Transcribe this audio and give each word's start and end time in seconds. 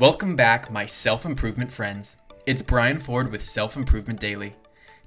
Welcome 0.00 0.34
back, 0.34 0.70
my 0.70 0.86
self 0.86 1.26
improvement 1.26 1.70
friends. 1.70 2.16
It's 2.46 2.62
Brian 2.62 2.98
Ford 2.98 3.30
with 3.30 3.44
Self 3.44 3.76
Improvement 3.76 4.18
Daily. 4.18 4.54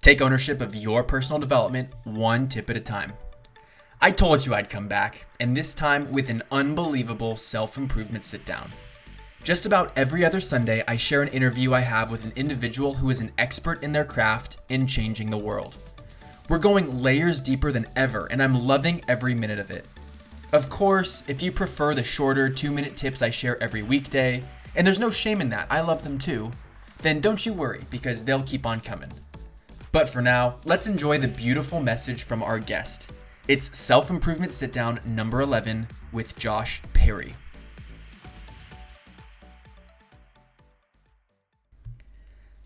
Take 0.01 0.21
ownership 0.21 0.61
of 0.61 0.75
your 0.75 1.03
personal 1.03 1.39
development 1.39 1.89
one 2.03 2.47
tip 2.47 2.69
at 2.69 2.77
a 2.77 2.79
time. 2.79 3.13
I 3.99 4.11
told 4.11 4.45
you 4.45 4.53
I'd 4.53 4.69
come 4.69 4.87
back, 4.87 5.25
and 5.39 5.57
this 5.57 5.73
time 5.73 6.11
with 6.11 6.29
an 6.29 6.43
unbelievable 6.51 7.37
self 7.37 7.75
improvement 7.75 8.23
sit 8.23 8.45
down. 8.45 8.71
Just 9.43 9.65
about 9.65 9.91
every 9.95 10.23
other 10.23 10.39
Sunday, 10.39 10.83
I 10.87 10.95
share 10.95 11.23
an 11.23 11.29
interview 11.29 11.73
I 11.73 11.79
have 11.79 12.11
with 12.11 12.23
an 12.23 12.33
individual 12.35 12.93
who 12.93 13.09
is 13.09 13.19
an 13.19 13.31
expert 13.39 13.81
in 13.81 13.93
their 13.93 14.05
craft 14.05 14.57
in 14.69 14.85
changing 14.85 15.31
the 15.31 15.39
world. 15.39 15.75
We're 16.49 16.59
going 16.59 17.01
layers 17.01 17.39
deeper 17.39 17.71
than 17.71 17.87
ever, 17.95 18.27
and 18.29 18.43
I'm 18.43 18.67
loving 18.67 19.03
every 19.07 19.33
minute 19.33 19.57
of 19.57 19.71
it. 19.71 19.87
Of 20.51 20.69
course, 20.69 21.23
if 21.27 21.41
you 21.41 21.51
prefer 21.51 21.95
the 21.95 22.03
shorter 22.03 22.47
two 22.47 22.71
minute 22.71 22.95
tips 22.95 23.23
I 23.23 23.31
share 23.31 23.61
every 23.63 23.81
weekday, 23.81 24.43
and 24.75 24.85
there's 24.85 24.99
no 24.99 25.09
shame 25.09 25.41
in 25.41 25.49
that, 25.49 25.67
I 25.69 25.81
love 25.81 26.03
them 26.03 26.17
too, 26.17 26.51
then 27.01 27.19
don't 27.19 27.45
you 27.45 27.53
worry 27.53 27.81
because 27.91 28.23
they'll 28.23 28.43
keep 28.43 28.65
on 28.65 28.79
coming. 28.79 29.11
But 29.91 30.09
for 30.09 30.21
now, 30.21 30.57
let's 30.65 30.87
enjoy 30.87 31.19
the 31.19 31.27
beautiful 31.27 31.79
message 31.79 32.23
from 32.23 32.41
our 32.41 32.59
guest. 32.59 33.11
It's 33.47 33.77
Self 33.77 34.09
Improvement 34.09 34.53
Sit 34.53 34.73
Down 34.73 34.99
number 35.05 35.41
11 35.41 35.87
with 36.11 36.39
Josh 36.39 36.81
Perry. 36.93 37.35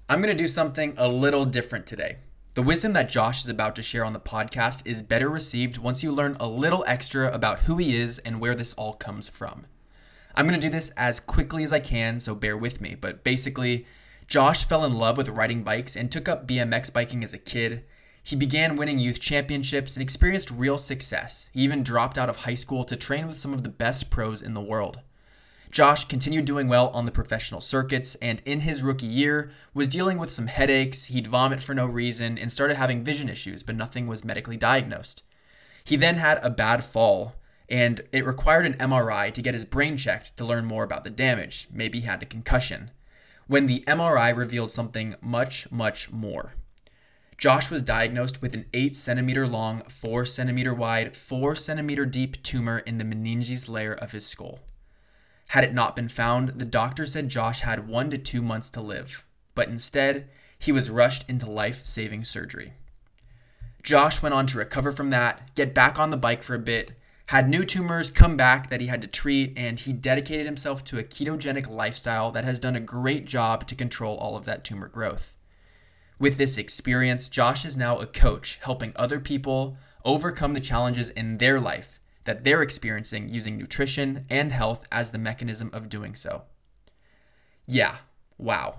I'm 0.09 0.21
going 0.21 0.35
to 0.35 0.41
do 0.41 0.47
something 0.47 0.93
a 0.95 1.09
little 1.09 1.43
different 1.43 1.85
today. 1.85 2.19
The 2.53 2.63
wisdom 2.63 2.93
that 2.93 3.09
Josh 3.09 3.43
is 3.43 3.49
about 3.49 3.75
to 3.75 3.81
share 3.81 4.05
on 4.05 4.13
the 4.13 4.19
podcast 4.19 4.81
is 4.85 5.01
better 5.03 5.29
received 5.29 5.79
once 5.79 6.01
you 6.01 6.11
learn 6.11 6.37
a 6.39 6.47
little 6.47 6.85
extra 6.87 7.31
about 7.33 7.59
who 7.59 7.75
he 7.75 7.97
is 7.97 8.19
and 8.19 8.39
where 8.39 8.55
this 8.55 8.73
all 8.73 8.93
comes 8.93 9.27
from. 9.27 9.65
I'm 10.37 10.47
going 10.47 10.59
to 10.59 10.67
do 10.67 10.71
this 10.71 10.91
as 10.91 11.19
quickly 11.19 11.63
as 11.63 11.73
I 11.73 11.79
can, 11.79 12.19
so 12.19 12.35
bear 12.35 12.55
with 12.55 12.79
me. 12.79 12.93
But 12.93 13.23
basically, 13.23 13.87
Josh 14.27 14.65
fell 14.65 14.85
in 14.85 14.93
love 14.93 15.17
with 15.17 15.29
riding 15.29 15.63
bikes 15.63 15.95
and 15.95 16.11
took 16.11 16.29
up 16.29 16.47
BMX 16.47 16.93
biking 16.93 17.23
as 17.23 17.33
a 17.33 17.39
kid. 17.39 17.83
He 18.21 18.35
began 18.35 18.75
winning 18.75 18.99
youth 18.99 19.19
championships 19.19 19.95
and 19.95 20.03
experienced 20.03 20.51
real 20.51 20.77
success. 20.77 21.49
He 21.53 21.61
even 21.61 21.81
dropped 21.81 22.19
out 22.19 22.29
of 22.29 22.37
high 22.37 22.53
school 22.53 22.83
to 22.83 22.95
train 22.95 23.25
with 23.25 23.39
some 23.39 23.51
of 23.51 23.63
the 23.63 23.69
best 23.69 24.11
pros 24.11 24.43
in 24.43 24.53
the 24.53 24.61
world. 24.61 24.99
Josh 25.71 26.05
continued 26.05 26.45
doing 26.45 26.67
well 26.67 26.89
on 26.89 27.05
the 27.05 27.11
professional 27.11 27.59
circuits 27.59 28.13
and 28.21 28.39
in 28.45 28.59
his 28.59 28.83
rookie 28.83 29.07
year 29.07 29.51
was 29.73 29.87
dealing 29.87 30.19
with 30.19 30.31
some 30.31 30.47
headaches, 30.47 31.05
he'd 31.05 31.25
vomit 31.25 31.63
for 31.63 31.73
no 31.73 31.87
reason 31.87 32.37
and 32.37 32.53
started 32.53 32.77
having 32.77 33.03
vision 33.03 33.27
issues, 33.27 33.63
but 33.63 33.75
nothing 33.75 34.05
was 34.05 34.23
medically 34.23 34.55
diagnosed. 34.55 35.23
He 35.83 35.95
then 35.95 36.17
had 36.17 36.37
a 36.43 36.51
bad 36.51 36.83
fall 36.83 37.33
and 37.69 38.01
it 38.11 38.25
required 38.25 38.65
an 38.65 38.73
MRI 38.75 39.33
to 39.33 39.41
get 39.41 39.53
his 39.53 39.65
brain 39.65 39.97
checked 39.97 40.37
to 40.37 40.45
learn 40.45 40.65
more 40.65 40.83
about 40.83 41.03
the 41.03 41.09
damage. 41.09 41.67
Maybe 41.71 42.01
he 42.01 42.05
had 42.05 42.23
a 42.23 42.27
concussion. 42.27 42.91
When 43.47 43.65
the 43.65 43.83
MRI 43.87 44.35
revealed 44.35 44.71
something 44.71 45.15
much, 45.21 45.71
much 45.71 46.11
more. 46.11 46.53
Josh 47.37 47.69
was 47.69 47.83
diagnosed 47.83 48.41
with 48.41 48.53
an 48.53 48.65
8 48.73 48.95
centimeter 48.95 49.47
long, 49.47 49.83
4 49.83 50.25
centimeter 50.25 50.73
wide, 50.73 51.15
4 51.15 51.55
centimeter 51.55 52.05
deep 52.05 52.41
tumor 52.41 52.79
in 52.79 52.97
the 52.97 53.03
meninges 53.03 53.69
layer 53.69 53.93
of 53.93 54.11
his 54.11 54.25
skull. 54.25 54.59
Had 55.49 55.63
it 55.63 55.73
not 55.73 55.95
been 55.95 56.09
found, 56.09 56.59
the 56.59 56.65
doctor 56.65 57.05
said 57.05 57.29
Josh 57.29 57.61
had 57.61 57.87
one 57.87 58.09
to 58.09 58.17
two 58.17 58.41
months 58.41 58.69
to 58.71 58.81
live, 58.81 59.23
but 59.55 59.69
instead, 59.69 60.29
he 60.57 60.71
was 60.71 60.89
rushed 60.89 61.29
into 61.29 61.49
life 61.49 61.85
saving 61.85 62.23
surgery. 62.23 62.73
Josh 63.83 64.21
went 64.21 64.33
on 64.33 64.47
to 64.47 64.57
recover 64.57 64.91
from 64.91 65.11
that, 65.11 65.53
get 65.55 65.73
back 65.73 65.99
on 65.99 66.09
the 66.09 66.17
bike 66.17 66.43
for 66.43 66.55
a 66.55 66.59
bit, 66.59 66.91
had 67.27 67.49
new 67.49 67.65
tumors 67.65 68.09
come 68.09 68.37
back 68.37 68.69
that 68.69 68.79
he 68.79 68.87
had 68.87 69.01
to 69.01 69.07
treat, 69.07 69.53
and 69.57 69.79
he 69.79 69.91
dedicated 69.91 70.45
himself 70.45 70.83
to 70.85 70.97
a 70.97 71.03
ketogenic 71.03 71.69
lifestyle 71.69 72.31
that 72.31 72.45
has 72.45 72.57
done 72.57 72.75
a 72.75 72.81
great 72.81 73.25
job 73.25 73.67
to 73.67 73.75
control 73.75 74.15
all 74.17 74.37
of 74.37 74.45
that 74.45 74.63
tumor 74.63 74.87
growth. 74.87 75.35
With 76.19 76.37
this 76.37 76.57
experience, 76.57 77.27
Josh 77.29 77.65
is 77.65 77.75
now 77.75 77.99
a 77.99 78.07
coach 78.07 78.59
helping 78.61 78.93
other 78.95 79.19
people 79.19 79.77
overcome 80.05 80.53
the 80.53 80.61
challenges 80.61 81.09
in 81.09 81.37
their 81.37 81.59
life 81.59 81.99
that 82.23 82.43
they're 82.43 82.61
experiencing 82.61 83.29
using 83.29 83.57
nutrition 83.57 84.25
and 84.29 84.51
health 84.51 84.87
as 84.91 85.11
the 85.11 85.17
mechanism 85.17 85.69
of 85.73 85.89
doing 85.89 86.15
so. 86.15 86.43
Yeah, 87.67 87.97
wow. 88.37 88.75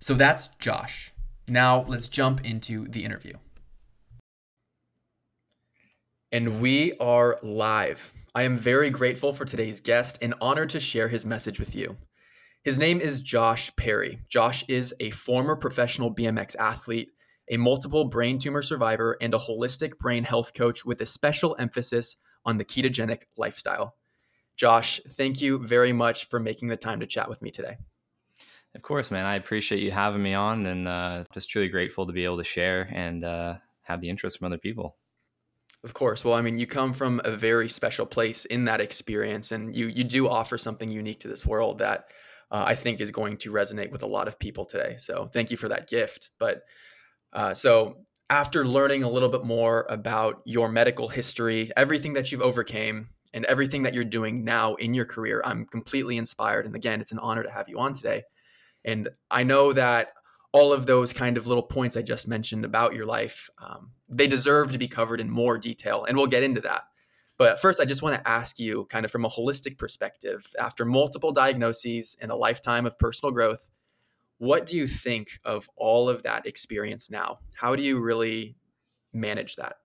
So 0.00 0.14
that's 0.14 0.48
Josh. 0.58 1.12
Now 1.46 1.84
let's 1.86 2.08
jump 2.08 2.44
into 2.44 2.88
the 2.88 3.04
interview. 3.04 3.34
And 6.30 6.60
we 6.60 6.92
are 7.00 7.38
live. 7.42 8.12
I 8.34 8.42
am 8.42 8.58
very 8.58 8.90
grateful 8.90 9.32
for 9.32 9.46
today's 9.46 9.80
guest 9.80 10.18
and 10.20 10.34
honored 10.42 10.68
to 10.70 10.80
share 10.80 11.08
his 11.08 11.24
message 11.24 11.58
with 11.58 11.74
you. 11.74 11.96
His 12.62 12.78
name 12.78 13.00
is 13.00 13.22
Josh 13.22 13.74
Perry. 13.76 14.20
Josh 14.28 14.62
is 14.68 14.94
a 15.00 15.08
former 15.08 15.56
professional 15.56 16.14
BMX 16.14 16.54
athlete, 16.56 17.08
a 17.50 17.56
multiple 17.56 18.04
brain 18.04 18.38
tumor 18.38 18.60
survivor, 18.60 19.16
and 19.22 19.32
a 19.32 19.38
holistic 19.38 19.96
brain 19.98 20.24
health 20.24 20.52
coach 20.52 20.84
with 20.84 21.00
a 21.00 21.06
special 21.06 21.56
emphasis 21.58 22.16
on 22.44 22.58
the 22.58 22.64
ketogenic 22.64 23.22
lifestyle. 23.38 23.94
Josh, 24.54 25.00
thank 25.08 25.40
you 25.40 25.66
very 25.66 25.94
much 25.94 26.26
for 26.26 26.38
making 26.38 26.68
the 26.68 26.76
time 26.76 27.00
to 27.00 27.06
chat 27.06 27.30
with 27.30 27.40
me 27.40 27.50
today. 27.50 27.78
Of 28.74 28.82
course, 28.82 29.10
man. 29.10 29.24
I 29.24 29.36
appreciate 29.36 29.82
you 29.82 29.92
having 29.92 30.22
me 30.22 30.34
on 30.34 30.66
and 30.66 30.86
uh, 30.86 31.24
just 31.32 31.48
truly 31.48 31.68
grateful 31.68 32.06
to 32.06 32.12
be 32.12 32.26
able 32.26 32.36
to 32.36 32.44
share 32.44 32.86
and 32.92 33.24
uh, 33.24 33.54
have 33.80 34.02
the 34.02 34.10
interest 34.10 34.36
from 34.36 34.44
other 34.48 34.58
people. 34.58 34.97
Of 35.88 35.94
course. 35.94 36.22
Well, 36.22 36.34
I 36.34 36.42
mean, 36.42 36.58
you 36.58 36.66
come 36.66 36.92
from 36.92 37.18
a 37.24 37.30
very 37.34 37.70
special 37.70 38.04
place 38.04 38.44
in 38.44 38.66
that 38.66 38.78
experience, 38.78 39.50
and 39.52 39.74
you 39.74 39.86
you 39.86 40.04
do 40.04 40.28
offer 40.28 40.58
something 40.58 40.90
unique 40.90 41.20
to 41.20 41.28
this 41.28 41.46
world 41.46 41.78
that 41.78 42.04
uh, 42.50 42.62
I 42.66 42.74
think 42.74 43.00
is 43.00 43.10
going 43.10 43.38
to 43.38 43.50
resonate 43.50 43.90
with 43.90 44.02
a 44.02 44.06
lot 44.06 44.28
of 44.28 44.38
people 44.38 44.66
today. 44.66 44.96
So, 44.98 45.30
thank 45.32 45.50
you 45.50 45.56
for 45.56 45.68
that 45.70 45.88
gift. 45.88 46.28
But 46.38 46.64
uh, 47.32 47.54
so 47.54 48.04
after 48.28 48.66
learning 48.66 49.02
a 49.02 49.08
little 49.08 49.30
bit 49.30 49.44
more 49.44 49.86
about 49.88 50.42
your 50.44 50.68
medical 50.68 51.08
history, 51.08 51.72
everything 51.74 52.12
that 52.14 52.30
you've 52.30 52.42
overcame, 52.42 53.08
and 53.32 53.46
everything 53.46 53.84
that 53.84 53.94
you're 53.94 54.04
doing 54.04 54.44
now 54.44 54.74
in 54.76 54.92
your 54.94 55.06
career, 55.06 55.42
I'm 55.44 55.64
completely 55.66 56.18
inspired. 56.18 56.66
And 56.66 56.76
again, 56.76 57.00
it's 57.00 57.12
an 57.12 57.18
honor 57.18 57.44
to 57.44 57.50
have 57.50 57.68
you 57.70 57.78
on 57.78 57.94
today. 57.94 58.24
And 58.84 59.08
I 59.30 59.42
know 59.44 59.72
that 59.72 60.08
all 60.52 60.72
of 60.72 60.86
those 60.86 61.12
kind 61.12 61.36
of 61.36 61.46
little 61.46 61.62
points 61.62 61.96
I 61.96 62.02
just 62.02 62.26
mentioned 62.26 62.64
about 62.64 62.94
your 62.94 63.06
life, 63.06 63.50
um, 63.58 63.90
they 64.08 64.26
deserve 64.26 64.72
to 64.72 64.78
be 64.78 64.88
covered 64.88 65.20
in 65.20 65.30
more 65.30 65.58
detail, 65.58 66.04
and 66.04 66.16
we'll 66.16 66.26
get 66.26 66.42
into 66.42 66.60
that. 66.62 66.84
But 67.36 67.60
first, 67.60 67.80
I 67.80 67.84
just 67.84 68.02
want 68.02 68.16
to 68.16 68.28
ask 68.28 68.58
you, 68.58 68.86
kind 68.90 69.04
of 69.04 69.12
from 69.12 69.24
a 69.24 69.30
holistic 69.30 69.78
perspective, 69.78 70.52
after 70.58 70.84
multiple 70.84 71.30
diagnoses 71.30 72.16
and 72.20 72.32
a 72.32 72.36
lifetime 72.36 72.84
of 72.84 72.98
personal 72.98 73.32
growth, 73.32 73.70
what 74.38 74.66
do 74.66 74.76
you 74.76 74.86
think 74.86 75.28
of 75.44 75.68
all 75.76 76.08
of 76.08 76.22
that 76.24 76.46
experience 76.46 77.10
now? 77.10 77.38
How 77.54 77.76
do 77.76 77.82
you 77.82 78.00
really 78.00 78.56
manage 79.12 79.56
that? 79.56 79.76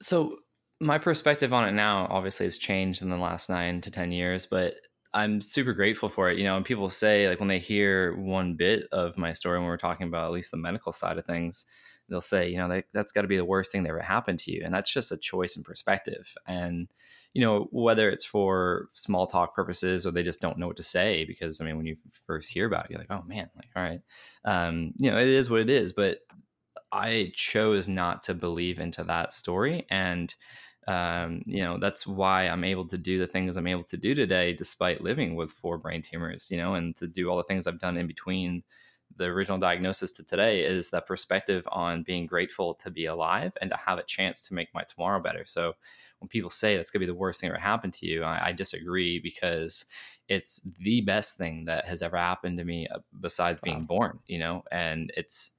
So, 0.00 0.38
my 0.80 0.98
perspective 0.98 1.52
on 1.52 1.68
it 1.68 1.72
now 1.72 2.06
obviously 2.08 2.46
has 2.46 2.56
changed 2.56 3.02
in 3.02 3.10
the 3.10 3.16
last 3.16 3.50
nine 3.50 3.80
to 3.80 3.90
10 3.90 4.12
years, 4.12 4.46
but 4.46 4.74
I'm 5.14 5.40
super 5.40 5.72
grateful 5.72 6.08
for 6.08 6.30
it. 6.30 6.38
You 6.38 6.44
know, 6.44 6.56
and 6.56 6.64
people 6.64 6.90
say, 6.90 7.28
like, 7.28 7.40
when 7.40 7.48
they 7.48 7.58
hear 7.58 8.14
one 8.16 8.54
bit 8.54 8.86
of 8.92 9.18
my 9.18 9.32
story, 9.32 9.58
when 9.58 9.68
we're 9.68 9.76
talking 9.76 10.06
about 10.06 10.26
at 10.26 10.32
least 10.32 10.50
the 10.50 10.56
medical 10.56 10.92
side 10.92 11.18
of 11.18 11.24
things, 11.24 11.66
they'll 12.08 12.20
say, 12.20 12.48
you 12.50 12.56
know, 12.56 12.68
that, 12.68 12.84
that's 12.92 13.12
got 13.12 13.22
to 13.22 13.28
be 13.28 13.36
the 13.36 13.44
worst 13.44 13.72
thing 13.72 13.82
that 13.82 13.90
ever 13.90 14.00
happened 14.00 14.38
to 14.40 14.52
you. 14.52 14.62
And 14.64 14.72
that's 14.72 14.92
just 14.92 15.12
a 15.12 15.16
choice 15.16 15.56
and 15.56 15.64
perspective. 15.64 16.34
And 16.46 16.88
you 17.34 17.42
know, 17.42 17.68
whether 17.70 18.08
it's 18.08 18.24
for 18.24 18.88
small 18.92 19.26
talk 19.26 19.54
purposes 19.54 20.06
or 20.06 20.10
they 20.10 20.22
just 20.22 20.40
don't 20.40 20.58
know 20.58 20.66
what 20.66 20.76
to 20.76 20.82
say 20.82 21.24
because 21.24 21.60
I 21.60 21.64
mean, 21.64 21.76
when 21.76 21.86
you 21.86 21.96
first 22.26 22.50
hear 22.50 22.66
about 22.66 22.86
it, 22.86 22.90
you're 22.90 23.00
like, 23.00 23.10
oh 23.10 23.22
man, 23.26 23.50
like, 23.54 23.68
all 23.76 23.82
right, 23.82 24.00
um, 24.44 24.92
you 24.96 25.10
know, 25.10 25.18
it 25.18 25.28
is 25.28 25.50
what 25.50 25.60
it 25.60 25.70
is. 25.70 25.92
But 25.92 26.20
I 26.90 27.32
chose 27.34 27.86
not 27.86 28.22
to 28.24 28.34
believe 28.34 28.80
into 28.80 29.04
that 29.04 29.34
story, 29.34 29.86
and 29.90 30.34
um, 30.88 31.42
you 31.44 31.62
know, 31.62 31.78
that's 31.78 32.06
why 32.06 32.44
I'm 32.44 32.64
able 32.64 32.86
to 32.86 32.96
do 32.96 33.18
the 33.18 33.26
things 33.26 33.56
I'm 33.56 33.66
able 33.66 33.84
to 33.84 33.96
do 33.98 34.14
today, 34.14 34.54
despite 34.54 35.02
living 35.02 35.34
with 35.36 35.50
four 35.50 35.76
brain 35.76 36.00
tumors. 36.00 36.50
You 36.50 36.56
know, 36.56 36.74
and 36.74 36.96
to 36.96 37.06
do 37.06 37.28
all 37.28 37.36
the 37.36 37.42
things 37.42 37.66
I've 37.66 37.78
done 37.78 37.98
in 37.98 38.06
between 38.06 38.62
the 39.16 39.26
original 39.26 39.58
diagnosis 39.58 40.12
to 40.12 40.22
today 40.22 40.64
is 40.64 40.90
that 40.90 41.06
perspective 41.06 41.66
on 41.70 42.02
being 42.04 42.26
grateful 42.26 42.74
to 42.74 42.90
be 42.90 43.06
alive 43.06 43.56
and 43.60 43.70
to 43.70 43.76
have 43.76 43.98
a 43.98 44.02
chance 44.02 44.42
to 44.44 44.54
make 44.54 44.72
my 44.72 44.82
tomorrow 44.82 45.20
better. 45.20 45.44
So 45.44 45.74
when 46.20 46.28
people 46.28 46.50
say 46.50 46.76
that's 46.76 46.90
going 46.90 47.00
to 47.00 47.06
be 47.06 47.12
the 47.12 47.18
worst 47.18 47.40
thing 47.40 47.50
ever 47.50 47.58
happened 47.58 47.94
to 47.94 48.06
you, 48.06 48.22
I, 48.22 48.48
I, 48.48 48.52
disagree 48.52 49.18
because 49.18 49.86
it's 50.28 50.60
the 50.80 51.00
best 51.00 51.38
thing 51.38 51.64
that 51.66 51.86
has 51.86 52.02
ever 52.02 52.16
happened 52.16 52.58
to 52.58 52.64
me 52.64 52.86
uh, 52.88 52.98
besides 53.20 53.60
being 53.60 53.80
wow. 53.80 53.86
born, 53.86 54.18
you 54.26 54.38
know, 54.38 54.64
and 54.72 55.12
it's 55.16 55.57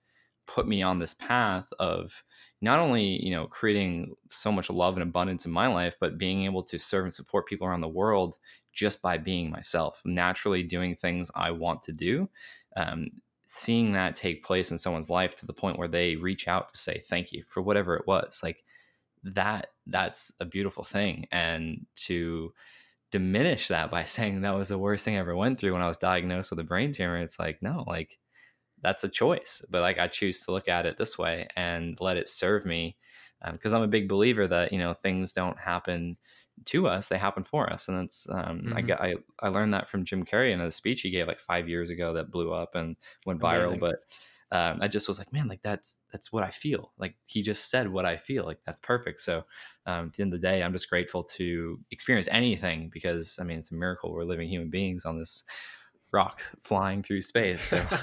put 0.50 0.68
me 0.68 0.82
on 0.82 1.00
this 1.00 1.14
path 1.14 1.72
of 1.80 2.24
not 2.62 2.80
only, 2.80 3.24
you 3.24 3.32
know, 3.32 3.48
creating 3.48 4.16
so 4.28 4.52
much 4.52 4.70
love 4.70 4.96
and 4.96 5.04
abundance 5.04 5.46
in 5.46 5.52
my 5.52 5.68
life, 5.68 5.96
but 6.00 6.18
being 6.18 6.44
able 6.44 6.64
to 6.64 6.78
serve 6.78 7.06
and 7.06 7.14
support 7.14 7.48
people 7.48 7.66
around 7.66 7.82
the 7.82 7.88
world 7.88 8.36
just 8.74 9.02
by 9.02 9.18
being 9.18 9.50
myself, 9.50 10.02
naturally 10.04 10.64
doing 10.64 10.96
things 10.96 11.32
I 11.36 11.52
want 11.52 11.84
to 11.84 11.94
do. 11.94 12.30
Um, 12.76 13.10
seeing 13.46 13.94
that 13.94 14.16
take 14.16 14.44
place 14.44 14.72
in 14.72 14.78
someone's 14.78 15.10
life 15.10 15.36
to 15.36 15.46
the 15.46 15.54
point 15.54 15.80
where 15.80 15.88
they 15.88 16.16
reach 16.16 16.48
out 16.48 16.70
to 16.70 16.78
say 16.78 17.00
thank 17.00 17.32
you 17.32 17.44
for 17.48 17.64
whatever 17.64 17.96
it 17.96 18.06
was 18.06 18.42
like 18.44 18.64
that 19.24 19.72
that's 19.88 20.32
a 20.40 20.46
beautiful 20.46 20.84
thing 20.84 21.26
and 21.32 21.84
to 21.96 22.54
diminish 23.12 23.68
that 23.68 23.92
by 23.92 24.04
saying 24.06 24.42
that 24.42 24.56
was 24.56 24.70
the 24.70 24.78
worst 24.78 25.06
thing 25.06 25.16
I 25.16 25.20
ever 25.20 25.36
went 25.36 25.60
through 25.60 25.74
when 25.74 25.82
I 25.82 25.88
was 25.88 25.98
diagnosed 25.98 26.52
with 26.52 26.60
a 26.60 26.64
brain 26.64 26.94
tumor. 26.94 27.18
It's 27.18 27.40
like, 27.40 27.62
no, 27.62 27.84
like 27.88 28.18
that's 28.82 29.04
a 29.04 29.10
choice. 29.10 29.66
But 29.70 29.82
like 29.82 30.00
I 30.00 30.08
choose 30.08 30.42
to 30.42 30.52
look 30.52 30.68
at 30.68 30.86
it 30.86 30.98
this 30.98 31.18
way 31.18 31.48
and 31.56 31.98
let 32.00 32.18
it 32.18 32.30
serve 32.30 32.66
me. 32.66 32.98
Because 33.52 33.74
um, 33.74 33.78
I'm 33.78 33.86
a 33.86 33.92
big 33.92 34.10
believer 34.10 34.48
that, 34.48 34.74
you 34.74 34.80
know, 34.80 34.94
things 34.94 35.32
don't 35.32 35.58
happen 35.58 36.18
to 36.66 36.88
us, 36.88 37.08
they 37.08 37.18
happen 37.18 37.44
for 37.44 37.72
us. 37.72 37.88
And 37.88 37.98
that's, 37.98 38.28
um, 38.30 38.62
mm-hmm. 38.62 38.78
I, 38.78 38.82
got, 38.82 39.02
I, 39.02 39.16
I 39.42 39.48
learned 39.48 39.74
that 39.74 39.88
from 39.88 40.04
Jim 40.04 40.26
Carrey 40.26 40.52
in 40.52 40.60
a 40.60 40.72
speech 40.72 41.02
he 41.02 41.10
gave 41.10 41.28
like 41.28 41.40
five 41.40 41.70
years 41.70 41.90
ago 41.90 42.14
that 42.14 42.32
blew 42.32 42.52
up 42.52 42.76
and 42.76 42.98
went 43.26 43.40
viral. 43.40 43.68
Amazing. 43.68 43.80
But 43.80 43.96
um, 44.52 44.80
I 44.82 44.88
just 44.88 45.08
was 45.08 45.20
like, 45.20 45.32
man, 45.32 45.48
like 45.48 45.62
that's 45.62 45.98
that's 46.12 46.34
what 46.34 46.44
I 46.44 46.50
feel. 46.50 46.92
Like 46.98 47.16
he 47.26 47.42
just 47.42 47.70
said 47.70 47.88
what 47.88 48.06
I 48.06 48.18
feel. 48.18 48.46
Like 48.46 48.60
that's 48.66 48.80
perfect. 48.80 49.22
So 49.22 49.46
um, 49.86 50.08
at 50.08 50.14
the 50.14 50.24
end 50.24 50.34
of 50.34 50.42
the 50.42 50.48
day, 50.48 50.64
I'm 50.64 50.74
just 50.74 50.90
grateful 50.90 51.24
to 51.36 51.80
experience 51.92 52.28
anything 52.32 52.90
because 52.92 53.38
I 53.40 53.44
mean 53.44 53.60
it's 53.60 53.72
a 53.72 53.76
miracle 53.76 54.12
we're 54.12 54.24
living 54.24 54.48
human 54.48 54.70
beings 54.70 55.06
on 55.06 55.20
this 55.20 55.44
rock 56.12 56.42
flying 56.60 57.04
through 57.04 57.22
space. 57.22 57.62
So. 57.64 57.86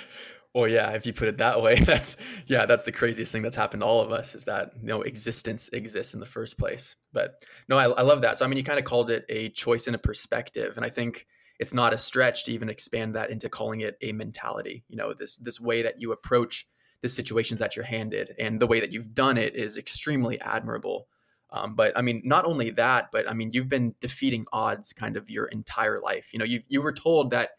well, 0.56 0.68
yeah, 0.68 0.92
if 0.92 1.04
you 1.04 1.12
put 1.12 1.28
it 1.28 1.36
that 1.36 1.60
way, 1.60 1.74
that's 1.80 2.16
yeah, 2.46 2.66
that's 2.66 2.84
the 2.84 2.92
craziest 2.92 3.30
thing 3.30 3.42
that's 3.42 3.56
happened 3.56 3.82
to 3.82 3.86
all 3.86 4.00
of 4.00 4.10
us 4.10 4.34
is 4.34 4.44
that 4.44 4.72
you 4.80 4.88
know 4.88 5.02
existence 5.02 5.68
exists 5.72 6.14
in 6.14 6.20
the 6.20 6.26
first 6.26 6.58
place. 6.58 6.96
But 7.12 7.34
no, 7.68 7.78
I, 7.78 7.84
I 7.90 8.02
love 8.02 8.22
that. 8.22 8.38
So 8.38 8.44
I 8.44 8.48
mean, 8.48 8.56
you 8.56 8.64
kind 8.64 8.78
of 8.78 8.84
called 8.84 9.10
it 9.10 9.26
a 9.28 9.50
choice 9.50 9.86
and 9.86 9.94
a 9.94 9.98
perspective, 9.98 10.76
and 10.76 10.84
I 10.84 10.88
think 10.88 11.26
it's 11.58 11.74
not 11.74 11.92
a 11.92 11.98
stretch 11.98 12.44
to 12.44 12.52
even 12.52 12.68
expand 12.70 13.14
that 13.14 13.30
into 13.30 13.48
calling 13.48 13.80
it 13.80 13.98
a 14.00 14.12
mentality. 14.12 14.84
You 14.88 14.96
know, 14.96 15.12
this 15.12 15.36
this 15.36 15.60
way 15.60 15.82
that 15.82 16.00
you 16.00 16.12
approach 16.12 16.66
the 17.02 17.08
situations 17.10 17.60
that 17.60 17.76
you're 17.76 17.84
handed 17.84 18.34
and 18.38 18.58
the 18.58 18.66
way 18.66 18.80
that 18.80 18.92
you've 18.92 19.14
done 19.14 19.36
it 19.36 19.54
is 19.54 19.76
extremely 19.76 20.40
admirable. 20.40 21.08
Um, 21.50 21.74
but 21.74 21.96
I 21.96 22.02
mean, 22.02 22.22
not 22.24 22.44
only 22.44 22.70
that, 22.70 23.10
but 23.12 23.30
I 23.30 23.34
mean, 23.34 23.50
you've 23.52 23.68
been 23.68 23.94
defeating 24.00 24.46
odds 24.52 24.92
kind 24.92 25.16
of 25.16 25.30
your 25.30 25.46
entire 25.46 26.00
life. 26.00 26.30
You 26.32 26.38
know, 26.38 26.44
you 26.44 26.62
you 26.68 26.82
were 26.82 26.92
told 26.92 27.30
that, 27.30 27.50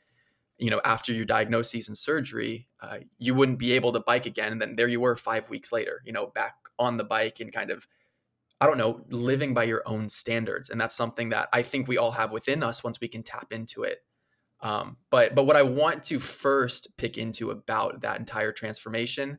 you 0.57 0.69
know, 0.69 0.81
after 0.83 1.13
your 1.13 1.25
diagnosis 1.25 1.87
and 1.87 1.97
surgery, 1.97 2.67
uh, 2.81 2.97
you 3.17 3.33
wouldn't 3.33 3.59
be 3.59 3.73
able 3.73 3.93
to 3.93 3.99
bike 4.01 4.25
again, 4.25 4.51
and 4.51 4.61
then 4.61 4.75
there 4.75 4.87
you 4.87 4.99
were 4.99 5.15
five 5.15 5.49
weeks 5.49 5.71
later, 5.71 6.01
you 6.05 6.11
know, 6.11 6.27
back 6.27 6.55
on 6.79 6.97
the 6.97 7.03
bike 7.03 7.39
and 7.39 7.53
kind 7.53 7.71
of 7.71 7.87
I 8.59 8.65
don't 8.65 8.77
know, 8.77 9.01
living 9.09 9.53
by 9.53 9.63
your 9.63 9.83
own 9.85 10.09
standards. 10.09 10.69
And 10.69 10.81
that's 10.81 10.95
something 10.95 11.29
that 11.29 11.47
I 11.53 11.61
think 11.61 11.87
we 11.87 11.97
all 11.97 12.11
have 12.11 12.31
within 12.31 12.63
us 12.63 12.83
once 12.83 12.99
we 12.99 13.07
can 13.07 13.21
tap 13.23 13.53
into 13.53 13.83
it. 13.83 13.99
Um, 14.61 14.97
but 15.11 15.35
but 15.35 15.43
what 15.45 15.55
I 15.55 15.61
want 15.61 16.03
to 16.05 16.19
first 16.19 16.97
pick 16.97 17.17
into 17.17 17.51
about 17.51 18.01
that 18.01 18.19
entire 18.19 18.51
transformation 18.51 19.37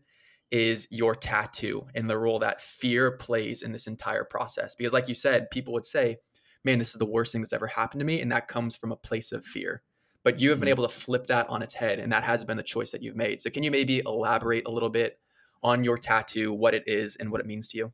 is 0.50 0.89
your 0.91 1.15
tattoo 1.15 1.87
and 1.95 2.09
the 2.09 2.19
role 2.19 2.39
that 2.39 2.61
fear 2.61 3.11
plays 3.11 3.62
in 3.62 3.73
this 3.73 3.87
entire 3.87 4.25
process. 4.25 4.75
Because 4.75 4.93
like 4.93 5.09
you 5.09 5.15
said, 5.15 5.50
people 5.50 5.73
would 5.75 5.85
say, 5.85 6.19
man, 6.65 6.79
this 6.79 6.93
is 6.93 6.99
the 6.99 7.06
worst 7.06 7.33
thing 7.33 7.43
that's 7.43 7.53
ever 7.53 7.67
happened 7.67 8.00
to 8.00 8.06
me. 8.06 8.21
And 8.21 8.33
that 8.33 8.49
comes 8.49 8.77
from 8.77 8.93
a 8.93 8.97
place 8.97 9.33
of 9.33 9.45
fear. 9.45 9.83
But 10.25 10.41
you 10.41 10.50
have 10.50 10.59
been 10.59 10.67
mm-hmm. 10.67 10.81
able 10.81 10.89
to 10.89 10.95
flip 10.95 11.27
that 11.27 11.49
on 11.49 11.62
its 11.62 11.75
head, 11.75 11.99
and 11.99 12.12
that 12.12 12.25
has 12.25 12.45
been 12.45 12.56
the 12.56 12.62
choice 12.62 12.91
that 12.91 13.03
you've 13.03 13.17
made. 13.17 13.41
So 13.41 13.50
can 13.50 13.62
you 13.62 13.71
maybe 13.71 14.03
elaborate 14.05 14.67
a 14.67 14.71
little 14.71 14.91
bit 14.91 15.19
on 15.62 15.85
your 15.85 15.97
tattoo, 15.97 16.53
what 16.53 16.75
it 16.75 16.85
is, 16.87 17.17
and 17.17 17.31
what 17.31 17.41
it 17.41 17.47
means 17.47 17.69
to 17.69 17.79
you? 17.79 17.93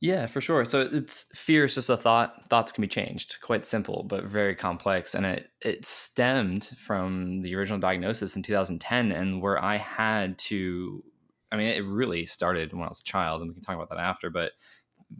Yeah, 0.00 0.26
for 0.26 0.40
sure. 0.40 0.64
So 0.64 0.88
it's 0.90 1.26
fear 1.32 1.64
is 1.64 1.76
just 1.76 1.88
a 1.88 1.96
thought. 1.96 2.48
Thoughts 2.48 2.72
can 2.72 2.82
be 2.82 2.88
changed. 2.88 3.40
Quite 3.40 3.64
simple, 3.64 4.02
but 4.02 4.24
very 4.24 4.56
complex. 4.56 5.14
And 5.14 5.24
it 5.24 5.50
it 5.60 5.86
stemmed 5.86 6.64
from 6.76 7.42
the 7.42 7.54
original 7.54 7.78
diagnosis 7.78 8.34
in 8.34 8.42
2010, 8.42 9.12
and 9.12 9.40
where 9.40 9.62
I 9.62 9.76
had 9.76 10.38
to. 10.38 11.04
I 11.52 11.56
mean, 11.56 11.66
it 11.66 11.84
really 11.84 12.24
started 12.24 12.72
when 12.72 12.82
I 12.82 12.88
was 12.88 13.00
a 13.00 13.04
child, 13.04 13.42
and 13.42 13.50
we 13.50 13.54
can 13.54 13.62
talk 13.62 13.76
about 13.76 13.90
that 13.90 13.98
after. 13.98 14.30
But 14.30 14.52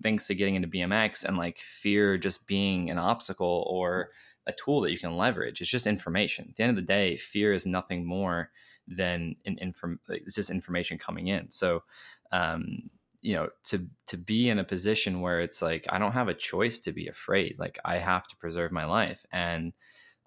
thanks 0.02 0.26
to 0.26 0.34
getting 0.34 0.55
into 0.55 0.69
BMX 0.69 1.25
and 1.25 1.37
like 1.37 1.58
fear 1.58 2.17
just 2.17 2.46
being 2.46 2.90
an 2.90 2.99
obstacle 2.99 3.67
or 3.69 4.08
a 4.46 4.52
tool 4.52 4.81
that 4.81 4.90
you 4.90 4.99
can 4.99 5.17
leverage, 5.17 5.61
it's 5.61 5.70
just 5.70 5.87
information. 5.87 6.46
At 6.49 6.56
the 6.56 6.62
end 6.64 6.70
of 6.70 6.76
the 6.76 6.82
day, 6.82 7.17
fear 7.19 7.52
is 7.52 7.67
nothing 7.67 8.06
more 8.06 8.50
than 8.88 9.37
an 9.44 9.58
inform. 9.61 10.00
It's 10.08 10.34
just 10.34 10.50
information 10.50 10.99
coming 10.99 11.29
in. 11.29 11.50
So. 11.50 11.84
Um, 12.32 12.90
you 13.23 13.37
know 13.37 13.49
to 13.64 13.88
to 14.06 14.17
be 14.17 14.50
in 14.50 14.58
a 14.58 14.64
position 14.64 15.20
where 15.20 15.40
it's 15.40 15.62
like 15.62 15.87
i 15.88 15.99
don't 15.99 16.12
have 16.12 16.28
a 16.28 16.35
choice 16.35 16.81
to 16.81 16.93
be 16.93 17.06
afraid 17.06 17.55
like 17.56 17.78
i 17.85 17.96
have 17.96 18.26
to 18.26 18.37
preserve 18.37 18.73
my 18.73 18.85
life 18.85 19.25
and 19.32 19.73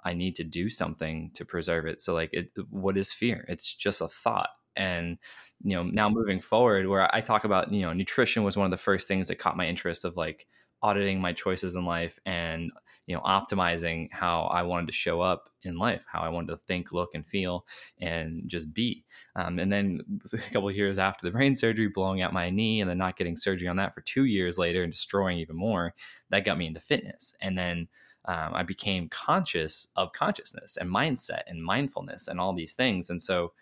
i 0.03 0.13
need 0.13 0.33
to 0.35 0.43
do 0.43 0.69
something 0.69 1.29
to 1.33 1.43
preserve 1.43 1.85
it 1.85 2.01
so 2.01 2.13
like 2.13 2.29
it, 2.31 2.51
what 2.69 2.97
is 2.97 3.11
fear 3.11 3.45
it's 3.49 3.73
just 3.73 4.01
a 4.01 4.07
thought 4.07 4.49
and 4.75 5.17
you 5.63 5.75
know 5.75 5.83
now 5.83 6.09
moving 6.09 6.39
forward 6.39 6.87
where 6.87 7.13
i 7.15 7.21
talk 7.21 7.43
about 7.43 7.71
you 7.71 7.81
know 7.81 7.93
nutrition 7.93 8.43
was 8.43 8.57
one 8.57 8.65
of 8.65 8.71
the 8.71 8.77
first 8.77 9.07
things 9.07 9.27
that 9.27 9.37
caught 9.37 9.57
my 9.57 9.67
interest 9.67 10.05
of 10.05 10.17
like 10.17 10.47
auditing 10.81 11.19
my 11.19 11.33
choices 11.33 11.75
in 11.75 11.85
life 11.85 12.19
and 12.25 12.71
you 13.07 13.15
know 13.15 13.21
optimizing 13.21 14.07
how 14.11 14.43
i 14.45 14.61
wanted 14.61 14.85
to 14.87 14.91
show 14.93 15.21
up 15.21 15.49
in 15.63 15.77
life 15.77 16.05
how 16.11 16.21
i 16.21 16.29
wanted 16.29 16.47
to 16.47 16.57
think 16.57 16.91
look 16.91 17.15
and 17.15 17.25
feel 17.25 17.65
and 17.99 18.43
just 18.47 18.73
be. 18.73 19.05
Um, 19.35 19.59
and 19.59 19.71
then 19.71 20.01
a 20.33 20.37
couple 20.37 20.71
years 20.71 20.97
after 20.97 21.25
the 21.25 21.31
brain 21.31 21.55
surgery 21.55 21.87
blowing 21.87 22.21
out 22.21 22.33
my 22.33 22.49
knee 22.49 22.81
and 22.81 22.89
then 22.89 22.97
not 22.97 23.17
getting 23.17 23.37
surgery 23.37 23.67
on 23.67 23.77
that 23.77 23.93
for 23.93 24.01
two 24.01 24.25
years 24.25 24.57
later 24.57 24.83
and 24.83 24.91
destroying 24.91 25.37
even 25.37 25.55
more 25.55 25.93
that 26.29 26.45
got 26.45 26.57
me 26.57 26.67
into 26.67 26.79
fitness. 26.79 27.35
And 27.41 27.57
then 27.57 27.87
um, 28.25 28.53
i 28.53 28.63
became 28.63 29.07
conscious 29.09 29.87
of 29.95 30.11
consciousness 30.13 30.77
and 30.77 30.89
mindset 30.89 31.41
and 31.47 31.63
mindfulness 31.63 32.27
and 32.27 32.39
all 32.39 32.53
these 32.53 32.73
things. 32.73 33.09
And 33.09 33.21
so 33.21 33.53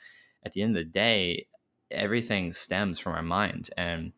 at 0.46 0.54
the 0.54 0.62
end 0.62 0.78
of 0.78 0.84
the 0.84 0.90
day 0.90 1.48
everything 1.94 2.52
stems 2.52 3.00
from 3.00 3.14
our 3.14 3.24
mind 3.24 3.70
and 3.78 4.14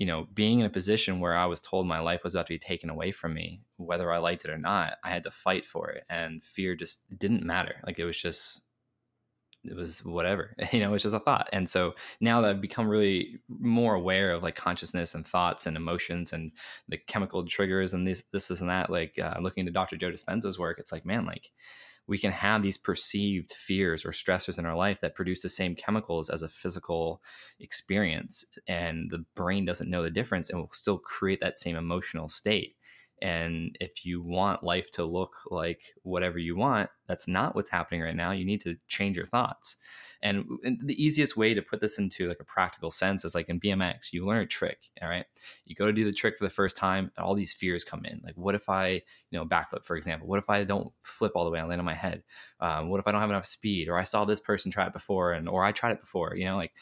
you 0.00 0.06
know, 0.06 0.26
being 0.32 0.60
in 0.60 0.66
a 0.66 0.70
position 0.70 1.20
where 1.20 1.36
I 1.36 1.44
was 1.44 1.60
told 1.60 1.86
my 1.86 2.00
life 2.00 2.24
was 2.24 2.34
about 2.34 2.46
to 2.46 2.54
be 2.54 2.58
taken 2.58 2.88
away 2.88 3.10
from 3.10 3.34
me, 3.34 3.60
whether 3.76 4.10
I 4.10 4.16
liked 4.16 4.46
it 4.46 4.50
or 4.50 4.56
not, 4.56 4.94
I 5.04 5.10
had 5.10 5.24
to 5.24 5.30
fight 5.30 5.62
for 5.62 5.90
it. 5.90 6.04
And 6.08 6.42
fear 6.42 6.74
just 6.74 7.02
didn't 7.18 7.44
matter. 7.44 7.82
Like 7.86 7.98
it 7.98 8.06
was 8.06 8.18
just, 8.18 8.62
it 9.64 9.76
was 9.76 10.04
whatever, 10.04 10.54
you 10.72 10.80
know, 10.80 10.88
it 10.88 10.92
was 10.92 11.02
just 11.02 11.14
a 11.14 11.20
thought. 11.20 11.48
And 11.52 11.68
so 11.68 11.94
now 12.20 12.40
that 12.40 12.50
I've 12.50 12.60
become 12.60 12.88
really 12.88 13.38
more 13.48 13.94
aware 13.94 14.32
of 14.32 14.42
like 14.42 14.56
consciousness 14.56 15.14
and 15.14 15.26
thoughts 15.26 15.66
and 15.66 15.76
emotions 15.76 16.32
and 16.32 16.52
the 16.88 16.98
chemical 16.98 17.44
triggers 17.44 17.92
and 17.92 18.06
this, 18.06 18.24
this, 18.32 18.50
and 18.60 18.70
that, 18.70 18.90
like 18.90 19.18
uh, 19.18 19.38
looking 19.40 19.62
into 19.62 19.72
Dr. 19.72 19.96
Joe 19.96 20.10
Dispenza's 20.10 20.58
work, 20.58 20.78
it's 20.78 20.92
like, 20.92 21.04
man, 21.04 21.26
like, 21.26 21.50
we 22.10 22.18
can 22.18 22.32
have 22.32 22.62
these 22.62 22.76
perceived 22.76 23.52
fears 23.52 24.04
or 24.04 24.10
stressors 24.10 24.58
in 24.58 24.66
our 24.66 24.74
life 24.74 25.00
that 25.00 25.14
produce 25.14 25.42
the 25.42 25.48
same 25.48 25.76
chemicals 25.76 26.28
as 26.28 26.42
a 26.42 26.48
physical 26.48 27.22
experience 27.60 28.44
and 28.66 29.10
the 29.10 29.24
brain 29.36 29.64
doesn't 29.64 29.88
know 29.88 30.02
the 30.02 30.10
difference 30.10 30.50
and 30.50 30.58
will 30.58 30.68
still 30.72 30.98
create 30.98 31.40
that 31.40 31.58
same 31.58 31.76
emotional 31.76 32.28
state 32.28 32.74
and 33.22 33.76
if 33.80 34.04
you 34.04 34.22
want 34.22 34.62
life 34.62 34.90
to 34.90 35.04
look 35.04 35.34
like 35.50 35.82
whatever 36.02 36.38
you 36.38 36.56
want 36.56 36.90
that's 37.06 37.28
not 37.28 37.54
what's 37.54 37.70
happening 37.70 38.00
right 38.00 38.16
now 38.16 38.30
you 38.30 38.44
need 38.44 38.60
to 38.60 38.76
change 38.88 39.16
your 39.16 39.26
thoughts 39.26 39.76
and, 40.22 40.44
the 40.82 41.02
easiest 41.02 41.36
way 41.36 41.54
to 41.54 41.62
put 41.62 41.80
this 41.80 41.98
into 41.98 42.28
like 42.28 42.40
a 42.40 42.44
practical 42.44 42.90
sense 42.90 43.24
is 43.24 43.34
like 43.34 43.48
in 43.48 43.60
BMX, 43.60 44.12
you 44.12 44.26
learn 44.26 44.42
a 44.42 44.46
trick. 44.46 44.90
All 45.00 45.08
right. 45.08 45.24
You 45.64 45.74
go 45.74 45.86
to 45.86 45.92
do 45.92 46.04
the 46.04 46.12
trick 46.12 46.36
for 46.36 46.44
the 46.44 46.50
first 46.50 46.76
time, 46.76 47.10
and 47.16 47.24
all 47.24 47.34
these 47.34 47.52
fears 47.52 47.84
come 47.84 48.04
in. 48.04 48.20
Like, 48.24 48.36
what 48.36 48.54
if 48.54 48.68
I, 48.68 48.88
you 48.88 49.38
know, 49.38 49.46
backflip, 49.46 49.84
for 49.84 49.96
example? 49.96 50.28
What 50.28 50.38
if 50.38 50.50
I 50.50 50.64
don't 50.64 50.92
flip 51.02 51.32
all 51.34 51.44
the 51.44 51.50
way 51.50 51.58
and 51.58 51.68
land 51.68 51.80
on 51.80 51.86
my 51.86 51.94
head? 51.94 52.22
Um, 52.60 52.88
what 52.88 53.00
if 53.00 53.06
I 53.06 53.12
don't 53.12 53.20
have 53.20 53.30
enough 53.30 53.46
speed? 53.46 53.88
Or 53.88 53.96
I 53.98 54.02
saw 54.02 54.24
this 54.24 54.40
person 54.40 54.70
try 54.70 54.86
it 54.86 54.92
before, 54.92 55.32
and 55.32 55.48
or 55.48 55.64
I 55.64 55.72
tried 55.72 55.92
it 55.92 56.00
before, 56.00 56.34
you 56.36 56.44
know, 56.44 56.56
like 56.56 56.72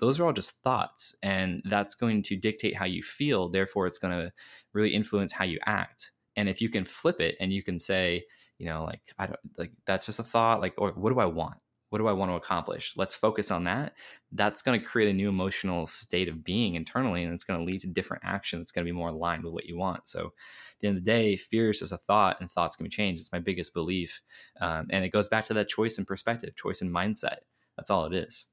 those 0.00 0.18
are 0.18 0.26
all 0.26 0.32
just 0.32 0.62
thoughts 0.62 1.14
and 1.22 1.62
that's 1.66 1.94
going 1.94 2.22
to 2.22 2.36
dictate 2.36 2.76
how 2.76 2.84
you 2.84 3.02
feel 3.02 3.48
therefore 3.48 3.86
it's 3.86 3.98
going 3.98 4.12
to 4.12 4.32
really 4.72 4.90
influence 4.90 5.32
how 5.32 5.44
you 5.44 5.58
act 5.66 6.12
and 6.36 6.48
if 6.48 6.60
you 6.60 6.68
can 6.68 6.84
flip 6.84 7.20
it 7.20 7.36
and 7.40 7.52
you 7.52 7.62
can 7.62 7.78
say 7.78 8.24
you 8.58 8.66
know 8.66 8.84
like 8.84 9.02
i 9.18 9.26
don't 9.26 9.38
like 9.58 9.72
that's 9.86 10.06
just 10.06 10.18
a 10.18 10.24
thought 10.24 10.60
like 10.60 10.74
or 10.78 10.90
what 10.92 11.12
do 11.12 11.20
i 11.20 11.26
want 11.26 11.56
what 11.90 11.98
do 11.98 12.06
I 12.06 12.12
want 12.12 12.30
to 12.30 12.36
accomplish? 12.36 12.94
Let's 12.96 13.16
focus 13.16 13.50
on 13.50 13.64
that. 13.64 13.94
That's 14.30 14.62
going 14.62 14.78
to 14.78 14.84
create 14.84 15.10
a 15.10 15.12
new 15.12 15.28
emotional 15.28 15.88
state 15.88 16.28
of 16.28 16.44
being 16.44 16.76
internally, 16.76 17.24
and 17.24 17.34
it's 17.34 17.44
going 17.44 17.58
to 17.58 17.66
lead 17.66 17.80
to 17.80 17.88
different 17.88 18.22
action 18.24 18.60
that's 18.60 18.70
going 18.70 18.86
to 18.86 18.90
be 18.90 18.96
more 18.96 19.08
aligned 19.08 19.42
with 19.42 19.52
what 19.52 19.66
you 19.66 19.76
want. 19.76 20.08
So, 20.08 20.26
at 20.26 20.80
the 20.80 20.88
end 20.88 20.98
of 20.98 21.04
the 21.04 21.10
day, 21.10 21.36
fear 21.36 21.70
is 21.70 21.80
just 21.80 21.92
a 21.92 21.96
thought, 21.96 22.40
and 22.40 22.50
thoughts 22.50 22.76
can 22.76 22.84
be 22.84 22.90
changed. 22.90 23.20
It's 23.20 23.32
my 23.32 23.40
biggest 23.40 23.74
belief, 23.74 24.22
um, 24.60 24.86
and 24.90 25.04
it 25.04 25.10
goes 25.10 25.28
back 25.28 25.46
to 25.46 25.54
that 25.54 25.68
choice 25.68 25.98
and 25.98 26.06
perspective, 26.06 26.54
choice 26.54 26.80
and 26.80 26.94
mindset. 26.94 27.38
That's 27.76 27.90
all 27.90 28.06
it 28.06 28.14
is. 28.14 28.46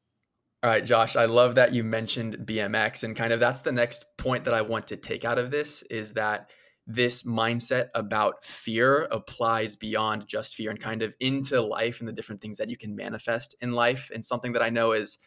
All 0.63 0.71
right, 0.71 0.83
Josh, 0.83 1.15
I 1.15 1.25
love 1.25 1.53
that 1.55 1.71
you 1.71 1.83
mentioned 1.83 2.39
BMX, 2.39 3.03
and 3.03 3.15
kind 3.15 3.31
of 3.31 3.39
that's 3.39 3.61
the 3.61 3.71
next 3.71 4.05
point 4.17 4.43
that 4.45 4.55
I 4.55 4.61
want 4.61 4.87
to 4.87 4.97
take 4.97 5.23
out 5.23 5.37
of 5.37 5.51
this 5.51 5.83
is 5.83 6.13
that 6.13 6.49
this 6.87 7.21
mindset 7.23 7.89
about 7.93 8.43
fear 8.43 9.03
applies 9.11 9.75
beyond 9.75 10.27
just 10.27 10.55
fear 10.55 10.71
and 10.71 10.79
kind 10.79 11.03
of 11.03 11.13
into 11.19 11.61
life 11.61 11.99
and 11.99 12.07
the 12.07 12.13
different 12.13 12.41
things 12.41 12.57
that 12.57 12.69
you 12.71 12.77
can 12.77 12.95
manifest 12.95 13.55
in 13.61 13.73
life. 13.73 14.09
And 14.11 14.25
something 14.25 14.53
that 14.53 14.63
i 14.63 14.69
know 14.69 14.93
is 14.93 15.19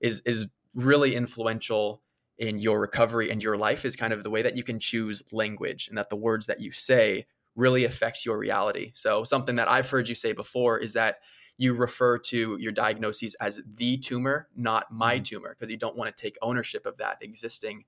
is 0.00 0.22
is 0.24 0.46
really 0.74 1.14
influential 1.14 2.02
in 2.38 2.58
your 2.58 2.80
recovery 2.80 3.30
and 3.30 3.42
your 3.42 3.58
life 3.58 3.84
is 3.84 3.96
kind 3.96 4.12
of 4.12 4.22
the 4.22 4.30
way 4.30 4.40
that 4.42 4.56
you 4.56 4.62
can 4.62 4.78
choose 4.78 5.22
language 5.32 5.88
and 5.88 5.98
that 5.98 6.08
the 6.08 6.16
words 6.16 6.46
that 6.46 6.60
you 6.60 6.72
say 6.72 7.26
really 7.56 7.84
affects 7.84 8.24
your 8.24 8.38
reality. 8.38 8.92
So 8.94 9.22
something 9.24 9.56
that 9.56 9.68
i've 9.68 9.90
heard 9.90 10.08
you 10.08 10.14
say 10.14 10.32
before 10.32 10.78
is 10.78 10.94
that 10.94 11.16
you 11.58 11.74
refer 11.74 12.18
to 12.18 12.56
your 12.58 12.72
diagnoses 12.72 13.34
as 13.40 13.60
the 13.74 13.96
tumor 13.98 14.48
not 14.56 14.90
my 14.90 15.16
mm-hmm. 15.16 15.24
tumor 15.24 15.50
because 15.50 15.70
you 15.70 15.76
don't 15.76 15.96
want 15.96 16.14
to 16.14 16.22
take 16.22 16.36
ownership 16.40 16.86
of 16.86 16.96
that 16.96 17.18
existing 17.20 17.84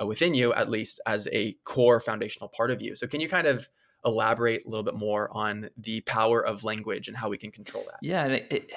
uh, 0.00 0.06
within 0.06 0.34
you, 0.34 0.52
at 0.54 0.70
least 0.70 1.00
as 1.06 1.28
a 1.32 1.52
core 1.64 2.00
foundational 2.00 2.48
part 2.48 2.70
of 2.70 2.82
you. 2.82 2.96
So, 2.96 3.06
can 3.06 3.20
you 3.20 3.28
kind 3.28 3.46
of 3.46 3.68
elaborate 4.04 4.64
a 4.66 4.68
little 4.68 4.84
bit 4.84 4.94
more 4.94 5.28
on 5.32 5.70
the 5.76 6.00
power 6.02 6.44
of 6.44 6.64
language 6.64 7.08
and 7.08 7.16
how 7.16 7.28
we 7.28 7.38
can 7.38 7.50
control 7.50 7.84
that. 7.84 7.98
Yeah, 8.02 8.24
and 8.24 8.34
it, 8.34 8.46
it 8.50 8.72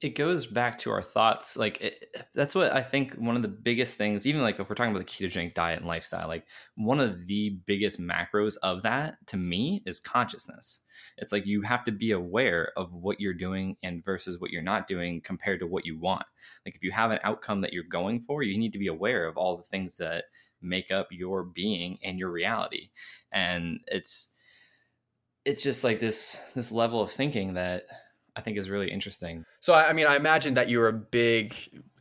it 0.00 0.16
goes 0.16 0.46
back 0.46 0.78
to 0.78 0.90
our 0.90 1.02
thoughts. 1.02 1.56
Like 1.56 1.80
it, 1.80 2.16
that's 2.34 2.54
what 2.54 2.72
I 2.72 2.82
think 2.82 3.14
one 3.14 3.36
of 3.36 3.42
the 3.42 3.48
biggest 3.48 3.98
things. 3.98 4.26
Even 4.26 4.40
like 4.40 4.58
if 4.58 4.68
we're 4.68 4.74
talking 4.74 4.94
about 4.94 5.06
the 5.06 5.12
ketogenic 5.12 5.54
diet 5.54 5.80
and 5.80 5.86
lifestyle, 5.86 6.26
like 6.26 6.46
one 6.76 7.00
of 7.00 7.26
the 7.26 7.60
biggest 7.66 8.00
macros 8.00 8.56
of 8.62 8.82
that 8.82 9.16
to 9.26 9.36
me 9.36 9.82
is 9.84 10.00
consciousness. 10.00 10.84
It's 11.18 11.32
like 11.32 11.46
you 11.46 11.60
have 11.62 11.84
to 11.84 11.92
be 11.92 12.12
aware 12.12 12.72
of 12.76 12.94
what 12.94 13.20
you're 13.20 13.34
doing 13.34 13.76
and 13.82 14.02
versus 14.02 14.40
what 14.40 14.50
you're 14.50 14.62
not 14.62 14.88
doing 14.88 15.20
compared 15.20 15.60
to 15.60 15.66
what 15.66 15.84
you 15.84 15.98
want. 15.98 16.24
Like 16.64 16.76
if 16.76 16.82
you 16.82 16.92
have 16.92 17.10
an 17.10 17.20
outcome 17.22 17.60
that 17.60 17.74
you're 17.74 17.84
going 17.84 18.20
for, 18.20 18.42
you 18.42 18.58
need 18.58 18.72
to 18.72 18.78
be 18.78 18.86
aware 18.86 19.26
of 19.26 19.36
all 19.36 19.58
the 19.58 19.62
things 19.62 19.98
that 19.98 20.24
make 20.62 20.90
up 20.90 21.08
your 21.10 21.42
being 21.42 21.98
and 22.02 22.18
your 22.18 22.30
reality. 22.30 22.88
And 23.32 23.80
it's 23.86 24.32
it's 25.44 25.62
just 25.62 25.84
like 25.84 26.00
this 26.00 26.42
this 26.54 26.72
level 26.72 27.02
of 27.02 27.10
thinking 27.10 27.54
that 27.54 27.84
I 28.40 28.42
think 28.42 28.56
is 28.56 28.70
really 28.70 28.90
interesting. 28.90 29.44
So 29.60 29.74
I 29.74 29.92
mean, 29.92 30.06
I 30.06 30.16
imagine 30.16 30.54
that 30.54 30.70
you're 30.70 30.88
a 30.88 30.94
big 30.94 31.54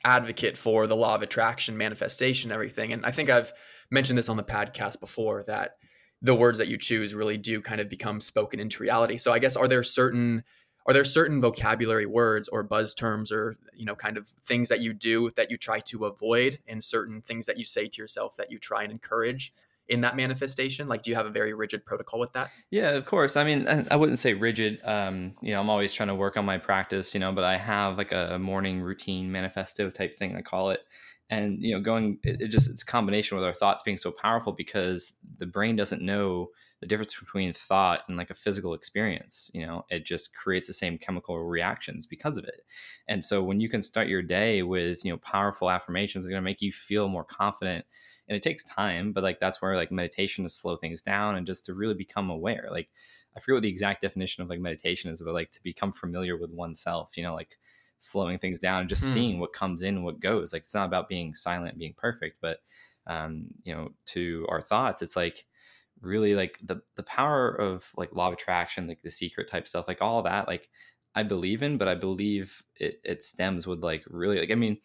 advocate 0.06 0.58
for 0.58 0.88
the 0.88 0.96
law 0.96 1.14
of 1.14 1.22
attraction, 1.22 1.78
manifestation, 1.78 2.50
everything. 2.50 2.94
And 2.94 3.06
I 3.06 3.12
think 3.12 3.30
I've 3.30 3.52
mentioned 3.92 4.18
this 4.18 4.30
on 4.30 4.38
the 4.38 4.44
podcast 4.44 5.02
before 5.02 5.44
that 5.44 5.76
the 6.22 6.34
words 6.34 6.58
that 6.58 6.70
you 6.70 6.78
choose 6.78 7.14
really 7.14 7.38
do 7.38 7.62
kind 7.62 7.82
of 7.82 7.90
become 7.90 8.22
spoken 8.22 8.58
into 8.58 8.82
reality. 8.82 9.18
So 9.18 9.34
I 9.34 9.40
guess 9.40 9.58
are 9.58 9.68
there 9.68 9.84
certain 9.84 10.46
are 10.86 10.94
there 10.94 11.04
certain 11.04 11.42
vocabulary 11.42 12.06
words 12.06 12.48
or 12.48 12.64
buzz 12.64 12.96
terms 12.96 13.34
or 13.34 13.58
you 13.76 13.86
know 13.86 13.96
kind 13.96 14.18
of 14.18 14.30
things 14.30 14.70
that 14.70 14.80
you 14.80 14.94
do 14.94 15.32
that 15.36 15.52
you 15.52 15.58
try 15.58 15.82
to 15.82 16.06
avoid 16.06 16.60
and 16.70 16.82
certain 16.82 17.22
things 17.22 17.48
that 17.48 17.58
you 17.58 17.66
say 17.66 17.90
to 17.90 18.02
yourself 18.02 18.38
that 18.38 18.50
you 18.50 18.58
try 18.58 18.84
and 18.84 18.94
encourage 18.94 19.54
in 19.90 20.02
that 20.02 20.16
manifestation? 20.16 20.88
Like, 20.88 21.02
do 21.02 21.10
you 21.10 21.16
have 21.16 21.26
a 21.26 21.32
very 21.32 21.54
rigid 21.54 21.86
protocol 21.86 22.20
with 22.20 22.34
that? 22.34 22.52
Yeah, 22.70 22.92
of 22.92 23.06
course. 23.06 23.36
I 23.36 23.44
mean, 23.44 23.68
I 23.90 23.96
wouldn't 23.96 24.20
say 24.20 24.34
rigid. 24.34 24.80
Um, 24.84 25.36
you 25.42 25.52
know, 25.52 25.60
I'm 25.60 25.70
always 25.70 25.94
trying 25.94 26.10
to 26.10 26.16
work 26.16 26.38
on 26.38 26.46
my 26.46 26.58
practice, 26.58 27.14
you 27.14 27.20
know, 27.20 27.32
but 27.32 27.44
I 27.44 27.58
have 27.58 27.98
like 27.98 28.12
a 28.12 28.38
morning 28.40 28.82
routine 28.82 29.32
manifesto 29.32 29.90
type 29.90 30.14
thing, 30.14 30.36
I 30.36 30.42
call 30.42 30.70
it. 30.70 30.82
And, 31.32 31.62
you 31.62 31.76
know, 31.76 31.82
going, 31.82 32.20
it, 32.24 32.42
it 32.42 32.48
just, 32.48 32.70
it's 32.70 32.84
combination 32.84 33.36
with 33.36 33.46
our 33.46 33.54
thoughts 33.54 33.84
being 33.84 33.98
so 33.98 34.12
powerful 34.12 34.54
because 34.54 35.14
the 35.38 35.46
brain 35.46 35.76
doesn't 35.76 36.02
know 36.02 36.50
the 36.82 36.88
difference 36.88 37.20
between 37.20 37.52
thought 37.52 38.04
and 38.08 38.18
like 38.18 38.30
a 38.30 38.36
physical 38.36 38.74
experience 38.74 39.52
you 39.54 39.66
know 39.66 39.86
it 39.90 40.06
just 40.06 40.34
creates 40.34 40.68
the 40.68 40.74
same 40.74 40.98
chemical 40.98 41.38
reactions 41.44 42.06
because 42.06 42.38
of 42.38 42.46
it 42.46 42.62
and 43.08 43.24
so 43.24 43.44
when 43.44 43.60
you 43.60 43.68
can 43.68 43.82
start 43.82 44.08
your 44.08 44.22
day 44.22 44.64
with 44.64 45.04
you 45.04 45.12
know 45.12 45.18
powerful 45.18 45.70
affirmations 45.70 46.24
that 46.24 46.30
are 46.30 46.32
going 46.32 46.42
to 46.42 46.46
make 46.46 46.62
you 46.62 46.72
feel 46.72 47.10
more 47.10 47.26
confident 47.26 47.86
and 48.30 48.36
it 48.36 48.44
takes 48.44 48.64
time 48.64 49.12
but 49.12 49.24
like 49.24 49.40
that's 49.40 49.62
where 49.62 49.76
like 49.76 49.92
meditation 49.92 50.44
to 50.44 50.50
slow 50.50 50.78
things 50.78 51.02
down 51.02 51.36
and 51.36 51.48
just 51.48 51.66
to 51.66 51.74
really 51.74 51.96
become 51.96 52.30
aware 52.30 52.68
like 52.72 52.88
i 53.36 53.40
forget 53.40 53.56
what 53.56 53.64
the 53.64 53.70
exact 53.70 54.02
definition 54.02 54.44
of 54.44 54.50
like 54.50 54.60
meditation 54.60 55.12
is 55.12 55.22
but 55.22 55.34
like 55.34 55.52
to 55.52 55.62
become 55.64 55.92
familiar 55.92 56.38
with 56.38 56.52
oneself 56.52 57.18
you 57.18 57.24
know 57.24 57.34
like 57.34 57.58
slowing 57.98 58.38
things 58.38 58.60
down 58.60 58.82
and 58.82 58.90
just 58.90 59.04
hmm. 59.04 59.14
seeing 59.14 59.40
what 59.40 59.52
comes 59.52 59.84
in 59.84 60.04
what 60.04 60.22
goes 60.22 60.54
like 60.54 60.64
it's 60.64 60.76
not 60.76 60.88
about 60.88 61.10
being 61.10 61.36
silent 61.36 61.78
being 61.78 61.94
perfect 61.98 62.38
but 62.40 62.60
um 63.08 63.48
you 63.64 63.76
know 63.76 63.90
to 64.06 64.46
our 64.50 64.62
thoughts 64.62 65.02
it's 65.02 65.16
like 65.16 65.46
really 66.02 66.34
like 66.34 66.58
the 66.64 66.82
the 66.96 67.04
power 67.04 67.50
of 67.50 67.92
like 67.98 68.16
law 68.16 68.28
of 68.28 68.34
attraction 68.34 68.88
like 68.88 69.02
the 69.02 69.10
secret 69.10 69.50
type 69.50 69.68
stuff 69.68 69.88
like 69.88 70.02
all 70.02 70.22
that 70.22 70.48
like 70.48 70.70
i 71.14 71.24
believe 71.24 71.62
in 71.62 71.78
but 71.78 71.90
i 71.90 71.96
believe 71.96 72.64
it 72.78 73.02
it 73.04 73.22
stems 73.22 73.68
with 73.68 73.84
like 73.84 74.04
really 74.08 74.40
like 74.40 74.52
i 74.52 74.56
mean 74.56 74.78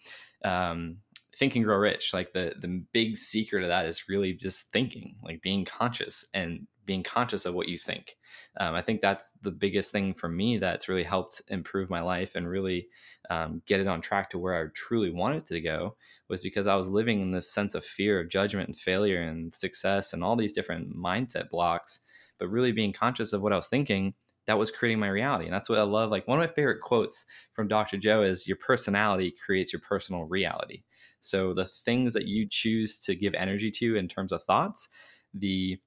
um 0.45 0.97
think 1.35 1.57
and 1.57 1.65
grow 1.65 1.77
rich 1.77 2.13
like 2.13 2.33
the 2.33 2.55
the 2.59 2.85
big 2.93 3.17
secret 3.17 3.63
of 3.63 3.69
that 3.69 3.87
is 3.87 4.09
really 4.09 4.33
just 4.33 4.71
thinking 4.73 5.17
like 5.23 5.43
being 5.43 5.65
conscious 5.65 6.25
and 6.35 6.67
being 6.87 7.03
conscious 7.03 7.47
of 7.47 7.55
what 7.55 7.69
you 7.69 7.79
think 7.79 8.17
um, 8.61 8.75
i 8.75 8.83
think 8.83 9.01
that's 9.01 9.31
the 9.43 9.51
biggest 9.51 9.91
thing 9.91 10.15
for 10.15 10.29
me 10.29 10.59
that's 10.59 10.89
really 10.89 11.03
helped 11.03 11.43
improve 11.49 11.91
my 11.91 12.01
life 12.01 12.35
and 12.35 12.49
really 12.49 12.89
um, 13.31 13.63
get 13.67 13.81
it 13.81 13.87
on 13.87 14.01
track 14.01 14.31
to 14.31 14.39
where 14.39 14.55
i 14.55 14.69
truly 14.75 15.11
wanted 15.11 15.47
to 15.47 15.61
go 15.61 15.97
was 16.29 16.43
because 16.43 16.67
i 16.67 16.75
was 16.75 16.89
living 16.89 17.21
in 17.21 17.31
this 17.31 17.53
sense 17.53 17.75
of 17.75 17.85
fear 17.85 18.21
of 18.21 18.29
judgment 18.29 18.69
and 18.69 18.77
failure 18.77 19.23
and 19.23 19.55
success 19.55 20.13
and 20.13 20.23
all 20.23 20.37
these 20.37 20.53
different 20.53 20.95
mindset 20.97 21.49
blocks 21.51 22.01
but 22.39 22.49
really 22.49 22.73
being 22.73 22.93
conscious 22.93 23.33
of 23.33 23.43
what 23.43 23.53
i 23.53 23.57
was 23.57 23.69
thinking 23.69 24.15
that 24.47 24.59
was 24.59 24.71
creating 24.71 24.99
my 24.99 25.09
reality. 25.09 25.47
And 25.47 25.55
that's 25.55 25.69
what 25.69 25.79
I 25.79 25.83
love. 25.83 26.11
Like 26.11 26.29
one 26.29 26.41
of 26.41 26.49
my 26.49 26.55
favorite 26.55 26.81
quotes 26.81 27.25
from 27.53 27.69
Dr. 27.69 27.97
Joe 27.97 28.23
is 28.23 28.47
your 28.47 28.57
personality 28.57 29.35
creates 29.45 29.73
your 29.73 29.81
personal 29.81 30.25
reality. 30.25 30.83
So 31.25 31.55
the 31.55 31.65
things 31.67 32.15
that 32.15 32.27
you 32.27 32.47
choose 32.49 32.99
to 33.01 33.15
give 33.15 33.35
energy 33.35 33.71
to 33.73 33.97
in 33.97 34.09
terms 34.09 34.33
of 34.33 34.43
thoughts, 34.45 34.89
the 35.33 35.79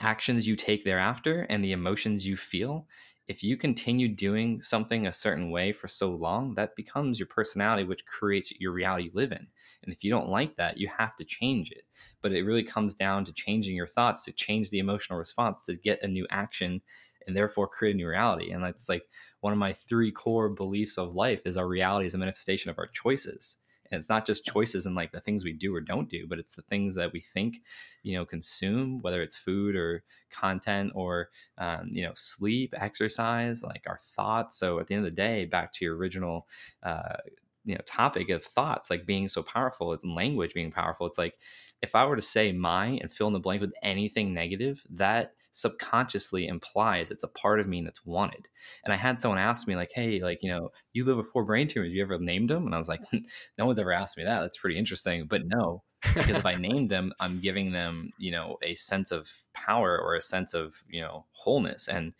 actions 0.00 0.46
you 0.46 0.56
take 0.56 0.84
thereafter, 0.84 1.46
and 1.50 1.64
the 1.64 1.72
emotions 1.72 2.26
you 2.26 2.36
feel, 2.36 2.86
if 3.28 3.42
you 3.44 3.56
continue 3.56 4.08
doing 4.08 4.60
something 4.60 5.06
a 5.06 5.12
certain 5.12 5.50
way 5.50 5.72
for 5.72 5.88
so 5.88 6.10
long, 6.10 6.54
that 6.54 6.76
becomes 6.76 7.18
your 7.18 7.28
personality, 7.28 7.84
which 7.84 8.06
creates 8.06 8.52
your 8.60 8.72
reality 8.72 9.04
you 9.04 9.10
live 9.14 9.32
in. 9.32 9.46
And 9.84 9.92
if 9.92 10.02
you 10.02 10.10
don't 10.10 10.28
like 10.28 10.56
that, 10.56 10.78
you 10.78 10.88
have 10.88 11.14
to 11.16 11.24
change 11.24 11.70
it. 11.70 11.82
But 12.22 12.32
it 12.32 12.42
really 12.44 12.64
comes 12.64 12.94
down 12.94 13.24
to 13.26 13.32
changing 13.32 13.76
your 13.76 13.86
thoughts 13.86 14.24
to 14.24 14.32
change 14.32 14.70
the 14.70 14.80
emotional 14.80 15.18
response 15.18 15.64
to 15.66 15.76
get 15.76 16.02
a 16.02 16.08
new 16.08 16.26
action 16.30 16.82
and 17.26 17.36
therefore 17.36 17.68
create 17.68 17.94
a 17.94 17.96
new 17.96 18.08
reality. 18.08 18.50
And 18.50 18.64
that's 18.64 18.88
like 18.88 19.04
one 19.40 19.52
of 19.52 19.58
my 19.58 19.72
three 19.72 20.10
core 20.10 20.48
beliefs 20.48 20.98
of 20.98 21.14
life 21.14 21.42
is 21.46 21.56
our 21.56 21.68
reality 21.68 22.06
is 22.06 22.14
a 22.14 22.18
manifestation 22.18 22.70
of 22.70 22.78
our 22.78 22.88
choices 22.88 23.58
and 23.90 23.98
it's 23.98 24.08
not 24.08 24.26
just 24.26 24.44
choices 24.44 24.86
and 24.86 24.94
like 24.94 25.12
the 25.12 25.20
things 25.20 25.44
we 25.44 25.52
do 25.52 25.74
or 25.74 25.80
don't 25.80 26.08
do 26.08 26.26
but 26.26 26.38
it's 26.38 26.54
the 26.54 26.62
things 26.62 26.94
that 26.94 27.12
we 27.12 27.20
think 27.20 27.62
you 28.02 28.14
know 28.14 28.24
consume 28.24 29.00
whether 29.02 29.22
it's 29.22 29.36
food 29.36 29.76
or 29.76 30.02
content 30.30 30.92
or 30.94 31.30
um, 31.58 31.88
you 31.92 32.02
know 32.02 32.12
sleep 32.14 32.74
exercise 32.76 33.62
like 33.62 33.84
our 33.86 33.98
thoughts. 33.98 34.56
So 34.58 34.78
at 34.78 34.86
the 34.86 34.94
end 34.94 35.04
of 35.04 35.10
the 35.10 35.16
day 35.16 35.44
back 35.44 35.72
to 35.74 35.84
your 35.84 35.96
original 35.96 36.46
uh, 36.82 37.16
you 37.64 37.74
know 37.74 37.80
topic 37.84 38.30
of 38.30 38.42
thoughts 38.42 38.90
like 38.90 39.04
being 39.06 39.28
so 39.28 39.42
powerful 39.42 39.92
it's 39.92 40.04
language 40.04 40.54
being 40.54 40.70
powerful. 40.72 41.06
It's 41.06 41.18
like 41.18 41.38
if 41.82 41.94
i 41.94 42.04
were 42.04 42.16
to 42.16 42.22
say 42.22 42.52
my 42.52 42.98
and 43.00 43.10
fill 43.10 43.26
in 43.26 43.32
the 43.32 43.40
blank 43.40 43.60
with 43.60 43.72
anything 43.82 44.32
negative 44.34 44.86
that 44.90 45.34
subconsciously 45.52 46.46
implies 46.46 47.10
it's 47.10 47.22
a 47.22 47.28
part 47.28 47.60
of 47.60 47.66
me 47.66 47.82
that's 47.82 48.04
wanted. 48.04 48.48
And 48.84 48.92
I 48.92 48.96
had 48.96 49.18
someone 49.18 49.38
ask 49.38 49.66
me, 49.66 49.76
like, 49.76 49.90
hey, 49.94 50.20
like, 50.20 50.42
you 50.42 50.50
know, 50.50 50.70
you 50.92 51.04
live 51.04 51.16
with 51.16 51.26
four 51.28 51.44
brain 51.44 51.68
tumors. 51.68 51.92
You 51.92 52.02
ever 52.02 52.18
named 52.18 52.50
them? 52.50 52.66
And 52.66 52.74
I 52.74 52.78
was 52.78 52.88
like, 52.88 53.02
no 53.58 53.66
one's 53.66 53.78
ever 53.78 53.92
asked 53.92 54.16
me 54.16 54.24
that. 54.24 54.40
That's 54.40 54.58
pretty 54.58 54.78
interesting. 54.78 55.26
But 55.26 55.42
no, 55.44 55.82
because 56.02 56.36
if 56.36 56.46
I 56.46 56.54
named 56.56 56.90
them, 56.90 57.12
I'm 57.20 57.40
giving 57.40 57.72
them, 57.72 58.10
you 58.18 58.30
know, 58.30 58.58
a 58.62 58.74
sense 58.74 59.10
of 59.10 59.28
power 59.54 59.98
or 59.98 60.14
a 60.14 60.20
sense 60.20 60.54
of, 60.54 60.84
you 60.88 61.00
know, 61.00 61.26
wholeness. 61.32 61.88
And 61.88 62.12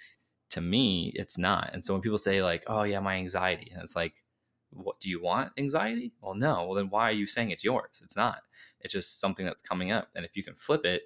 to 0.51 0.61
me, 0.61 1.13
it's 1.15 1.39
not. 1.39 1.71
And 1.73 1.85
so 1.85 1.95
when 1.95 2.03
people 2.03 2.19
say, 2.19 2.43
like, 2.43 2.65
oh, 2.67 2.83
yeah, 2.83 3.01
my 3.01 3.17
anxiety, 3.17 3.71
and 3.73 3.83
it's 3.83 3.97
like, 3.97 4.15
what 4.71 5.01
do 5.01 5.09
you 5.09 5.21
want 5.23 5.53
anxiety? 5.59 6.13
Well, 6.21 6.35
no. 6.35 6.65
Well, 6.65 6.75
then 6.75 6.91
why 6.91 7.09
are 7.09 7.13
you 7.13 7.27
saying 7.27 7.51
it's 7.51 7.65
yours? 7.65 8.01
It's 8.05 8.17
not. 8.17 8.43
It's 8.81 8.93
just 8.93 9.21
something 9.21 9.45
that's 9.45 9.63
coming 9.63 9.93
up. 9.93 10.09
And 10.15 10.25
if 10.25 10.37
you 10.37 10.43
can 10.43 10.55
flip 10.55 10.85
it, 10.85 11.03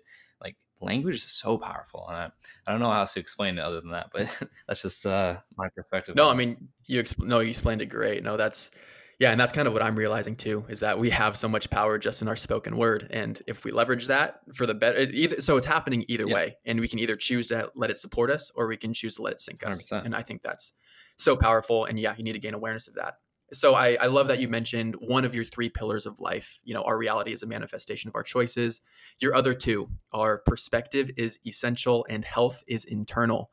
language 0.80 1.16
is 1.16 1.22
so 1.24 1.56
powerful 1.58 2.06
and 2.08 2.16
I, 2.16 2.30
I 2.66 2.72
don't 2.72 2.80
know 2.80 2.90
how 2.90 3.00
else 3.00 3.14
to 3.14 3.20
explain 3.20 3.58
it 3.58 3.62
other 3.62 3.80
than 3.80 3.90
that 3.90 4.10
but 4.12 4.28
that's 4.68 4.82
just 4.82 5.04
uh, 5.06 5.38
my 5.56 5.68
perspective 5.68 6.14
no 6.14 6.28
i 6.30 6.34
mean 6.34 6.68
you 6.86 7.02
exp- 7.02 7.24
no 7.24 7.40
you 7.40 7.50
explained 7.50 7.82
it 7.82 7.86
great 7.86 8.22
no 8.22 8.36
that's 8.36 8.70
yeah 9.18 9.30
and 9.30 9.40
that's 9.40 9.52
kind 9.52 9.66
of 9.66 9.72
what 9.72 9.82
i'm 9.82 9.96
realizing 9.96 10.36
too 10.36 10.64
is 10.68 10.80
that 10.80 10.98
we 10.98 11.10
have 11.10 11.36
so 11.36 11.48
much 11.48 11.70
power 11.70 11.98
just 11.98 12.22
in 12.22 12.28
our 12.28 12.36
spoken 12.36 12.76
word 12.76 13.08
and 13.10 13.42
if 13.46 13.64
we 13.64 13.70
leverage 13.70 14.06
that 14.08 14.40
for 14.52 14.66
the 14.66 14.74
better 14.74 15.00
either 15.00 15.40
so 15.40 15.56
it's 15.56 15.66
happening 15.66 16.04
either 16.08 16.26
yeah. 16.26 16.34
way 16.34 16.56
and 16.64 16.80
we 16.80 16.88
can 16.88 16.98
either 16.98 17.16
choose 17.16 17.46
to 17.46 17.70
let 17.74 17.90
it 17.90 17.98
support 17.98 18.30
us 18.30 18.50
or 18.54 18.66
we 18.66 18.76
can 18.76 18.92
choose 18.92 19.16
to 19.16 19.22
let 19.22 19.32
it 19.32 19.40
sink 19.40 19.66
us 19.66 19.90
100%. 19.90 20.04
and 20.04 20.14
i 20.14 20.22
think 20.22 20.42
that's 20.42 20.72
so 21.16 21.36
powerful 21.36 21.84
and 21.84 21.98
yeah 21.98 22.14
you 22.16 22.24
need 22.24 22.32
to 22.32 22.38
gain 22.38 22.54
awareness 22.54 22.88
of 22.88 22.94
that 22.94 23.18
so 23.54 23.74
I, 23.74 23.96
I 24.00 24.06
love 24.06 24.28
that 24.28 24.40
you 24.40 24.48
mentioned 24.48 24.96
one 25.00 25.24
of 25.24 25.34
your 25.34 25.44
three 25.44 25.68
pillars 25.68 26.06
of 26.06 26.20
life 26.20 26.60
you 26.64 26.74
know 26.74 26.82
our 26.82 26.98
reality 26.98 27.32
is 27.32 27.42
a 27.42 27.46
manifestation 27.46 28.08
of 28.08 28.14
our 28.14 28.22
choices. 28.22 28.80
Your 29.18 29.34
other 29.34 29.54
two 29.54 29.88
are 30.12 30.38
perspective 30.38 31.10
is 31.16 31.38
essential 31.46 32.06
and 32.08 32.24
health 32.24 32.62
is 32.66 32.84
internal. 32.84 33.50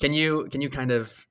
Can 0.00 0.12
you 0.12 0.48
can 0.50 0.60
you 0.60 0.70
kind 0.70 0.90
of 0.90 1.26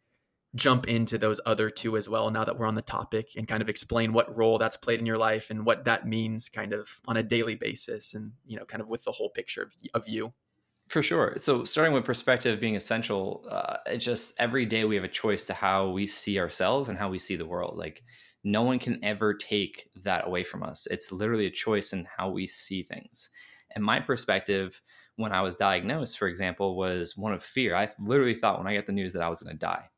jump 0.55 0.87
into 0.87 1.17
those 1.17 1.39
other 1.45 1.69
two 1.69 1.97
as 1.97 2.09
well 2.09 2.31
now 2.31 2.43
that 2.43 2.57
we're 2.57 2.65
on 2.65 2.75
the 2.75 2.81
topic 2.81 3.29
and 3.35 3.47
kind 3.47 3.61
of 3.61 3.69
explain 3.69 4.13
what 4.13 4.35
role 4.35 4.57
that's 4.57 4.77
played 4.77 4.99
in 4.99 5.05
your 5.05 5.17
life 5.17 5.49
and 5.49 5.65
what 5.65 5.85
that 5.85 6.07
means 6.07 6.49
kind 6.49 6.73
of 6.73 7.01
on 7.07 7.17
a 7.17 7.23
daily 7.23 7.53
basis 7.53 8.13
and 8.13 8.31
you 8.45 8.57
know 8.57 8.65
kind 8.65 8.81
of 8.81 8.87
with 8.87 9.03
the 9.03 9.11
whole 9.13 9.29
picture 9.29 9.61
of, 9.61 9.75
of 9.93 10.07
you 10.07 10.33
for 10.87 11.03
sure. 11.03 11.35
So, 11.37 11.63
starting 11.63 11.93
with 11.93 12.05
perspective 12.05 12.59
being 12.59 12.75
essential, 12.75 13.45
uh, 13.49 13.77
it 13.87 13.97
just 13.97 14.33
every 14.39 14.65
day 14.65 14.85
we 14.85 14.95
have 14.95 15.03
a 15.03 15.09
choice 15.09 15.45
to 15.47 15.53
how 15.53 15.89
we 15.89 16.07
see 16.07 16.39
ourselves 16.39 16.89
and 16.89 16.97
how 16.97 17.09
we 17.09 17.19
see 17.19 17.35
the 17.35 17.45
world. 17.45 17.77
Like, 17.77 18.03
no 18.43 18.63
one 18.63 18.79
can 18.79 19.03
ever 19.03 19.33
take 19.33 19.89
that 20.03 20.25
away 20.25 20.43
from 20.43 20.63
us. 20.63 20.87
It's 20.89 21.11
literally 21.11 21.45
a 21.45 21.51
choice 21.51 21.91
in 21.91 22.07
how 22.17 22.29
we 22.29 22.47
see 22.47 22.83
things. 22.83 23.29
And 23.75 23.83
my 23.83 23.99
perspective 23.99 24.81
when 25.17 25.33
I 25.33 25.41
was 25.41 25.55
diagnosed, 25.55 26.17
for 26.17 26.27
example, 26.27 26.77
was 26.77 27.17
one 27.17 27.33
of 27.33 27.43
fear. 27.43 27.75
I 27.75 27.89
literally 27.99 28.35
thought 28.35 28.59
when 28.59 28.67
I 28.67 28.75
got 28.75 28.85
the 28.85 28.93
news 28.93 29.13
that 29.13 29.23
I 29.23 29.29
was 29.29 29.41
going 29.41 29.55
to 29.55 29.59
die. 29.59 29.89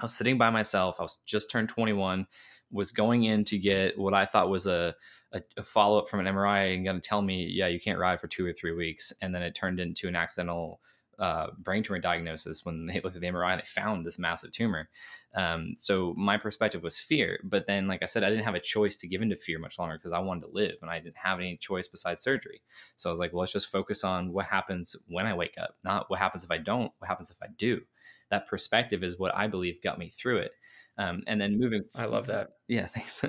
I 0.00 0.04
was 0.04 0.14
sitting 0.14 0.38
by 0.38 0.50
myself. 0.50 0.96
I 0.98 1.04
was 1.04 1.18
just 1.24 1.50
turned 1.50 1.68
21, 1.68 2.26
was 2.70 2.90
going 2.90 3.24
in 3.24 3.44
to 3.44 3.58
get 3.58 3.98
what 3.98 4.12
I 4.12 4.26
thought 4.26 4.50
was 4.50 4.66
a 4.66 4.94
a, 5.32 5.42
a 5.56 5.62
follow 5.62 5.98
up 5.98 6.08
from 6.08 6.20
an 6.20 6.34
MRI 6.34 6.74
and 6.74 6.84
going 6.84 7.00
to 7.00 7.08
tell 7.08 7.22
me, 7.22 7.46
yeah, 7.46 7.68
you 7.68 7.80
can't 7.80 7.98
ride 7.98 8.20
for 8.20 8.28
two 8.28 8.46
or 8.46 8.52
three 8.52 8.72
weeks, 8.72 9.12
and 9.22 9.34
then 9.34 9.42
it 9.42 9.54
turned 9.54 9.80
into 9.80 10.08
an 10.08 10.16
accidental 10.16 10.80
uh, 11.20 11.48
brain 11.58 11.82
tumor 11.82 11.98
diagnosis 11.98 12.64
when 12.64 12.86
they 12.86 12.94
looked 12.94 13.14
at 13.14 13.20
the 13.20 13.28
MRI 13.28 13.52
and 13.52 13.60
they 13.60 13.66
found 13.66 14.04
this 14.06 14.18
massive 14.18 14.52
tumor. 14.52 14.88
Um, 15.34 15.74
so 15.76 16.14
my 16.16 16.38
perspective 16.38 16.82
was 16.82 16.98
fear. 16.98 17.38
But 17.44 17.66
then, 17.66 17.86
like 17.86 18.02
I 18.02 18.06
said, 18.06 18.24
I 18.24 18.30
didn't 18.30 18.46
have 18.46 18.54
a 18.54 18.60
choice 18.60 18.98
to 18.98 19.06
give 19.06 19.20
into 19.20 19.36
fear 19.36 19.58
much 19.58 19.78
longer 19.78 19.96
because 19.96 20.12
I 20.12 20.18
wanted 20.18 20.46
to 20.46 20.52
live 20.52 20.76
and 20.80 20.90
I 20.90 20.98
didn't 20.98 21.18
have 21.18 21.38
any 21.38 21.56
choice 21.58 21.86
besides 21.88 22.22
surgery. 22.22 22.62
So 22.96 23.10
I 23.10 23.12
was 23.12 23.20
like, 23.20 23.32
well, 23.32 23.40
let's 23.40 23.52
just 23.52 23.70
focus 23.70 24.02
on 24.02 24.32
what 24.32 24.46
happens 24.46 24.96
when 25.08 25.26
I 25.26 25.34
wake 25.34 25.56
up, 25.60 25.76
not 25.84 26.08
what 26.08 26.18
happens 26.18 26.42
if 26.42 26.50
I 26.50 26.58
don't, 26.58 26.90
what 26.98 27.08
happens 27.08 27.30
if 27.30 27.36
I 27.42 27.48
do. 27.58 27.82
That 28.30 28.46
perspective 28.46 29.02
is 29.02 29.18
what 29.18 29.34
I 29.34 29.46
believe 29.48 29.82
got 29.82 29.98
me 29.98 30.08
through 30.08 30.38
it. 30.38 30.54
Um, 30.98 31.22
and 31.26 31.40
then 31.40 31.58
moving, 31.58 31.84
I 31.94 32.04
love 32.04 32.26
that. 32.26 32.50
Yeah, 32.68 32.86
thanks. 32.86 33.24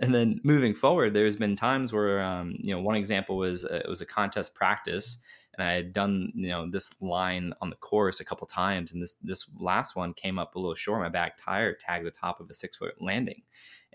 and 0.00 0.14
then 0.14 0.40
moving 0.44 0.74
forward, 0.74 1.14
there's 1.14 1.36
been 1.36 1.56
times 1.56 1.92
where, 1.92 2.22
um, 2.22 2.54
you 2.58 2.74
know, 2.74 2.82
one 2.82 2.96
example 2.96 3.36
was 3.36 3.64
uh, 3.64 3.80
it 3.84 3.88
was 3.88 4.02
a 4.02 4.06
contest 4.06 4.54
practice, 4.54 5.22
and 5.56 5.66
I 5.66 5.72
had 5.72 5.92
done, 5.92 6.32
you 6.34 6.48
know, 6.48 6.68
this 6.68 7.00
line 7.00 7.54
on 7.62 7.70
the 7.70 7.76
course 7.76 8.20
a 8.20 8.24
couple 8.24 8.46
times, 8.46 8.92
and 8.92 9.00
this 9.02 9.14
this 9.22 9.50
last 9.58 9.96
one 9.96 10.12
came 10.12 10.38
up 10.38 10.54
a 10.54 10.58
little 10.58 10.74
short. 10.74 11.00
My 11.00 11.08
back 11.08 11.38
tire 11.42 11.74
tagged 11.74 12.06
the 12.06 12.10
top 12.10 12.40
of 12.40 12.50
a 12.50 12.54
six 12.54 12.76
foot 12.76 13.00
landing, 13.00 13.42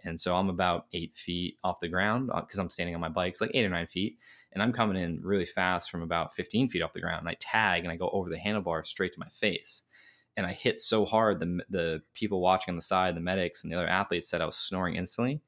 and 0.04 0.20
so 0.20 0.36
I'm 0.36 0.50
about 0.50 0.88
eight 0.94 1.16
feet 1.16 1.58
off 1.64 1.80
the 1.80 1.88
ground 1.88 2.32
because 2.34 2.58
uh, 2.58 2.64
I'm 2.64 2.72
standing 2.72 2.96
on 2.96 3.02
my 3.02 3.10
bike. 3.10 3.32
It's 3.32 3.42
like 3.42 3.52
eight 3.54 3.66
or 3.66 3.70
nine 3.70 3.88
feet, 3.88 4.18
and 4.54 4.64
I'm 4.64 4.74
coming 4.74 4.98
in 4.98 5.22
really 5.22 5.46
fast 5.46 5.92
from 5.92 6.02
about 6.02 6.34
15 6.34 6.70
feet 6.70 6.82
off 6.82 6.94
the 6.94 7.02
ground, 7.02 7.20
and 7.20 7.30
I 7.30 7.36
tag 7.40 7.84
and 7.84 7.92
I 7.92 7.96
go 7.96 8.10
over 8.10 8.30
the 8.30 8.38
handlebar 8.38 8.84
straight 8.86 9.14
to 9.14 9.20
my 9.20 9.30
face 9.30 9.84
and 10.38 10.46
I 10.46 10.54
hit 10.54 10.80
so 10.80 11.06
hard 11.06 11.40
the 11.40 11.60
the 11.70 12.02
people 12.14 12.42
watching 12.42 12.72
on 12.72 12.76
the 12.76 12.82
side, 12.82 13.16
the 13.16 13.22
medics 13.22 13.64
and 13.64 13.72
the 13.72 13.78
other 13.78 13.88
athletes 13.88 14.30
said 14.30 14.42
I 14.42 14.46
was 14.46 14.58
snoring 14.58 14.96
instantly. 14.96 15.42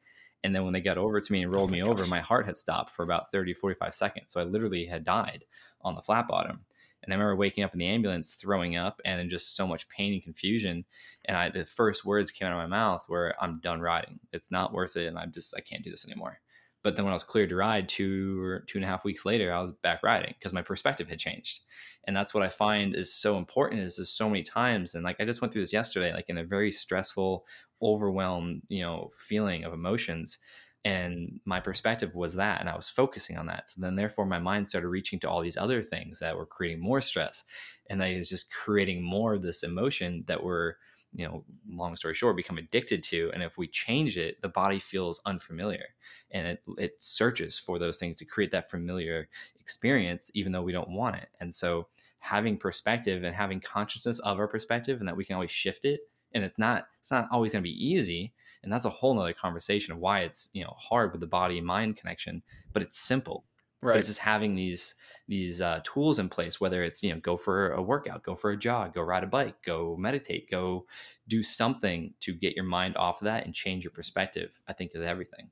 And 0.44 0.56
then 0.56 0.64
when 0.64 0.74
they 0.74 0.82
got 0.82 0.98
over 0.98 1.22
to 1.22 1.32
me 1.32 1.44
and 1.44 1.54
oh 1.54 1.58
rolled 1.58 1.70
oh 1.70 1.74
me 1.74 1.82
gosh. 1.82 1.90
over, 1.90 2.06
my 2.08 2.20
heart 2.20 2.46
had 2.46 2.58
stopped 2.58 2.92
for 2.92 3.04
about 3.04 3.32
30, 3.32 3.54
45 3.54 3.94
seconds. 3.94 4.34
So 4.34 4.42
I 4.42 4.44
literally 4.44 4.86
had 4.86 5.04
died 5.04 5.46
on 5.82 5.96
the 5.96 6.02
flat 6.02 6.28
bottom. 6.28 6.62
And 7.04 7.12
I 7.12 7.16
remember 7.16 7.36
waking 7.36 7.64
up 7.64 7.74
in 7.74 7.80
the 7.80 7.88
ambulance, 7.88 8.36
throwing 8.36 8.76
up, 8.76 9.02
and 9.06 9.20
in 9.20 9.30
just 9.30 9.56
so 9.56 9.66
much 9.68 9.90
pain 9.90 10.14
and 10.14 10.22
confusion. 10.22 10.86
And 11.26 11.36
I, 11.36 11.50
the 11.50 11.66
first 11.66 12.06
words 12.06 12.30
came 12.30 12.48
out 12.48 12.54
of 12.54 12.58
my 12.58 12.68
mouth 12.68 13.06
were, 13.10 13.36
"I'm 13.42 13.60
done 13.60 13.82
riding. 13.82 14.20
It's 14.32 14.52
not 14.52 14.74
worth 14.74 14.96
it, 14.98 15.08
and 15.08 15.18
I'm 15.18 15.32
just, 15.32 15.56
I 15.58 15.62
can't 15.62 15.84
do 15.84 15.90
this 15.90 16.06
anymore." 16.06 16.42
But 16.84 16.96
then 16.96 17.06
when 17.06 17.12
I 17.12 17.16
was 17.16 17.24
cleared 17.24 17.50
to 17.50 17.56
ride 17.56 17.88
two 17.88 18.42
or 18.42 18.62
two 18.62 18.78
and 18.78 18.86
a 18.86 18.88
half 18.88 19.06
weeks 19.06 19.26
later, 19.26 19.54
I 19.54 19.62
was 19.62 19.72
back 19.72 20.02
riding 20.04 20.34
because 20.38 20.54
my 20.54 20.62
perspective 20.62 21.10
had 21.10 21.20
changed. 21.20 21.62
And 22.06 22.16
that's 22.16 22.34
what 22.34 22.44
I 22.44 22.50
find 22.50 22.96
is 22.96 23.14
so 23.14 23.38
important 23.38 23.82
is 23.82 23.98
just 23.98 24.18
so 24.18 24.30
many 24.30 24.42
times. 24.42 24.96
And 24.96 25.04
like 25.04 25.18
I 25.20 25.26
just 25.26 25.42
went 25.42 25.54
through 25.54 25.62
this 25.62 25.74
yesterday, 25.74 26.12
like 26.14 26.26
in 26.28 26.38
a 26.38 26.44
very 26.44 26.72
stressful, 26.72 27.46
overwhelmed, 27.82 28.64
you 28.68 28.82
know, 28.82 29.10
feeling 29.16 29.64
of 29.64 29.74
emotions. 29.74 30.40
And 30.84 31.40
my 31.46 31.60
perspective 31.60 32.16
was 32.16 32.36
that, 32.36 32.60
and 32.60 32.68
I 32.68 32.76
was 32.76 32.90
focusing 32.90 33.38
on 33.38 33.46
that. 33.46 33.70
So 33.70 33.82
then, 33.82 33.96
therefore, 33.96 34.26
my 34.26 34.40
mind 34.40 34.68
started 34.68 34.88
reaching 34.88 35.20
to 35.20 35.30
all 35.30 35.42
these 35.42 35.58
other 35.58 35.84
things 35.84 36.18
that 36.20 36.36
were 36.36 36.48
creating 36.48 36.82
more 36.82 37.02
stress, 37.02 37.44
and 37.88 38.02
I 38.02 38.18
was 38.18 38.30
just 38.30 38.52
creating 38.52 39.04
more 39.04 39.36
of 39.36 39.44
this 39.44 39.62
emotion 39.62 40.24
that 40.26 40.44
were 40.44 40.78
you 41.14 41.28
know, 41.28 41.44
long 41.70 41.96
story 41.96 42.14
short, 42.14 42.38
become 42.38 42.58
addicted 42.58 43.04
to. 43.04 43.32
And 43.34 43.44
if 43.44 43.58
we 43.58 43.68
change 43.68 44.18
it, 44.18 44.42
the 44.42 44.50
body 44.50 44.80
feels 44.80 45.22
unfamiliar 45.26 45.86
and 46.32 46.48
it, 46.48 46.64
it 46.78 47.04
searches 47.04 47.60
for 47.60 47.80
those 47.80 48.00
things 48.00 48.18
to 48.18 48.26
create 48.26 48.52
that 48.52 48.70
familiar 48.70 49.28
experience, 49.60 50.32
even 50.34 50.52
though 50.52 50.62
we 50.62 50.72
don't 50.72 50.90
want 50.90 51.18
it. 51.18 51.30
And 51.40 51.54
so 51.54 51.88
having 52.20 52.58
perspective 52.58 53.24
and 53.24 53.36
having 53.36 53.60
consciousness 53.60 54.20
of 54.20 54.40
our 54.40 54.48
perspective 54.48 55.00
and 55.00 55.08
that 55.08 55.18
we 55.18 55.26
can 55.26 55.36
always 55.36 55.52
shift 55.52 55.86
it. 55.86 56.02
And 56.34 56.44
it's 56.44 56.58
not, 56.58 56.88
it's 57.00 57.12
not 57.12 57.28
always 57.32 57.52
going 57.52 57.64
to 57.64 57.70
be 57.70 57.86
easy. 57.86 58.34
And 58.64 58.72
that's 58.72 58.86
a 58.86 58.90
whole 58.90 59.14
nother 59.14 59.34
conversation 59.34 59.92
of 59.92 60.00
why 60.00 60.22
it's, 60.22 60.50
you 60.54 60.64
know, 60.64 60.74
hard 60.78 61.12
with 61.12 61.20
the 61.20 61.28
body 61.28 61.60
mind 61.60 61.98
connection, 61.98 62.44
but 62.74 62.84
it's 62.84 62.98
simple. 62.98 63.44
Right. 63.82 63.94
But 63.94 64.00
it's 64.00 64.10
just 64.10 64.20
having 64.20 64.56
these, 64.56 64.96
these 65.32 65.62
uh, 65.62 65.80
tools 65.86 66.20
in 66.20 66.28
place 66.28 66.60
whether 66.60 66.84
it's 66.84 67.02
you 67.02 67.14
know 67.14 67.20
go 67.20 67.38
for 67.38 67.72
a 67.72 67.82
workout 67.82 68.22
go 68.22 68.36
for 68.36 68.52
a 68.52 68.58
jog 68.58 68.94
go 68.94 69.02
ride 69.02 69.24
a 69.24 69.28
bike 69.28 69.56
go 69.66 69.96
meditate 69.98 70.52
go 70.52 70.86
do 71.28 71.42
something 71.42 72.14
to 72.20 72.34
get 72.34 72.54
your 72.54 72.66
mind 72.66 72.98
off 72.98 73.22
of 73.22 73.26
that 73.26 73.46
and 73.46 73.54
change 73.54 73.86
your 73.86 73.92
perspective 73.92 74.62
i 74.68 74.74
think 74.74 74.92
is 74.94 75.02
everything. 75.02 75.50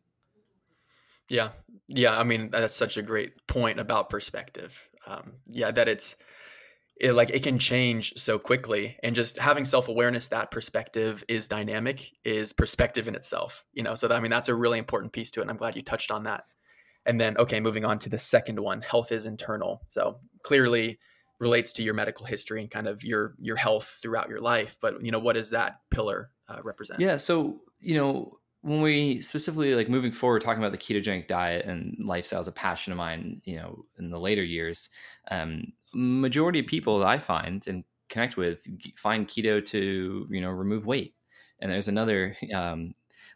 Yeah. 1.29 1.49
Yeah 1.87 2.19
i 2.19 2.23
mean 2.23 2.49
that's 2.49 2.75
such 2.75 2.97
a 2.97 3.01
great 3.01 3.47
point 3.47 3.79
about 3.79 4.09
perspective. 4.09 4.89
Um, 5.07 5.33
yeah 5.45 5.71
that 5.71 5.87
it's 5.87 6.17
it, 6.99 7.13
like 7.13 7.29
it 7.29 7.43
can 7.43 7.57
change 7.57 8.13
so 8.17 8.37
quickly 8.37 8.97
and 9.01 9.15
just 9.15 9.39
having 9.39 9.63
self-awareness 9.63 10.27
that 10.27 10.51
perspective 10.51 11.23
is 11.29 11.47
dynamic 11.47 12.11
is 12.25 12.51
perspective 12.51 13.07
in 13.07 13.15
itself 13.15 13.63
you 13.71 13.83
know? 13.83 13.95
So 13.95 14.09
that, 14.09 14.17
i 14.17 14.19
mean 14.19 14.31
that's 14.31 14.49
a 14.49 14.55
really 14.55 14.77
important 14.77 15.13
piece 15.13 15.31
to 15.31 15.39
it 15.39 15.43
and 15.43 15.51
i'm 15.51 15.57
glad 15.57 15.77
you 15.77 15.83
touched 15.83 16.11
on 16.11 16.23
that 16.23 16.43
and 17.05 17.19
then, 17.19 17.37
okay, 17.37 17.59
moving 17.59 17.85
on 17.85 17.99
to 17.99 18.09
the 18.09 18.17
second 18.17 18.59
one, 18.59 18.81
health 18.81 19.11
is 19.11 19.25
internal. 19.25 19.81
So 19.89 20.19
clearly 20.43 20.99
relates 21.39 21.71
to 21.73 21.83
your 21.83 21.93
medical 21.93 22.25
history 22.25 22.61
and 22.61 22.69
kind 22.69 22.87
of 22.87 23.03
your 23.03 23.35
your 23.39 23.55
health 23.55 23.99
throughout 24.01 24.29
your 24.29 24.41
life. 24.41 24.77
But 24.81 25.03
you 25.03 25.11
know, 25.11 25.19
what 25.19 25.33
does 25.33 25.51
that 25.51 25.79
pillar 25.89 26.31
uh, 26.47 26.59
represent? 26.63 26.99
Yeah. 26.99 27.17
So 27.17 27.61
you 27.79 27.95
know, 27.95 28.39
when 28.61 28.81
we 28.81 29.21
specifically 29.21 29.73
like 29.73 29.89
moving 29.89 30.11
forward, 30.11 30.41
talking 30.41 30.61
about 30.61 30.73
the 30.73 30.77
ketogenic 30.77 31.27
diet 31.27 31.65
and 31.65 31.95
lifestyle 32.03 32.41
is 32.41 32.47
a 32.47 32.53
passion 32.53 32.91
of 32.91 32.97
mine. 32.97 33.41
You 33.45 33.57
know, 33.57 33.85
in 33.97 34.09
the 34.09 34.19
later 34.19 34.43
years, 34.43 34.89
um, 35.31 35.71
majority 35.93 36.59
of 36.59 36.67
people 36.67 36.99
that 36.99 37.07
I 37.07 37.19
find 37.19 37.65
and 37.67 37.83
connect 38.09 38.37
with 38.37 38.67
find 38.97 39.27
keto 39.27 39.63
to 39.65 40.27
you 40.29 40.41
know 40.41 40.49
remove 40.49 40.85
weight. 40.85 41.15
And 41.61 41.71
there's 41.71 41.87
another 41.87 42.35
um, 42.53 42.93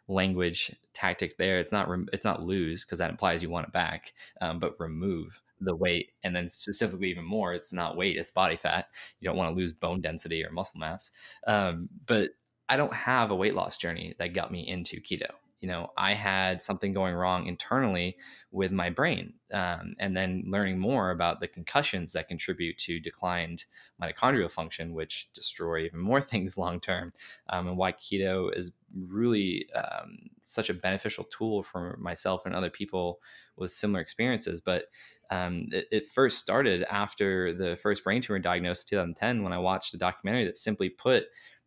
language 0.08 0.74
tactic 0.92 1.36
there. 1.36 1.58
It's 1.58 1.72
not 1.72 1.88
it's 2.12 2.24
not 2.24 2.42
lose 2.42 2.84
because 2.84 2.98
that 2.98 3.10
implies 3.10 3.42
you 3.42 3.50
want 3.50 3.68
it 3.68 3.72
back, 3.72 4.12
um, 4.40 4.58
but 4.58 4.78
remove 4.78 5.42
the 5.60 5.74
weight, 5.74 6.10
and 6.22 6.34
then 6.34 6.48
specifically 6.48 7.10
even 7.10 7.24
more, 7.24 7.54
it's 7.54 7.72
not 7.72 7.96
weight, 7.96 8.16
it's 8.16 8.30
body 8.30 8.56
fat. 8.56 8.88
You 9.20 9.28
don't 9.28 9.36
want 9.36 9.54
to 9.54 9.58
lose 9.60 9.72
bone 9.72 10.00
density 10.00 10.44
or 10.44 10.50
muscle 10.50 10.80
mass. 10.80 11.10
Um, 11.46 11.88
but 12.06 12.30
I 12.68 12.76
don't 12.76 12.94
have 12.94 13.30
a 13.30 13.36
weight 13.36 13.54
loss 13.54 13.76
journey 13.76 14.14
that 14.18 14.34
got 14.34 14.50
me 14.50 14.66
into 14.66 15.00
keto 15.00 15.30
you 15.64 15.70
know, 15.70 15.92
I 15.96 16.12
had 16.12 16.60
something 16.60 16.92
going 16.92 17.14
wrong 17.14 17.46
internally 17.46 18.18
with 18.50 18.70
my 18.70 18.90
brain. 18.90 19.32
Um, 19.50 19.94
and 19.98 20.14
then 20.14 20.44
learning 20.46 20.78
more 20.78 21.10
about 21.10 21.40
the 21.40 21.48
concussions 21.48 22.12
that 22.12 22.28
contribute 22.28 22.76
to 22.80 23.00
declined 23.00 23.64
mitochondrial 23.98 24.50
function, 24.50 24.92
which 24.92 25.32
destroy 25.32 25.86
even 25.86 26.00
more 26.00 26.20
things 26.30 26.58
long 26.58 26.80
term, 26.80 27.14
um, 27.48 27.66
and 27.66 27.78
why 27.78 27.92
keto 27.92 28.54
is 28.54 28.72
really 28.94 29.66
um, 29.74 30.18
such 30.42 30.68
a 30.68 30.74
beneficial 30.74 31.24
tool 31.24 31.62
for 31.62 31.96
myself 31.98 32.44
and 32.44 32.54
other 32.54 32.68
people 32.68 33.20
with 33.56 33.72
similar 33.72 34.02
experiences. 34.02 34.60
But 34.60 34.88
um, 35.30 35.68
it, 35.72 35.86
it, 35.90 36.06
first 36.06 36.40
started 36.40 36.84
after 36.90 37.54
the 37.54 37.76
first 37.76 38.04
brain 38.04 38.20
tumor 38.20 38.38
diagnosis, 38.38 38.84
2010, 38.84 39.42
when 39.42 39.54
I 39.54 39.58
watched 39.58 39.94
a 39.94 39.96
documentary 39.96 40.44
that 40.44 40.58
simply 40.58 40.90
put 40.90 41.24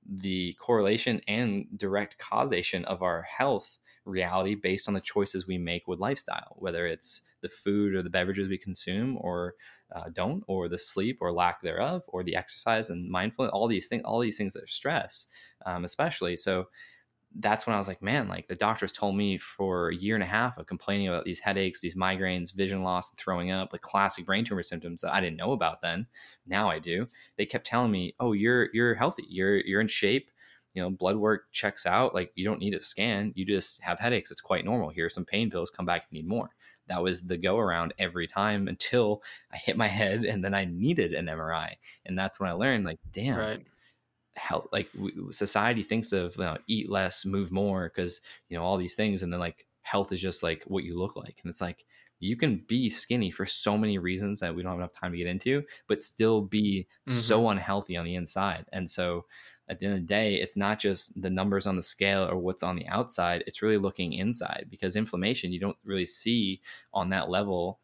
the 0.08 0.56
correlation 0.60 1.20
and 1.28 1.66
direct 1.76 2.20
causation 2.20 2.86
of 2.86 3.02
our 3.02 3.24
health 3.24 3.80
reality 4.08 4.56
based 4.56 4.88
on 4.88 4.94
the 4.94 5.02
choices 5.02 5.48
we 5.48 5.58
make 5.58 5.88
with 5.88 6.00
lifestyle, 6.00 6.56
whether 6.58 6.88
it's 6.88 7.24
the 7.42 7.50
food 7.50 7.94
or 7.94 8.02
the 8.02 8.10
beverages 8.10 8.48
we 8.50 8.58
consume 8.58 9.18
or 9.20 9.54
uh, 9.96 10.10
don't, 10.14 10.44
or 10.48 10.68
the 10.68 10.78
sleep 10.78 11.20
or 11.22 11.32
lack 11.32 11.62
thereof, 11.62 12.02
or 12.08 12.24
the 12.24 12.36
exercise 12.36 12.90
and 12.90 13.10
mindfulness, 13.10 13.52
all 13.54 13.68
these 13.68 13.88
things, 13.88 14.04
all 14.06 14.20
these 14.20 14.38
things 14.38 14.54
that 14.54 14.64
are 14.64 14.68
stress, 14.68 15.28
um, 15.66 15.86
especially. 15.86 16.36
So 16.38 16.68
that's 17.40 17.68
when 17.68 17.76
I 17.76 17.78
was 17.78 17.88
like, 17.88 18.02
man, 18.02 18.28
like 18.28 18.48
the 18.48 18.56
doctors 18.56 18.92
told 18.92 19.16
me 19.16 19.38
for 19.38 19.90
a 19.90 19.96
year 19.96 20.16
and 20.16 20.24
a 20.24 20.28
half 20.28 20.58
of 20.58 20.66
complaining 20.66 21.08
about 21.08 21.26
these 21.26 21.40
headaches, 21.40 21.82
these 21.82 21.96
migraines, 21.96 22.54
vision 22.56 22.84
loss, 22.84 23.10
and 23.12 23.20
throwing 23.20 23.52
up, 23.52 23.70
like 23.72 23.82
classic 23.82 24.26
brain 24.26 24.46
tumor 24.46 24.64
symptoms 24.64 25.02
that 25.02 25.14
I 25.14 25.22
didn't 25.22 25.38
know 25.38 25.52
about 25.52 25.82
then. 25.82 26.08
Now 26.46 26.70
I 26.70 26.80
do. 26.80 27.08
They 27.38 27.46
kept 27.46 27.66
telling 27.68 27.92
me, 27.92 28.16
"Oh, 28.20 28.32
you're 28.34 28.70
you're 28.74 28.96
healthy. 28.96 29.26
You're 29.30 29.58
you're 29.58 29.82
in 29.82 29.88
shape 29.88 30.32
you 30.78 30.84
know, 30.84 30.92
blood 30.92 31.16
work 31.16 31.52
checks 31.52 31.88
out. 31.88 32.14
Like 32.14 32.32
you 32.36 32.46
don't 32.46 32.60
need 32.60 32.76
a 32.76 32.82
scan. 32.84 33.34
You 33.36 33.46
just 33.46 33.82
have 33.82 33.98
headaches. 33.98 34.30
It's 34.30 34.42
quite 34.42 34.64
normal. 34.64 34.92
Here 34.92 35.08
are 35.08 35.10
some 35.10 35.26
pain 35.26 35.50
pills. 35.50 35.72
Come 35.72 35.88
back 35.88 36.04
if 36.04 36.12
you 36.14 36.22
need 36.22 36.30
more. 36.30 36.52
That 36.86 37.02
was 37.02 37.22
the 37.22 37.36
go 37.36 37.58
around 37.58 37.96
every 37.98 38.28
time 38.28 38.68
until 38.68 39.24
I 39.52 39.58
hit 39.58 39.76
my 39.76 39.88
head 39.88 40.24
and 40.24 40.44
then 40.44 40.54
I 40.54 40.66
needed 40.66 41.16
an 41.16 41.26
MRI. 41.26 41.78
And 42.06 42.16
that's 42.16 42.40
when 42.40 42.48
I 42.48 42.54
learned 42.54 42.86
like, 42.86 43.00
damn, 43.12 43.40
right. 43.40 43.66
health, 44.36 44.68
like 44.72 44.88
society 45.32 45.82
thinks 45.82 46.12
of 46.12 46.36
you 46.38 46.44
know, 46.44 46.58
eat 46.68 46.92
less, 46.92 47.26
move 47.26 47.52
more, 47.52 47.92
because, 47.92 48.22
you 48.48 48.56
know, 48.56 48.64
all 48.64 48.78
these 48.78 48.94
things. 48.94 49.24
And 49.24 49.34
then 49.34 49.40
like 49.40 49.66
health 49.82 50.12
is 50.12 50.22
just 50.22 50.44
like 50.44 50.64
what 50.68 50.84
you 50.84 50.96
look 50.96 51.16
like. 51.16 51.40
And 51.42 51.50
it's 51.50 51.60
like, 51.60 51.86
you 52.20 52.36
can 52.38 52.64
be 52.68 52.92
skinny 52.92 53.32
for 53.32 53.48
so 53.48 53.80
many 53.80 53.98
reasons 53.98 54.42
that 54.42 54.56
we 54.56 54.62
don't 54.62 54.74
have 54.74 54.80
enough 54.80 54.92
time 54.92 55.12
to 55.12 55.18
get 55.18 55.28
into, 55.28 55.64
but 55.88 56.04
still 56.04 56.42
be 56.42 56.88
mm-hmm. 57.08 57.18
so 57.18 57.50
unhealthy 57.50 57.98
on 57.98 58.06
the 58.06 58.16
inside. 58.16 58.66
And 58.72 58.88
so 58.88 59.26
at 59.70 59.80
the 59.80 59.86
end 59.86 59.96
of 59.96 60.02
the 60.02 60.08
day, 60.08 60.36
it's 60.36 60.56
not 60.56 60.80
just 60.80 61.22
the 61.22 61.30
numbers 61.30 61.68
on 61.68 61.76
the 61.76 61.82
scale 61.82 62.28
or 62.30 62.38
what's 62.38 62.64
on 62.64 62.76
the 62.76 62.88
outside. 62.88 63.44
It's 63.48 63.62
really 63.62 63.78
looking 63.78 64.14
inside 64.14 64.68
because 64.70 64.96
inflammation 64.96 65.52
you 65.52 65.60
don't 65.60 65.78
really 65.84 66.06
see 66.06 66.62
on 66.94 67.10
that 67.10 67.30
level 67.30 67.80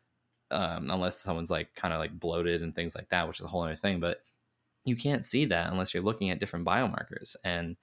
um, 0.52 0.90
unless 0.92 1.20
someone's 1.20 1.52
like 1.52 1.74
kind 1.76 1.94
of 1.94 2.00
like 2.00 2.18
bloated 2.18 2.62
and 2.62 2.74
things 2.74 2.96
like 2.96 3.10
that, 3.10 3.28
which 3.28 3.40
is 3.40 3.46
a 3.46 3.50
whole 3.50 3.64
other 3.64 3.76
thing. 3.76 4.00
But 4.00 4.22
you 4.86 4.96
can't 4.96 5.26
see 5.26 5.46
that 5.46 5.72
unless 5.72 5.94
you're 5.94 6.04
looking 6.04 6.30
at 6.30 6.40
different 6.40 6.66
biomarkers 6.66 7.36
and 7.44 7.76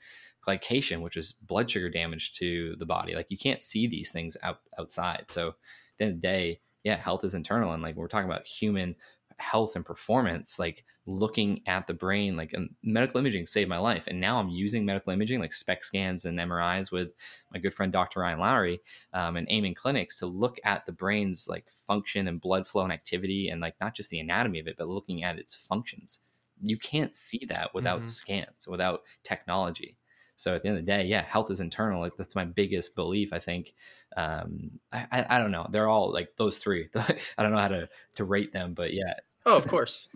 glycation, 0.47 1.03
which 1.03 1.17
is 1.17 1.33
blood 1.33 1.71
sugar 1.71 1.91
damage 1.91 2.33
to 2.33 2.77
the 2.77 2.87
body. 2.87 3.15
Like 3.15 3.27
you 3.29 3.39
can't 3.39 3.63
see 3.63 3.87
these 3.87 4.13
things 4.13 4.37
out, 4.43 4.61
outside. 4.79 5.25
So 5.29 5.49
at 5.49 5.55
the 5.99 6.05
end 6.05 6.15
of 6.15 6.23
the 6.23 6.29
day, 6.29 6.61
yeah, 6.85 6.97
health 6.97 7.25
is 7.25 7.35
internal. 7.35 7.73
And 7.73 7.83
like 7.83 7.97
we're 7.97 8.09
talking 8.09 8.31
about 8.31 8.47
human 8.47 8.97
health 9.39 9.77
and 9.77 9.85
performance, 9.85 10.59
like 10.59 10.85
looking 11.11 11.61
at 11.67 11.87
the 11.87 11.95
brain 11.95 12.37
like 12.37 12.55
medical 12.83 13.19
imaging 13.19 13.47
saved 13.47 13.69
my 13.69 13.79
life 13.79 14.07
and 14.07 14.21
now 14.21 14.39
i'm 14.39 14.49
using 14.49 14.85
medical 14.85 15.13
imaging 15.13 15.41
like 15.41 15.53
SPECT 15.53 15.85
scans 15.85 16.25
and 16.25 16.39
mris 16.39 16.93
with 16.93 17.09
my 17.53 17.59
good 17.59 17.75
friend 17.75 17.93
dr 17.93 18.19
ryan 18.19 18.39
lowry 18.39 18.81
um, 19.13 19.37
and 19.37 19.51
Amen 19.51 19.75
clinics 19.75 20.19
to 20.19 20.27
look 20.27 20.59
at 20.65 20.87
the 20.87 20.93
brain's 20.93 21.49
like 21.49 21.69
function 21.69 22.29
and 22.29 22.41
blood 22.41 22.67
flow 22.67 22.85
and 22.85 22.93
activity 22.93 23.49
and 23.49 23.61
like 23.61 23.75
not 23.81 23.95
just 23.95 24.11
the 24.11 24.21
anatomy 24.21 24.61
of 24.61 24.69
it 24.69 24.77
but 24.79 24.89
looking 24.89 25.25
at 25.25 25.39
its 25.39 25.55
functions 25.55 26.27
you 26.63 26.77
can't 26.77 27.15
see 27.15 27.45
that 27.49 27.75
without 27.75 27.99
mm-hmm. 27.99 28.07
scans 28.07 28.69
without 28.69 29.03
technology 29.25 29.97
so 30.41 30.55
at 30.55 30.63
the 30.63 30.71
end 30.71 30.79
of 30.79 30.87
the 30.87 30.91
day, 30.91 31.05
yeah, 31.05 31.21
health 31.21 31.51
is 31.51 31.61
internal. 31.61 32.01
Like 32.01 32.17
that's 32.17 32.35
my 32.35 32.47
biggest 32.47 32.97
belief. 32.97 33.35
I 33.35 33.41
think. 33.41 33.75
Um, 34.17 34.81
I, 34.91 35.07
I, 35.13 35.27
I 35.37 35.39
don't 35.39 35.51
know. 35.51 35.67
They're 35.71 35.89
all 35.89 36.11
like 36.11 36.35
those 36.39 36.57
three. 36.57 36.89
I 36.97 37.43
don't 37.43 37.53
know 37.53 37.59
how 37.59 37.69
to 37.69 37.91
to 38.15 38.25
rate 38.25 38.51
them, 38.51 38.73
but 38.73 38.95
yeah. 38.95 39.15
Oh, 39.45 39.59
of 39.59 39.69
course, 39.69 40.09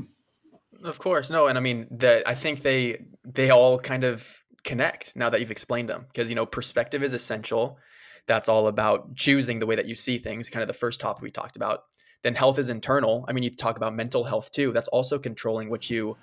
of 0.83 0.99
course. 0.99 1.31
No, 1.31 1.47
and 1.47 1.59
I 1.59 1.61
mean 1.61 1.87
that. 1.91 2.27
I 2.29 2.35
think 2.35 2.63
they 2.63 3.05
they 3.25 3.51
all 3.51 3.79
kind 3.79 4.05
of 4.05 4.41
connect 4.65 5.15
now 5.15 5.29
that 5.31 5.41
you've 5.41 5.51
explained 5.51 5.89
them 5.89 6.07
because 6.13 6.29
you 6.29 6.35
know 6.35 6.47
perspective 6.47 7.03
is 7.03 7.13
essential. 7.13 7.79
That's 8.27 8.49
all 8.49 8.69
about 8.69 9.15
choosing 9.17 9.59
the 9.59 9.67
way 9.67 9.77
that 9.77 9.87
you 9.87 9.95
see 9.95 10.19
things. 10.19 10.49
Kind 10.49 10.63
of 10.63 10.69
the 10.69 10.75
first 10.75 11.01
topic 11.01 11.23
we 11.23 11.31
talked 11.31 11.57
about. 11.57 11.85
Then 12.23 12.35
health 12.35 12.59
is 12.59 12.71
internal. 12.71 13.25
I 13.29 13.33
mean, 13.33 13.45
you 13.45 13.51
talk 13.51 13.77
about 13.77 13.95
mental 13.95 14.25
health 14.25 14.51
too. 14.51 14.73
That's 14.73 14.89
also 14.89 15.19
controlling 15.19 15.69
what 15.69 15.91
you 15.91 16.17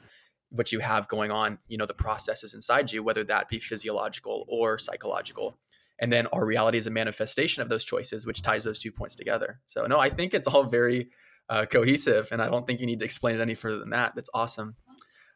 what 0.49 0.71
you 0.71 0.79
have 0.79 1.07
going 1.07 1.31
on, 1.31 1.57
you 1.67 1.77
know, 1.77 1.85
the 1.85 1.93
processes 1.93 2.53
inside 2.53 2.91
you, 2.91 3.01
whether 3.01 3.23
that 3.23 3.47
be 3.47 3.57
physiological 3.57 4.45
or 4.49 4.77
psychological. 4.77 5.57
And 5.99 6.11
then 6.11 6.27
our 6.27 6.45
reality 6.45 6.77
is 6.77 6.87
a 6.87 6.91
manifestation 6.91 7.61
of 7.61 7.69
those 7.69 7.85
choices, 7.85 8.25
which 8.25 8.41
ties 8.41 8.63
those 8.63 8.79
two 8.79 8.91
points 8.91 9.15
together. 9.15 9.61
So, 9.67 9.85
no, 9.85 9.99
I 9.99 10.09
think 10.09 10.33
it's 10.33 10.47
all 10.47 10.63
very 10.63 11.09
uh, 11.51 11.65
cohesive, 11.65 12.29
and 12.31 12.41
I 12.41 12.49
don't 12.49 12.65
think 12.65 12.79
you 12.79 12.85
need 12.85 12.99
to 12.99 13.05
explain 13.05 13.35
it 13.35 13.41
any 13.41 13.53
further 13.53 13.77
than 13.77 13.91
that. 13.91 14.13
That's 14.15 14.29
awesome. 14.33 14.75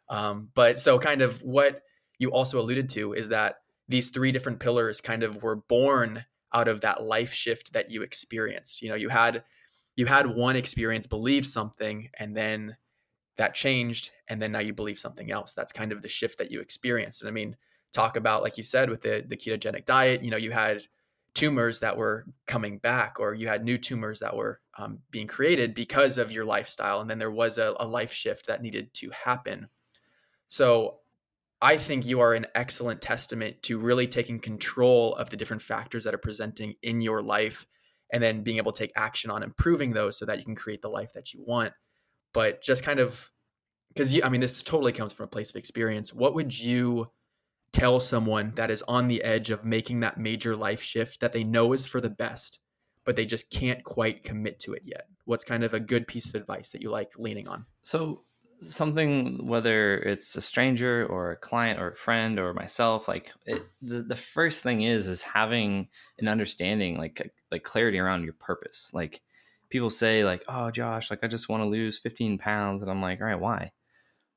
Um, 0.09 0.49
but 0.55 0.79
so, 0.79 0.97
kind 0.97 1.21
of 1.21 1.41
what 1.41 1.81
you 2.17 2.31
also 2.31 2.59
alluded 2.59 2.89
to 2.89 3.13
is 3.13 3.29
that 3.29 3.57
these 3.87 4.09
three 4.09 4.31
different 4.31 4.59
pillars 4.59 5.01
kind 5.01 5.21
of 5.21 5.43
were 5.43 5.57
born 5.57 6.25
out 6.53 6.67
of 6.67 6.81
that 6.81 7.03
life 7.03 7.33
shift 7.33 7.73
that 7.73 7.91
you 7.91 8.01
experienced. 8.01 8.81
You 8.81 8.89
know, 8.89 8.95
you 8.95 9.09
had 9.09 9.43
you 9.95 10.05
had 10.05 10.27
one 10.27 10.55
experience, 10.55 11.05
believe 11.05 11.45
something, 11.45 12.09
and 12.17 12.35
then 12.35 12.77
that 13.37 13.53
changed 13.53 14.11
and 14.27 14.41
then 14.41 14.51
now 14.51 14.59
you 14.59 14.73
believe 14.73 14.97
something 14.97 15.31
else 15.31 15.53
that's 15.53 15.73
kind 15.73 15.91
of 15.91 16.01
the 16.01 16.07
shift 16.07 16.37
that 16.37 16.51
you 16.51 16.61
experienced 16.61 17.21
and 17.21 17.27
i 17.29 17.31
mean 17.31 17.55
talk 17.93 18.15
about 18.17 18.41
like 18.41 18.57
you 18.57 18.63
said 18.63 18.89
with 18.89 19.01
the 19.01 19.23
the 19.27 19.37
ketogenic 19.37 19.85
diet 19.85 20.23
you 20.23 20.31
know 20.31 20.37
you 20.37 20.51
had 20.51 20.83
tumors 21.35 21.81
that 21.81 21.97
were 21.97 22.25
coming 22.47 22.77
back 22.77 23.19
or 23.19 23.33
you 23.33 23.47
had 23.47 23.63
new 23.63 23.77
tumors 23.77 24.19
that 24.19 24.35
were 24.35 24.59
um, 24.77 24.99
being 25.11 25.27
created 25.27 25.75
because 25.75 26.17
of 26.17 26.31
your 26.31 26.45
lifestyle 26.45 27.01
and 27.01 27.09
then 27.09 27.19
there 27.19 27.31
was 27.31 27.57
a, 27.57 27.75
a 27.79 27.87
life 27.87 28.11
shift 28.11 28.47
that 28.47 28.61
needed 28.61 28.93
to 28.93 29.11
happen 29.11 29.67
so 30.47 30.99
i 31.61 31.77
think 31.77 32.05
you 32.05 32.19
are 32.19 32.33
an 32.33 32.47
excellent 32.55 33.01
testament 33.01 33.61
to 33.61 33.77
really 33.77 34.07
taking 34.07 34.39
control 34.39 35.13
of 35.15 35.29
the 35.29 35.37
different 35.37 35.61
factors 35.61 36.03
that 36.03 36.13
are 36.13 36.19
presenting 36.19 36.73
in 36.81 37.01
your 37.01 37.21
life 37.21 37.67
and 38.11 38.23
then 38.23 38.41
being 38.41 38.57
able 38.57 38.71
to 38.71 38.79
take 38.79 38.93
action 38.95 39.29
on 39.29 39.43
improving 39.43 39.93
those 39.93 40.17
so 40.17 40.25
that 40.25 40.37
you 40.37 40.45
can 40.45 40.55
create 40.55 40.81
the 40.81 40.89
life 40.89 41.13
that 41.13 41.33
you 41.33 41.43
want 41.45 41.73
but 42.33 42.61
just 42.61 42.83
kind 42.83 42.99
of 42.99 43.31
because 43.95 44.19
I 44.21 44.29
mean, 44.29 44.41
this 44.41 44.61
totally 44.61 44.91
comes 44.91 45.13
from 45.13 45.23
a 45.23 45.27
place 45.27 45.49
of 45.49 45.55
experience. 45.55 46.13
What 46.13 46.35
would 46.35 46.57
you 46.59 47.09
tell 47.75 47.99
someone 47.99 48.53
that 48.55 48.71
is 48.71 48.83
on 48.87 49.07
the 49.07 49.23
edge 49.23 49.49
of 49.49 49.65
making 49.65 49.99
that 49.99 50.17
major 50.17 50.55
life 50.55 50.81
shift 50.81 51.19
that 51.19 51.33
they 51.33 51.43
know 51.43 51.73
is 51.73 51.85
for 51.85 51.99
the 51.99 52.09
best, 52.09 52.59
but 53.03 53.15
they 53.15 53.25
just 53.25 53.51
can't 53.51 53.83
quite 53.83 54.23
commit 54.23 54.59
to 54.61 54.73
it 54.73 54.83
yet? 54.85 55.07
What's 55.25 55.43
kind 55.43 55.63
of 55.63 55.73
a 55.73 55.79
good 55.79 56.07
piece 56.07 56.27
of 56.29 56.35
advice 56.35 56.71
that 56.71 56.81
you 56.81 56.89
like 56.89 57.11
leaning 57.17 57.47
on? 57.47 57.65
So, 57.83 58.21
something 58.61 59.45
whether 59.45 59.97
it's 59.97 60.35
a 60.37 60.41
stranger 60.41 61.05
or 61.07 61.31
a 61.31 61.35
client 61.35 61.79
or 61.79 61.89
a 61.89 61.95
friend 61.95 62.39
or 62.39 62.53
myself 62.53 63.05
like 63.07 63.33
it, 63.45 63.61
the, 63.81 64.01
the 64.01 64.15
first 64.15 64.63
thing 64.63 64.81
is 64.81 65.09
is 65.09 65.21
having 65.21 65.89
an 66.19 66.29
understanding 66.29 66.97
like 66.97 67.33
like 67.51 67.63
clarity 67.63 67.99
around 67.99 68.23
your 68.23 68.33
purpose 68.33 68.91
like 68.93 69.21
people 69.69 69.89
say 69.89 70.23
like, 70.23 70.43
"Oh, 70.47 70.71
Josh, 70.71 71.09
like 71.09 71.23
I 71.23 71.27
just 71.27 71.49
want 71.49 71.61
to 71.63 71.67
lose 71.67 71.99
15 71.99 72.37
pounds," 72.37 72.81
and 72.81 72.89
I'm 72.89 73.01
like, 73.01 73.19
"All 73.19 73.27
right, 73.27 73.39
why?" 73.39 73.71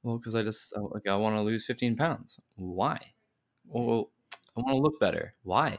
Well, 0.03 0.19
because 0.19 0.35
I 0.35 0.43
just 0.43 0.77
like 0.77 1.07
I 1.07 1.17
want 1.17 1.37
to 1.37 1.43
lose 1.43 1.65
15 1.67 1.97
pounds. 1.97 2.41
Why? 2.57 2.99
Well, 3.69 4.11
I 4.57 4.61
want 4.61 4.77
to 4.77 4.83
look 4.83 5.01
better. 5.01 5.35
Why? 5.43 5.79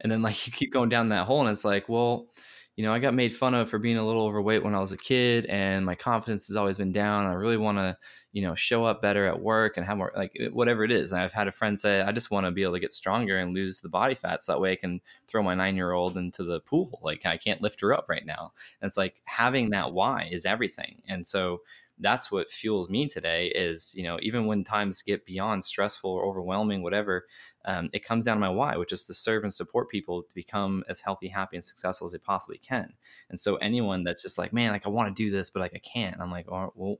And 0.00 0.10
then 0.12 0.22
like 0.22 0.46
you 0.48 0.52
keep 0.52 0.72
going 0.72 0.88
down 0.88 1.10
that 1.10 1.26
hole, 1.26 1.40
and 1.40 1.50
it's 1.50 1.64
like, 1.64 1.88
well, 1.88 2.28
you 2.76 2.84
know, 2.84 2.92
I 2.94 3.00
got 3.00 3.14
made 3.14 3.34
fun 3.34 3.54
of 3.54 3.70
for 3.70 3.78
being 3.78 3.98
a 3.98 4.06
little 4.06 4.24
overweight 4.26 4.64
when 4.64 4.74
I 4.74 4.80
was 4.80 4.92
a 4.92 4.98
kid, 4.98 5.46
and 5.46 5.84
my 5.86 5.94
confidence 5.96 6.46
has 6.48 6.56
always 6.56 6.78
been 6.78 6.92
down. 6.92 7.26
I 7.26 7.34
really 7.34 7.56
want 7.56 7.78
to, 7.78 7.96
you 8.32 8.42
know, 8.42 8.54
show 8.54 8.84
up 8.84 9.02
better 9.02 9.26
at 9.26 9.40
work 9.40 9.76
and 9.76 9.86
have 9.86 9.98
more, 9.98 10.12
like 10.16 10.32
whatever 10.52 10.84
it 10.84 10.92
is. 10.92 11.12
And 11.12 11.20
I've 11.20 11.32
had 11.32 11.48
a 11.48 11.52
friend 11.52 11.78
say, 11.80 12.02
I 12.02 12.12
just 12.12 12.30
want 12.30 12.46
to 12.46 12.52
be 12.52 12.62
able 12.62 12.74
to 12.74 12.80
get 12.80 12.92
stronger 12.92 13.38
and 13.38 13.54
lose 13.54 13.80
the 13.80 13.88
body 13.88 14.14
fat 14.14 14.42
so 14.44 14.52
that 14.52 14.60
way 14.60 14.72
I 14.72 14.76
can 14.76 15.00
throw 15.26 15.42
my 15.42 15.54
nine 15.56 15.76
year 15.76 15.92
old 15.92 16.16
into 16.16 16.44
the 16.44 16.60
pool. 16.60 17.00
Like 17.02 17.26
I 17.26 17.36
can't 17.36 17.62
lift 17.62 17.80
her 17.80 17.94
up 17.94 18.06
right 18.08 18.26
now. 18.26 18.52
And 18.80 18.88
it's 18.88 18.96
like 18.98 19.20
having 19.26 19.70
that 19.70 19.92
why 19.92 20.28
is 20.30 20.46
everything. 20.46 21.02
And 21.08 21.26
so 21.26 21.62
that's 22.00 22.30
what 22.30 22.50
fuels 22.50 22.88
me 22.88 23.06
today 23.06 23.48
is 23.48 23.92
you 23.96 24.02
know 24.02 24.18
even 24.22 24.46
when 24.46 24.64
times 24.64 25.02
get 25.02 25.26
beyond 25.26 25.64
stressful 25.64 26.10
or 26.10 26.24
overwhelming 26.24 26.82
whatever 26.82 27.26
um, 27.64 27.90
it 27.92 28.04
comes 28.04 28.24
down 28.24 28.36
to 28.36 28.40
my 28.40 28.48
why 28.48 28.76
which 28.76 28.92
is 28.92 29.04
to 29.06 29.14
serve 29.14 29.42
and 29.42 29.52
support 29.52 29.88
people 29.88 30.22
to 30.22 30.34
become 30.34 30.84
as 30.88 31.00
healthy 31.00 31.28
happy 31.28 31.56
and 31.56 31.64
successful 31.64 32.06
as 32.06 32.12
they 32.12 32.18
possibly 32.18 32.58
can. 32.58 32.92
And 33.30 33.38
so 33.38 33.56
anyone 33.56 34.04
that's 34.04 34.22
just 34.22 34.38
like 34.38 34.52
man 34.52 34.72
like 34.72 34.86
i 34.86 34.90
want 34.90 35.14
to 35.14 35.22
do 35.22 35.30
this 35.30 35.50
but 35.50 35.60
like 35.60 35.74
i 35.74 35.78
can't 35.78 36.20
i'm 36.20 36.30
like 36.30 36.48
oh, 36.50 36.72
well 36.74 36.96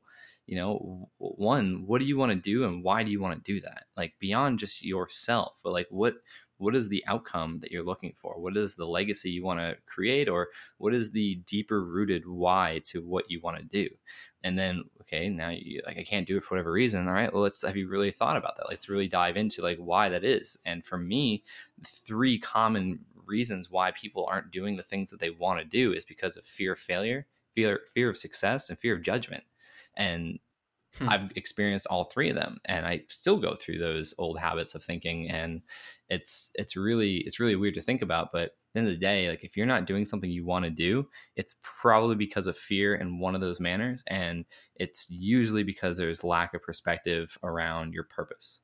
you 0.46 0.56
know 0.56 1.08
one 1.18 1.84
what 1.86 2.00
do 2.00 2.06
you 2.06 2.16
want 2.16 2.32
to 2.32 2.36
do 2.36 2.64
and 2.64 2.82
why 2.82 3.02
do 3.02 3.10
you 3.10 3.20
want 3.20 3.44
to 3.44 3.52
do 3.52 3.60
that? 3.60 3.84
Like 3.96 4.14
beyond 4.18 4.58
just 4.58 4.84
yourself 4.84 5.60
but 5.62 5.72
like 5.72 5.86
what 5.90 6.14
what 6.58 6.76
is 6.76 6.88
the 6.88 7.04
outcome 7.06 7.60
that 7.60 7.70
you're 7.70 7.84
looking 7.84 8.12
for? 8.16 8.34
What 8.38 8.56
is 8.56 8.74
the 8.74 8.84
legacy 8.84 9.30
you 9.30 9.44
want 9.44 9.60
to 9.60 9.76
create 9.86 10.28
or 10.28 10.48
what 10.78 10.94
is 10.94 11.10
the 11.10 11.36
deeper 11.46 11.80
rooted 11.82 12.26
why 12.26 12.80
to 12.86 13.02
what 13.02 13.30
you 13.30 13.40
want 13.40 13.58
to 13.58 13.64
do? 13.64 13.88
And 14.44 14.58
then 14.58 14.84
okay 15.00 15.28
now 15.28 15.48
you 15.48 15.80
like 15.86 15.98
i 15.98 16.04
can't 16.04 16.26
do 16.26 16.36
it 16.36 16.42
for 16.42 16.54
whatever 16.54 16.70
reason 16.70 17.08
all 17.08 17.14
right 17.14 17.32
well 17.32 17.42
let's 17.42 17.62
have 17.62 17.76
you 17.76 17.88
really 17.88 18.10
thought 18.10 18.36
about 18.36 18.56
that? 18.56 18.68
Let's 18.68 18.88
really 18.88 19.08
dive 19.08 19.36
into 19.36 19.62
like 19.62 19.78
why 19.78 20.08
that 20.10 20.24
is. 20.24 20.56
And 20.64 20.84
for 20.84 20.98
me 20.98 21.42
three 21.84 22.38
common 22.38 23.00
reasons 23.26 23.70
why 23.70 23.90
people 23.90 24.26
aren't 24.30 24.50
doing 24.52 24.76
the 24.76 24.82
things 24.82 25.10
that 25.10 25.20
they 25.20 25.30
want 25.30 25.60
to 25.60 25.64
do 25.64 25.92
is 25.92 26.04
because 26.04 26.36
of 26.36 26.44
fear 26.44 26.72
of 26.72 26.78
failure 26.78 27.26
fear 27.54 27.80
fear 27.92 28.08
of 28.08 28.16
success 28.16 28.70
and 28.70 28.78
fear 28.78 28.94
of 28.94 29.02
judgment. 29.02 29.42
And 29.96 30.38
Hmm. 30.98 31.08
I've 31.08 31.30
experienced 31.36 31.86
all 31.86 32.04
three 32.04 32.28
of 32.30 32.36
them 32.36 32.58
and 32.64 32.86
I 32.86 33.02
still 33.08 33.36
go 33.38 33.54
through 33.54 33.78
those 33.78 34.14
old 34.18 34.38
habits 34.38 34.74
of 34.74 34.82
thinking 34.82 35.28
and 35.30 35.62
it's 36.08 36.50
it's 36.54 36.76
really 36.76 37.18
it's 37.18 37.38
really 37.38 37.56
weird 37.56 37.74
to 37.74 37.80
think 37.80 38.02
about 38.02 38.32
but 38.32 38.42
at 38.42 38.52
the 38.74 38.80
end 38.80 38.88
of 38.88 38.94
the 38.94 38.98
day 38.98 39.28
like 39.28 39.44
if 39.44 39.56
you're 39.56 39.66
not 39.66 39.86
doing 39.86 40.04
something 40.04 40.30
you 40.30 40.44
want 40.44 40.64
to 40.64 40.70
do 40.70 41.06
it's 41.36 41.54
probably 41.62 42.16
because 42.16 42.46
of 42.46 42.56
fear 42.56 42.94
in 42.94 43.18
one 43.18 43.34
of 43.34 43.40
those 43.40 43.60
manners 43.60 44.02
and 44.08 44.44
it's 44.76 45.08
usually 45.10 45.62
because 45.62 45.98
there's 45.98 46.24
lack 46.24 46.54
of 46.54 46.62
perspective 46.62 47.38
around 47.42 47.92
your 47.92 48.04
purpose 48.04 48.62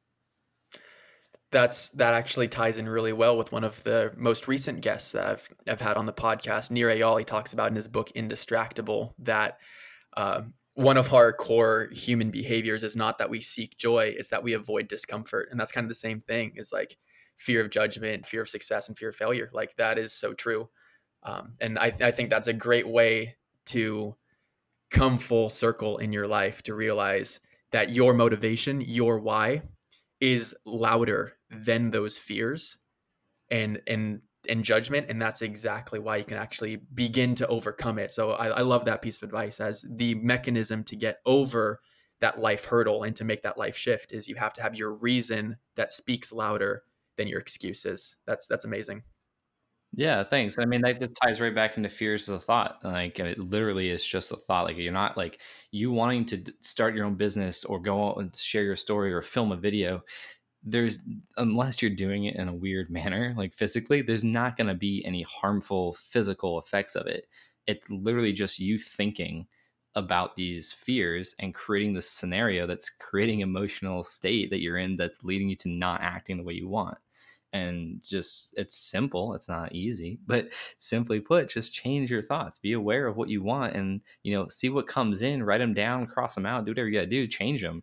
that's 1.50 1.90
that 1.90 2.14
actually 2.14 2.48
ties 2.48 2.78
in 2.78 2.88
really 2.88 3.12
well 3.12 3.38
with 3.38 3.52
one 3.52 3.62
of 3.62 3.80
the 3.84 4.12
most 4.16 4.48
recent 4.48 4.80
guests 4.80 5.12
that 5.12 5.24
I've, 5.24 5.48
I've 5.68 5.80
had 5.80 5.96
on 5.96 6.04
the 6.04 6.12
podcast. 6.12 6.72
Nir 6.72 6.88
Eyal, 6.88 7.16
he 7.16 7.24
talks 7.24 7.52
about 7.52 7.68
in 7.68 7.76
his 7.76 7.86
book 7.86 8.10
Indistractable 8.16 9.12
that 9.20 9.58
uh, 10.16 10.42
one 10.74 10.96
of 10.96 11.12
our 11.12 11.32
core 11.32 11.88
human 11.92 12.30
behaviors 12.30 12.82
is 12.82 12.96
not 12.96 13.18
that 13.18 13.30
we 13.30 13.40
seek 13.40 13.76
joy 13.78 14.14
it's 14.16 14.28
that 14.28 14.42
we 14.42 14.52
avoid 14.52 14.88
discomfort 14.88 15.48
and 15.50 15.58
that's 15.58 15.72
kind 15.72 15.84
of 15.84 15.88
the 15.88 15.94
same 15.94 16.20
thing 16.20 16.52
is 16.56 16.72
like 16.72 16.96
fear 17.36 17.60
of 17.60 17.70
judgment 17.70 18.26
fear 18.26 18.42
of 18.42 18.48
success 18.48 18.88
and 18.88 18.96
fear 18.98 19.08
of 19.08 19.16
failure 19.16 19.50
like 19.52 19.76
that 19.76 19.98
is 19.98 20.12
so 20.12 20.32
true. 20.32 20.68
Um, 21.22 21.54
and 21.60 21.78
I, 21.78 21.92
I 22.00 22.10
think 22.10 22.28
that's 22.30 22.48
a 22.48 22.52
great 22.52 22.86
way 22.86 23.36
to 23.66 24.14
come 24.90 25.18
full 25.18 25.48
circle 25.48 25.96
in 25.98 26.12
your 26.12 26.28
life 26.28 26.62
to 26.64 26.74
realize 26.74 27.40
that 27.72 27.90
your 27.90 28.12
motivation 28.14 28.80
your 28.80 29.18
why 29.18 29.62
is 30.20 30.54
louder 30.64 31.34
than 31.50 31.90
those 31.90 32.18
fears 32.18 32.76
and 33.50 33.80
and 33.86 34.20
and 34.48 34.64
judgment 34.64 35.06
and 35.08 35.20
that's 35.20 35.42
exactly 35.42 35.98
why 35.98 36.16
you 36.16 36.24
can 36.24 36.36
actually 36.36 36.76
begin 36.76 37.34
to 37.36 37.46
overcome 37.46 37.98
it. 37.98 38.12
So 38.12 38.32
I, 38.32 38.48
I, 38.48 38.60
love 38.62 38.84
that 38.84 39.02
piece 39.02 39.16
of 39.18 39.22
advice 39.24 39.60
as 39.60 39.84
the 39.88 40.14
mechanism 40.16 40.84
to 40.84 40.96
get 40.96 41.18
over 41.26 41.80
that 42.20 42.38
life 42.38 42.66
hurdle 42.66 43.02
and 43.02 43.14
to 43.16 43.24
make 43.24 43.42
that 43.42 43.58
life 43.58 43.76
shift 43.76 44.12
is 44.12 44.28
you 44.28 44.36
have 44.36 44.54
to 44.54 44.62
have 44.62 44.74
your 44.74 44.92
reason 44.92 45.56
that 45.76 45.92
speaks 45.92 46.32
louder 46.32 46.82
than 47.16 47.28
your 47.28 47.40
excuses. 47.40 48.16
That's 48.26 48.46
that's 48.46 48.64
amazing. 48.64 49.02
Yeah 49.96 50.24
thanks. 50.24 50.58
I 50.58 50.64
mean 50.64 50.80
that 50.82 50.98
just 50.98 51.16
ties 51.22 51.40
right 51.40 51.54
back 51.54 51.76
into 51.76 51.88
fears 51.88 52.28
as 52.28 52.36
a 52.36 52.40
thought. 52.40 52.78
Like 52.82 53.18
it 53.20 53.38
literally 53.38 53.90
is 53.90 54.04
just 54.04 54.32
a 54.32 54.36
thought. 54.36 54.64
Like 54.64 54.76
you're 54.76 54.92
not 54.92 55.16
like 55.16 55.40
you 55.70 55.92
wanting 55.92 56.24
to 56.26 56.42
start 56.60 56.94
your 56.94 57.04
own 57.04 57.14
business 57.14 57.64
or 57.64 57.78
go 57.78 58.08
out 58.08 58.16
and 58.16 58.34
share 58.34 58.64
your 58.64 58.76
story 58.76 59.12
or 59.12 59.22
film 59.22 59.52
a 59.52 59.56
video 59.56 60.02
there's 60.64 60.98
unless 61.36 61.82
you're 61.82 61.90
doing 61.90 62.24
it 62.24 62.36
in 62.36 62.48
a 62.48 62.54
weird 62.54 62.90
manner 62.90 63.34
like 63.36 63.52
physically 63.52 64.00
there's 64.00 64.24
not 64.24 64.56
going 64.56 64.66
to 64.66 64.74
be 64.74 65.04
any 65.04 65.22
harmful 65.22 65.92
physical 65.92 66.58
effects 66.58 66.96
of 66.96 67.06
it. 67.06 67.28
It's 67.66 67.88
literally 67.90 68.32
just 68.32 68.58
you 68.58 68.78
thinking 68.78 69.46
about 69.94 70.36
these 70.36 70.72
fears 70.72 71.34
and 71.38 71.54
creating 71.54 71.94
this 71.94 72.10
scenario 72.10 72.66
that's 72.66 72.90
creating 72.90 73.40
emotional 73.40 74.02
state 74.02 74.50
that 74.50 74.60
you're 74.60 74.78
in 74.78 74.96
that's 74.96 75.22
leading 75.22 75.48
you 75.48 75.56
to 75.56 75.68
not 75.68 76.00
acting 76.00 76.36
the 76.36 76.42
way 76.42 76.54
you 76.54 76.68
want. 76.68 76.98
And 77.52 78.02
just 78.02 78.54
it's 78.56 78.76
simple 78.76 79.34
it's 79.34 79.48
not 79.48 79.74
easy 79.74 80.18
but 80.26 80.52
simply 80.78 81.20
put 81.20 81.50
just 81.50 81.74
change 81.74 82.10
your 82.10 82.22
thoughts. 82.22 82.58
Be 82.58 82.72
aware 82.72 83.06
of 83.06 83.16
what 83.16 83.28
you 83.28 83.42
want 83.42 83.76
and 83.76 84.00
you 84.22 84.34
know 84.34 84.48
see 84.48 84.70
what 84.70 84.88
comes 84.88 85.22
in 85.22 85.42
write 85.42 85.58
them 85.58 85.74
down 85.74 86.06
cross 86.06 86.34
them 86.34 86.46
out 86.46 86.64
do 86.64 86.70
whatever 86.72 86.88
you 86.88 86.94
gotta 86.94 87.06
do 87.06 87.26
change 87.26 87.60
them 87.62 87.82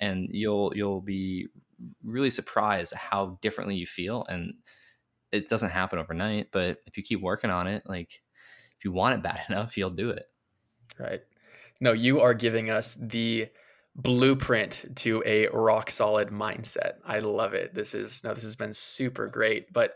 and 0.00 0.28
you'll 0.32 0.72
you'll 0.74 1.00
be 1.00 1.48
really 2.02 2.30
surprised 2.30 2.94
how 2.94 3.38
differently 3.42 3.76
you 3.76 3.86
feel 3.86 4.24
and 4.28 4.54
it 5.30 5.48
doesn't 5.48 5.70
happen 5.70 5.98
overnight 5.98 6.48
but 6.52 6.78
if 6.86 6.96
you 6.96 7.02
keep 7.02 7.20
working 7.20 7.50
on 7.50 7.66
it 7.66 7.82
like 7.86 8.22
if 8.76 8.84
you 8.84 8.92
want 8.92 9.14
it 9.14 9.22
bad 9.22 9.40
enough 9.48 9.76
you'll 9.76 9.90
do 9.90 10.10
it 10.10 10.26
right 10.98 11.20
no 11.80 11.92
you 11.92 12.20
are 12.20 12.34
giving 12.34 12.70
us 12.70 12.94
the 12.94 13.48
blueprint 13.94 14.96
to 14.96 15.22
a 15.26 15.48
rock 15.48 15.90
solid 15.90 16.28
mindset. 16.28 16.94
I 17.04 17.20
love 17.20 17.54
it. 17.54 17.74
This 17.74 17.94
is 17.94 18.22
now 18.24 18.34
this 18.34 18.44
has 18.44 18.56
been 18.56 18.72
super 18.72 19.28
great. 19.28 19.72
But 19.72 19.94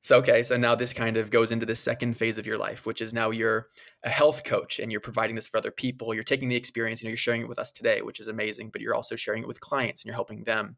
so 0.00 0.18
okay, 0.18 0.42
so 0.42 0.56
now 0.56 0.74
this 0.74 0.92
kind 0.92 1.16
of 1.16 1.30
goes 1.30 1.52
into 1.52 1.66
the 1.66 1.74
second 1.74 2.14
phase 2.14 2.38
of 2.38 2.46
your 2.46 2.58
life, 2.58 2.86
which 2.86 3.00
is 3.00 3.12
now 3.12 3.30
you're 3.30 3.68
a 4.04 4.10
health 4.10 4.44
coach 4.44 4.78
and 4.78 4.90
you're 4.90 5.00
providing 5.00 5.36
this 5.36 5.46
for 5.46 5.58
other 5.58 5.70
people. 5.70 6.14
You're 6.14 6.22
taking 6.22 6.48
the 6.48 6.56
experience, 6.56 7.02
you 7.02 7.06
know, 7.06 7.10
you're 7.10 7.16
sharing 7.16 7.42
it 7.42 7.48
with 7.48 7.58
us 7.58 7.72
today, 7.72 8.02
which 8.02 8.20
is 8.20 8.28
amazing, 8.28 8.70
but 8.70 8.80
you're 8.80 8.94
also 8.94 9.16
sharing 9.16 9.42
it 9.42 9.48
with 9.48 9.60
clients 9.60 10.02
and 10.02 10.06
you're 10.06 10.14
helping 10.14 10.44
them. 10.44 10.76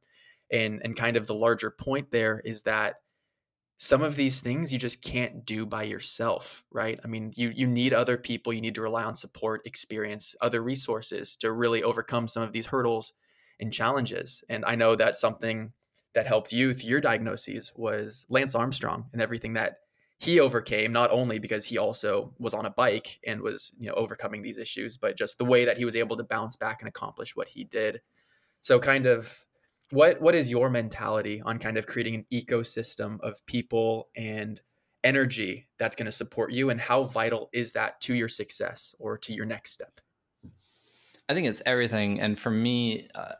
And 0.50 0.80
and 0.84 0.96
kind 0.96 1.16
of 1.16 1.26
the 1.26 1.34
larger 1.34 1.70
point 1.70 2.11
there 2.11 2.40
is 2.44 2.62
that 2.62 2.96
some 3.78 4.02
of 4.02 4.16
these 4.16 4.40
things 4.40 4.72
you 4.72 4.78
just 4.78 5.02
can't 5.02 5.44
do 5.44 5.64
by 5.64 5.84
yourself 5.84 6.64
right? 6.72 6.98
I 7.04 7.06
mean 7.08 7.32
you 7.37 7.50
you 7.54 7.66
need 7.66 7.92
other 7.92 8.16
people 8.18 8.52
you 8.52 8.61
need 8.61 8.74
to 8.76 8.82
rely 8.82 9.04
on 9.04 9.16
support 9.16 9.62
experience 9.66 10.34
other 10.40 10.62
resources 10.62 11.37
to 11.37 11.52
really 11.52 11.82
overcome 11.82 12.28
some 12.28 12.42
of 12.42 12.52
these 12.52 12.66
hurdles 12.66 13.12
and 13.61 13.72
challenges. 13.72 14.44
And 14.48 14.64
i 14.64 14.74
know 14.74 14.96
that 14.96 15.16
something 15.16 15.72
that 16.14 16.26
helped 16.26 16.52
you 16.52 16.74
through 16.74 16.90
your 16.90 17.00
diagnoses 17.00 17.72
was 17.76 18.26
lance 18.28 18.54
armstrong 18.54 19.06
and 19.12 19.22
everything 19.22 19.52
that 19.54 19.78
he 20.18 20.40
overcame 20.40 20.92
not 20.92 21.11
only 21.12 21.38
because 21.38 21.66
he 21.66 21.78
also 21.78 22.34
was 22.38 22.52
on 22.52 22.66
a 22.66 22.70
bike 22.70 23.20
and 23.24 23.40
was 23.40 23.72
you 23.78 23.88
know 23.88 23.94
overcoming 23.94 24.42
these 24.42 24.58
issues 24.58 24.96
but 24.96 25.16
just 25.16 25.38
the 25.38 25.44
way 25.44 25.64
that 25.64 25.78
he 25.78 25.84
was 25.84 25.94
able 25.94 26.16
to 26.16 26.24
bounce 26.24 26.56
back 26.56 26.80
and 26.80 26.88
accomplish 26.88 27.37
what 27.37 27.48
he 27.48 27.64
did. 27.64 28.00
So 28.61 28.80
kind 28.80 29.06
of 29.06 29.44
what 29.90 30.20
what 30.20 30.35
is 30.35 30.51
your 30.51 30.70
mentality 30.70 31.40
on 31.44 31.59
kind 31.59 31.77
of 31.77 31.87
creating 31.87 32.14
an 32.14 32.27
ecosystem 32.33 33.20
of 33.20 33.44
people 33.46 34.09
and 34.16 34.61
energy 35.05 35.68
that's 35.79 35.94
going 35.94 36.07
to 36.07 36.12
support 36.12 36.53
you 36.53 36.70
and 36.70 36.81
how 36.81 37.05
vital 37.05 37.48
is 37.53 37.72
that 37.72 38.01
to 38.01 38.14
your 38.14 38.29
success 38.29 38.94
or 38.98 39.16
to 39.16 39.33
your 39.33 39.46
next 39.46 39.72
step? 39.72 40.01
I 41.29 41.35
think 41.35 41.46
it's 41.46 41.62
everything 41.66 42.20
and 42.20 42.38
for 42.38 42.51
me 42.51 43.09
uh, 43.14 43.35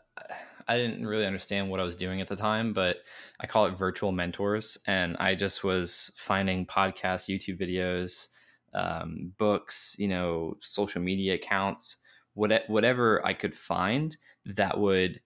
i 0.69 0.77
didn't 0.77 1.07
really 1.07 1.27
understand 1.27 1.71
what 1.71 1.81
i 1.81 1.83
was 1.83 1.97
doing 1.97 2.21
at 2.21 2.29
the 2.29 2.37
time 2.37 2.75
but 2.75 2.99
i 3.41 3.47
call 3.47 3.65
it 3.65 3.79
virtual 3.79 4.13
mentors 4.13 4.77
and 4.87 5.17
i 5.19 5.35
just 5.35 5.65
was 5.65 6.13
finding 6.17 6.67
podcasts 6.67 7.29
youtube 7.29 7.59
videos 7.59 8.29
um, 8.75 9.33
books 9.39 9.97
you 9.99 10.07
know 10.07 10.55
social 10.61 11.01
media 11.01 11.35
accounts 11.35 12.03
whatever 12.35 13.25
i 13.27 13.33
could 13.33 13.55
find 13.55 14.19
that 14.45 14.79
would 14.79 15.21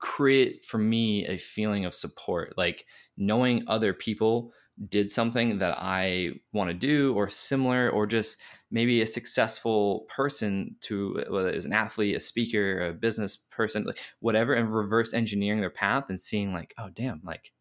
create 0.00 0.64
for 0.64 0.78
me 0.78 1.26
a 1.26 1.36
feeling 1.36 1.84
of 1.84 1.94
support 1.94 2.52
like 2.56 2.84
knowing 3.16 3.64
other 3.66 3.92
people 3.92 4.52
did 4.88 5.10
something 5.10 5.58
that 5.58 5.76
I 5.78 6.32
want 6.52 6.68
to 6.70 6.74
do 6.74 7.14
or 7.14 7.28
similar 7.28 7.88
or 7.90 8.06
just 8.06 8.40
maybe 8.70 9.00
a 9.00 9.06
successful 9.06 10.04
person 10.08 10.76
to 10.80 11.24
whether 11.28 11.48
it's 11.48 11.64
an 11.64 11.72
athlete, 11.72 12.16
a 12.16 12.20
speaker, 12.20 12.88
a 12.88 12.92
business 12.92 13.36
person, 13.36 13.84
like 13.84 14.00
whatever, 14.18 14.54
and 14.54 14.74
reverse 14.74 15.14
engineering 15.14 15.60
their 15.60 15.70
path 15.70 16.10
and 16.10 16.20
seeing 16.20 16.52
like, 16.52 16.74
oh 16.76 16.88
damn, 16.92 17.20
like, 17.24 17.52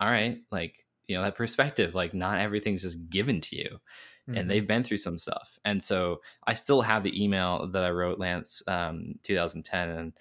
all 0.00 0.08
right, 0.08 0.38
like, 0.50 0.86
you 1.06 1.16
know, 1.16 1.22
that 1.22 1.36
perspective, 1.36 1.94
like 1.94 2.14
not 2.14 2.40
everything's 2.40 2.82
just 2.82 3.10
given 3.10 3.40
to 3.42 3.56
you. 3.56 3.80
Mm-hmm. 4.28 4.38
And 4.38 4.50
they've 4.50 4.66
been 4.66 4.84
through 4.84 4.98
some 4.98 5.18
stuff. 5.18 5.58
And 5.64 5.82
so 5.82 6.20
I 6.46 6.54
still 6.54 6.80
have 6.80 7.02
the 7.02 7.22
email 7.22 7.68
that 7.72 7.84
I 7.84 7.90
wrote 7.90 8.18
Lance 8.18 8.62
um 8.66 9.14
2010 9.24 9.90
and 9.90 10.12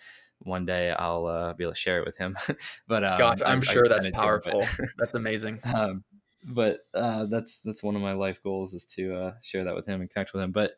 one 0.43 0.65
day 0.65 0.91
I'll 0.91 1.25
uh, 1.25 1.53
be 1.53 1.63
able 1.63 1.73
to 1.73 1.79
share 1.79 1.99
it 1.99 2.05
with 2.05 2.17
him. 2.17 2.37
but 2.87 3.03
um, 3.03 3.17
gosh, 3.17 3.39
I'm 3.45 3.59
I, 3.59 3.61
sure 3.61 3.87
that's 3.87 4.09
powerful. 4.11 4.65
that's 4.97 5.13
amazing. 5.13 5.59
Um, 5.73 6.03
but 6.43 6.79
uh, 6.95 7.25
that's 7.25 7.61
that's 7.61 7.83
one 7.83 7.95
of 7.95 8.01
my 8.01 8.13
life 8.13 8.41
goals 8.41 8.73
is 8.73 8.85
to 8.85 9.15
uh, 9.15 9.33
share 9.43 9.63
that 9.63 9.75
with 9.75 9.85
him 9.85 10.01
and 10.01 10.09
connect 10.09 10.33
with 10.33 10.41
him. 10.41 10.51
But 10.51 10.71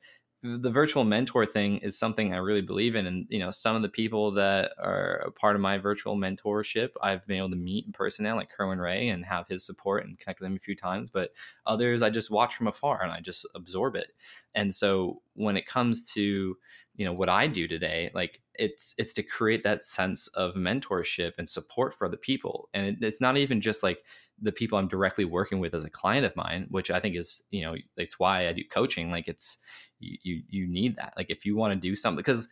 the 0.43 0.69
virtual 0.69 1.05
mentor 1.05 1.45
thing 1.45 1.77
is 1.77 1.97
something 1.97 2.33
I 2.33 2.37
really 2.37 2.61
believe 2.61 2.97
in, 2.97 3.07
and 3.07 3.25
you 3.29 3.39
know, 3.39 3.49
some 3.49 3.77
of 3.77 3.81
the 3.81 3.87
people 3.89 4.31
that 4.31 4.73
are 4.77 5.23
a 5.25 5.31
part 5.31 5.55
of 5.55 5.61
my 5.61 5.77
virtual 5.77 6.17
mentorship, 6.17 6.89
I've 7.01 7.25
been 7.25 7.37
able 7.37 7.51
to 7.51 7.55
meet 7.55 7.85
in 7.85 7.93
person 7.93 8.25
now, 8.25 8.35
like 8.35 8.49
Kerwin 8.49 8.79
Rae, 8.79 9.07
and 9.07 9.25
have 9.25 9.47
his 9.47 9.65
support 9.65 10.05
and 10.05 10.19
connect 10.19 10.41
with 10.41 10.47
him 10.47 10.57
a 10.57 10.59
few 10.59 10.75
times. 10.75 11.09
But 11.09 11.31
others, 11.65 12.01
I 12.01 12.09
just 12.09 12.29
watch 12.29 12.55
from 12.55 12.67
afar 12.67 13.01
and 13.01 13.11
I 13.11 13.21
just 13.21 13.47
absorb 13.55 13.95
it. 13.95 14.11
And 14.53 14.75
so 14.75 15.21
when 15.33 15.55
it 15.55 15.65
comes 15.65 16.11
to 16.13 16.57
you 16.95 17.05
know 17.05 17.13
what 17.13 17.29
I 17.29 17.47
do 17.47 17.67
today, 17.67 18.11
like 18.13 18.41
it's 18.55 18.93
it's 18.97 19.13
to 19.13 19.23
create 19.23 19.63
that 19.63 19.83
sense 19.83 20.27
of 20.29 20.55
mentorship 20.55 21.33
and 21.37 21.47
support 21.47 21.93
for 21.93 22.05
other 22.05 22.17
people, 22.17 22.69
and 22.73 22.85
it, 22.85 22.97
it's 23.01 23.21
not 23.21 23.37
even 23.37 23.61
just 23.61 23.81
like 23.81 23.99
the 24.41 24.51
people 24.51 24.77
I'm 24.77 24.87
directly 24.87 25.25
working 25.25 25.59
with 25.59 25.73
as 25.73 25.85
a 25.85 25.89
client 25.89 26.25
of 26.25 26.35
mine, 26.35 26.67
which 26.69 26.91
I 26.91 26.99
think 26.99 27.15
is 27.15 27.43
you 27.49 27.63
know 27.63 27.75
it's 27.97 28.19
why 28.19 28.47
I 28.47 28.53
do 28.53 28.63
coaching. 28.69 29.09
Like 29.09 29.27
it's 29.27 29.57
you 30.03 30.17
you, 30.23 30.43
you 30.49 30.67
need 30.67 30.95
that. 30.95 31.13
Like 31.17 31.29
if 31.29 31.45
you 31.45 31.55
want 31.55 31.73
to 31.73 31.79
do 31.79 31.95
something 31.95 32.17
because 32.17 32.47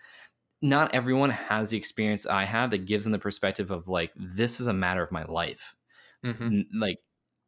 not 0.62 0.94
everyone 0.94 1.32
has 1.32 1.72
the 1.72 1.78
experience 1.78 2.28
I 2.28 2.46
have 2.46 2.72
that 2.72 2.86
gives 2.86 3.06
them 3.06 3.12
the 3.12 3.20
perspective 3.20 3.72
of 3.72 3.88
like 3.88 4.12
this 4.16 4.60
is 4.60 4.68
a 4.68 4.74
matter 4.74 5.02
of 5.02 5.12
my 5.12 5.24
life. 5.24 5.76
Mm-hmm. 6.26 6.80
Like 6.80 7.00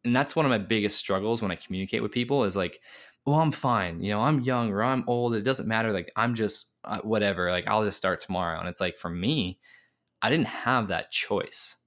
and 0.04 0.16
that's 0.16 0.36
one 0.36 0.46
of 0.46 0.50
my 0.50 0.58
biggest 0.58 0.98
struggles 0.98 1.42
when 1.42 1.52
I 1.52 1.56
communicate 1.56 2.02
with 2.02 2.12
people 2.12 2.44
is 2.44 2.56
like 2.58 2.80
well, 3.26 3.40
I'm 3.40 3.52
fine. 3.52 4.02
You 4.02 4.12
know, 4.12 4.22
I'm 4.22 4.42
young 4.42 4.72
or 4.72 4.84
I'm 4.84 5.06
old. 5.08 5.34
It 5.34 5.44
doesn't 5.44 5.68
matter. 5.68 5.94
Like, 5.94 6.12
I'm 6.16 6.36
just 6.36 6.76
uh, 6.84 7.00
whatever. 7.00 7.50
Like, 7.52 7.68
I'll 7.68 7.86
just 7.86 7.98
start 7.98 8.20
tomorrow. 8.20 8.60
And 8.60 8.68
it's 8.68 8.82
like, 8.82 8.98
for 8.98 9.10
me, 9.10 9.60
I 10.22 10.30
didn't 10.30 10.48
have 10.48 10.90
that 10.90 11.12
choice. 11.12 11.78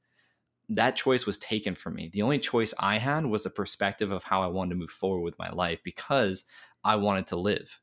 That 0.70 0.96
choice 0.96 1.26
was 1.26 1.38
taken 1.38 1.74
from 1.74 1.94
me. 1.94 2.10
The 2.12 2.22
only 2.22 2.38
choice 2.38 2.72
I 2.78 2.98
had 2.98 3.26
was 3.26 3.44
a 3.44 3.50
perspective 3.50 4.10
of 4.10 4.24
how 4.24 4.42
I 4.42 4.46
wanted 4.46 4.70
to 4.70 4.76
move 4.76 4.90
forward 4.90 5.20
with 5.20 5.38
my 5.38 5.50
life 5.50 5.80
because 5.84 6.44
I 6.82 6.96
wanted 6.96 7.26
to 7.28 7.36
live. 7.36 7.78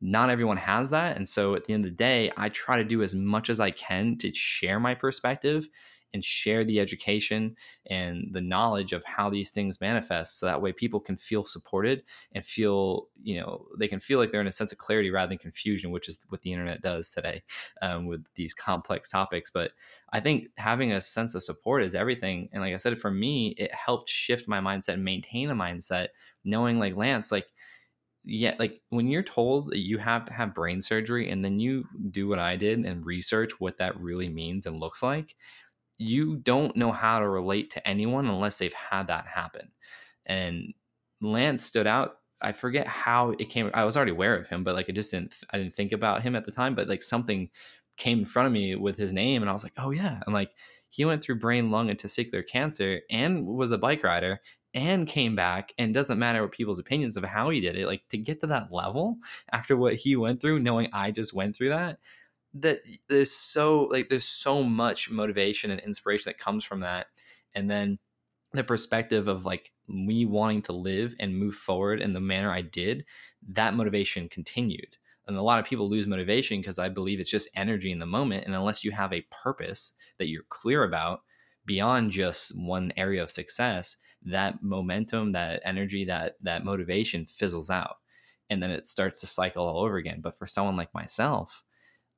Not 0.00 0.30
everyone 0.30 0.58
has 0.58 0.90
that. 0.90 1.16
And 1.16 1.28
so 1.28 1.54
at 1.54 1.64
the 1.64 1.74
end 1.74 1.84
of 1.86 1.92
the 1.92 1.96
day, 1.96 2.30
I 2.36 2.48
try 2.50 2.76
to 2.76 2.84
do 2.84 3.02
as 3.02 3.14
much 3.14 3.48
as 3.48 3.60
I 3.60 3.70
can 3.70 4.16
to 4.18 4.32
share 4.34 4.78
my 4.78 4.94
perspective 4.94 5.68
and 6.12 6.24
share 6.24 6.64
the 6.64 6.78
education 6.78 7.56
and 7.86 8.28
the 8.32 8.40
knowledge 8.40 8.92
of 8.92 9.04
how 9.04 9.28
these 9.28 9.50
things 9.50 9.80
manifest 9.80 10.38
so 10.38 10.46
that 10.46 10.62
way 10.62 10.72
people 10.72 11.00
can 11.00 11.16
feel 11.16 11.42
supported 11.42 12.04
and 12.32 12.44
feel 12.44 13.08
you 13.22 13.40
know 13.40 13.66
they 13.78 13.88
can 13.88 13.98
feel 13.98 14.20
like 14.20 14.30
they're 14.30 14.40
in 14.40 14.46
a 14.46 14.52
sense 14.52 14.70
of 14.70 14.78
clarity 14.78 15.10
rather 15.10 15.28
than 15.28 15.38
confusion 15.38 15.90
which 15.90 16.08
is 16.08 16.20
what 16.28 16.40
the 16.42 16.52
internet 16.52 16.80
does 16.80 17.10
today 17.10 17.42
um, 17.82 18.06
with 18.06 18.24
these 18.36 18.54
complex 18.54 19.10
topics 19.10 19.50
but 19.50 19.72
i 20.12 20.20
think 20.20 20.48
having 20.56 20.92
a 20.92 21.00
sense 21.00 21.34
of 21.34 21.42
support 21.42 21.82
is 21.82 21.94
everything 21.96 22.48
and 22.52 22.62
like 22.62 22.72
i 22.72 22.76
said 22.78 22.96
for 22.98 23.10
me 23.10 23.48
it 23.58 23.74
helped 23.74 24.08
shift 24.08 24.46
my 24.48 24.60
mindset 24.60 24.94
and 24.94 25.04
maintain 25.04 25.50
a 25.50 25.54
mindset 25.54 26.08
knowing 26.44 26.78
like 26.78 26.96
lance 26.96 27.32
like 27.32 27.48
yeah, 28.24 28.54
like 28.58 28.80
when 28.88 29.08
you're 29.08 29.22
told 29.22 29.70
that 29.70 29.78
you 29.78 29.98
have 29.98 30.24
to 30.26 30.32
have 30.32 30.54
brain 30.54 30.80
surgery 30.80 31.30
and 31.30 31.44
then 31.44 31.60
you 31.60 31.84
do 32.10 32.26
what 32.26 32.38
I 32.38 32.56
did 32.56 32.84
and 32.84 33.04
research 33.04 33.60
what 33.60 33.78
that 33.78 33.98
really 34.00 34.28
means 34.28 34.66
and 34.66 34.80
looks 34.80 35.02
like, 35.02 35.34
you 35.98 36.36
don't 36.36 36.76
know 36.76 36.90
how 36.92 37.20
to 37.20 37.28
relate 37.28 37.70
to 37.72 37.86
anyone 37.86 38.26
unless 38.26 38.58
they've 38.58 38.72
had 38.72 39.08
that 39.08 39.26
happen. 39.26 39.68
And 40.26 40.74
Lance 41.20 41.64
stood 41.64 41.86
out. 41.86 42.18
I 42.42 42.52
forget 42.52 42.86
how 42.86 43.30
it 43.30 43.48
came. 43.50 43.70
I 43.74 43.84
was 43.84 43.96
already 43.96 44.12
aware 44.12 44.36
of 44.36 44.48
him, 44.48 44.64
but 44.64 44.74
like 44.74 44.86
I 44.88 44.92
just 44.92 45.10
didn't. 45.10 45.34
I 45.50 45.58
didn't 45.58 45.76
think 45.76 45.92
about 45.92 46.22
him 46.22 46.34
at 46.34 46.44
the 46.44 46.52
time. 46.52 46.74
But 46.74 46.88
like 46.88 47.02
something 47.02 47.50
came 47.96 48.20
in 48.20 48.24
front 48.24 48.46
of 48.46 48.52
me 48.52 48.74
with 48.74 48.96
his 48.96 49.12
name, 49.12 49.42
and 49.42 49.48
I 49.48 49.52
was 49.52 49.62
like, 49.62 49.74
oh 49.76 49.90
yeah. 49.90 50.20
And 50.26 50.34
like 50.34 50.50
he 50.94 51.04
went 51.04 51.24
through 51.24 51.40
brain, 51.40 51.72
lung, 51.72 51.90
and 51.90 51.98
testicular 51.98 52.46
cancer, 52.46 53.00
and 53.10 53.46
was 53.46 53.72
a 53.72 53.78
bike 53.78 54.04
rider, 54.04 54.40
and 54.74 55.08
came 55.08 55.34
back. 55.34 55.72
And 55.76 55.92
doesn't 55.92 56.18
matter 56.18 56.42
what 56.42 56.52
people's 56.52 56.78
opinions 56.78 57.16
of 57.16 57.24
how 57.24 57.50
he 57.50 57.60
did 57.60 57.76
it. 57.76 57.86
Like 57.86 58.02
to 58.10 58.16
get 58.16 58.40
to 58.40 58.46
that 58.48 58.72
level 58.72 59.18
after 59.52 59.76
what 59.76 59.94
he 59.94 60.14
went 60.14 60.40
through, 60.40 60.60
knowing 60.60 60.88
I 60.92 61.10
just 61.10 61.34
went 61.34 61.56
through 61.56 61.70
that 61.70 61.98
that 62.54 62.78
there's 63.08 63.32
so 63.32 63.82
like 63.90 64.08
there's 64.08 64.24
so 64.24 64.62
much 64.62 65.10
motivation 65.10 65.72
and 65.72 65.80
inspiration 65.80 66.30
that 66.30 66.38
comes 66.38 66.64
from 66.64 66.80
that 66.80 67.08
and 67.52 67.68
then 67.68 67.98
the 68.52 68.62
perspective 68.62 69.26
of 69.26 69.44
like 69.44 69.72
me 69.88 70.24
wanting 70.24 70.62
to 70.62 70.72
live 70.72 71.16
and 71.18 71.36
move 71.36 71.54
forward 71.56 72.00
in 72.00 72.12
the 72.12 72.20
manner 72.20 72.52
I 72.52 72.62
did 72.62 73.04
that 73.48 73.74
motivation 73.74 74.28
continued 74.28 74.96
and 75.26 75.36
a 75.36 75.42
lot 75.42 75.58
of 75.58 75.64
people 75.64 75.88
lose 75.88 76.06
motivation 76.06 76.60
because 76.60 76.78
I 76.78 76.88
believe 76.88 77.20
it's 77.20 77.30
just 77.30 77.48
energy 77.56 77.92
in 77.92 77.98
the 77.98 78.06
moment 78.06 78.44
and 78.46 78.54
unless 78.54 78.84
you 78.84 78.92
have 78.92 79.12
a 79.12 79.26
purpose 79.30 79.92
that 80.18 80.28
you're 80.28 80.44
clear 80.48 80.84
about 80.84 81.20
beyond 81.66 82.10
just 82.10 82.52
one 82.58 82.92
area 82.96 83.22
of 83.22 83.30
success 83.30 83.96
that 84.26 84.62
momentum 84.62 85.32
that 85.32 85.60
energy 85.64 86.04
that 86.04 86.34
that 86.42 86.64
motivation 86.64 87.24
fizzles 87.24 87.70
out 87.70 87.96
and 88.50 88.62
then 88.62 88.70
it 88.70 88.86
starts 88.86 89.20
to 89.20 89.26
cycle 89.26 89.66
all 89.66 89.84
over 89.84 89.96
again. 89.96 90.20
But 90.20 90.36
for 90.36 90.46
someone 90.46 90.76
like 90.76 90.92
myself, 90.94 91.62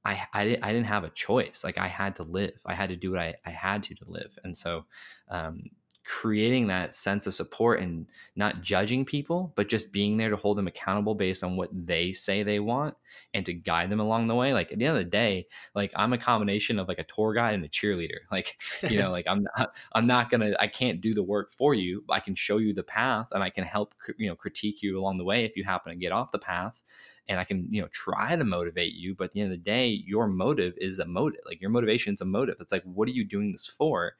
I, 0.04 0.26
I, 0.32 0.58
I 0.62 0.72
didn't 0.72 0.86
have 0.86 1.04
a 1.04 1.10
choice. 1.10 1.62
Like 1.64 1.78
I 1.78 1.88
had 1.88 2.16
to 2.16 2.22
live. 2.22 2.60
I 2.66 2.74
had 2.74 2.90
to 2.90 2.96
do 2.96 3.10
what 3.12 3.20
I, 3.20 3.34
I 3.44 3.50
had 3.50 3.82
to 3.84 3.94
to 3.94 4.04
live. 4.06 4.38
And 4.44 4.56
so 4.56 4.86
um, 5.28 5.64
creating 6.06 6.68
that 6.68 6.94
sense 6.94 7.26
of 7.26 7.34
support 7.34 7.80
and 7.80 8.06
not 8.36 8.62
judging 8.62 9.04
people, 9.04 9.52
but 9.56 9.68
just 9.68 9.90
being 9.90 10.16
there 10.16 10.30
to 10.30 10.36
hold 10.36 10.56
them 10.56 10.68
accountable 10.68 11.16
based 11.16 11.42
on 11.42 11.56
what 11.56 11.68
they 11.72 12.12
say 12.12 12.44
they 12.44 12.60
want 12.60 12.94
and 13.34 13.44
to 13.44 13.52
guide 13.52 13.90
them 13.90 13.98
along 13.98 14.28
the 14.28 14.34
way. 14.34 14.54
Like 14.54 14.70
at 14.70 14.78
the 14.78 14.86
end 14.86 14.96
of 14.96 15.02
the 15.02 15.10
day, 15.10 15.48
like 15.74 15.90
I'm 15.96 16.12
a 16.12 16.18
combination 16.18 16.78
of 16.78 16.86
like 16.86 17.00
a 17.00 17.04
tour 17.04 17.34
guide 17.34 17.54
and 17.54 17.64
a 17.64 17.68
cheerleader. 17.68 18.18
Like, 18.30 18.60
you 18.82 19.00
know, 19.00 19.10
like 19.16 19.26
I'm 19.26 19.46
not, 19.56 19.74
I'm 19.94 20.06
not 20.06 20.30
gonna, 20.30 20.52
I 20.60 20.66
can't 20.66 21.00
do 21.00 21.14
the 21.14 21.22
work 21.22 21.50
for 21.50 21.74
you. 21.74 22.04
I 22.10 22.20
can 22.20 22.34
show 22.34 22.58
you 22.58 22.74
the 22.74 22.82
path 22.82 23.28
and 23.32 23.42
I 23.42 23.50
can 23.50 23.64
help, 23.64 23.94
you 24.18 24.28
know, 24.28 24.36
critique 24.36 24.82
you 24.82 24.98
along 24.98 25.18
the 25.18 25.24
way 25.24 25.44
if 25.44 25.56
you 25.56 25.64
happen 25.64 25.90
to 25.90 25.98
get 25.98 26.12
off 26.12 26.32
the 26.32 26.38
path 26.38 26.82
and 27.28 27.40
I 27.40 27.44
can, 27.44 27.66
you 27.70 27.80
know, 27.80 27.88
try 27.88 28.36
to 28.36 28.44
motivate 28.44 28.92
you. 28.92 29.14
But 29.14 29.24
at 29.24 29.30
the 29.32 29.40
end 29.40 29.52
of 29.52 29.58
the 29.58 29.64
day, 29.64 29.88
your 29.88 30.28
motive 30.28 30.74
is 30.76 30.98
a 30.98 31.06
motive. 31.06 31.40
Like 31.46 31.60
your 31.60 31.70
motivation 31.70 32.14
is 32.14 32.20
a 32.20 32.26
motive. 32.26 32.56
It's 32.60 32.72
like, 32.72 32.84
what 32.84 33.08
are 33.08 33.12
you 33.12 33.24
doing 33.24 33.52
this 33.52 33.66
for? 33.66 34.14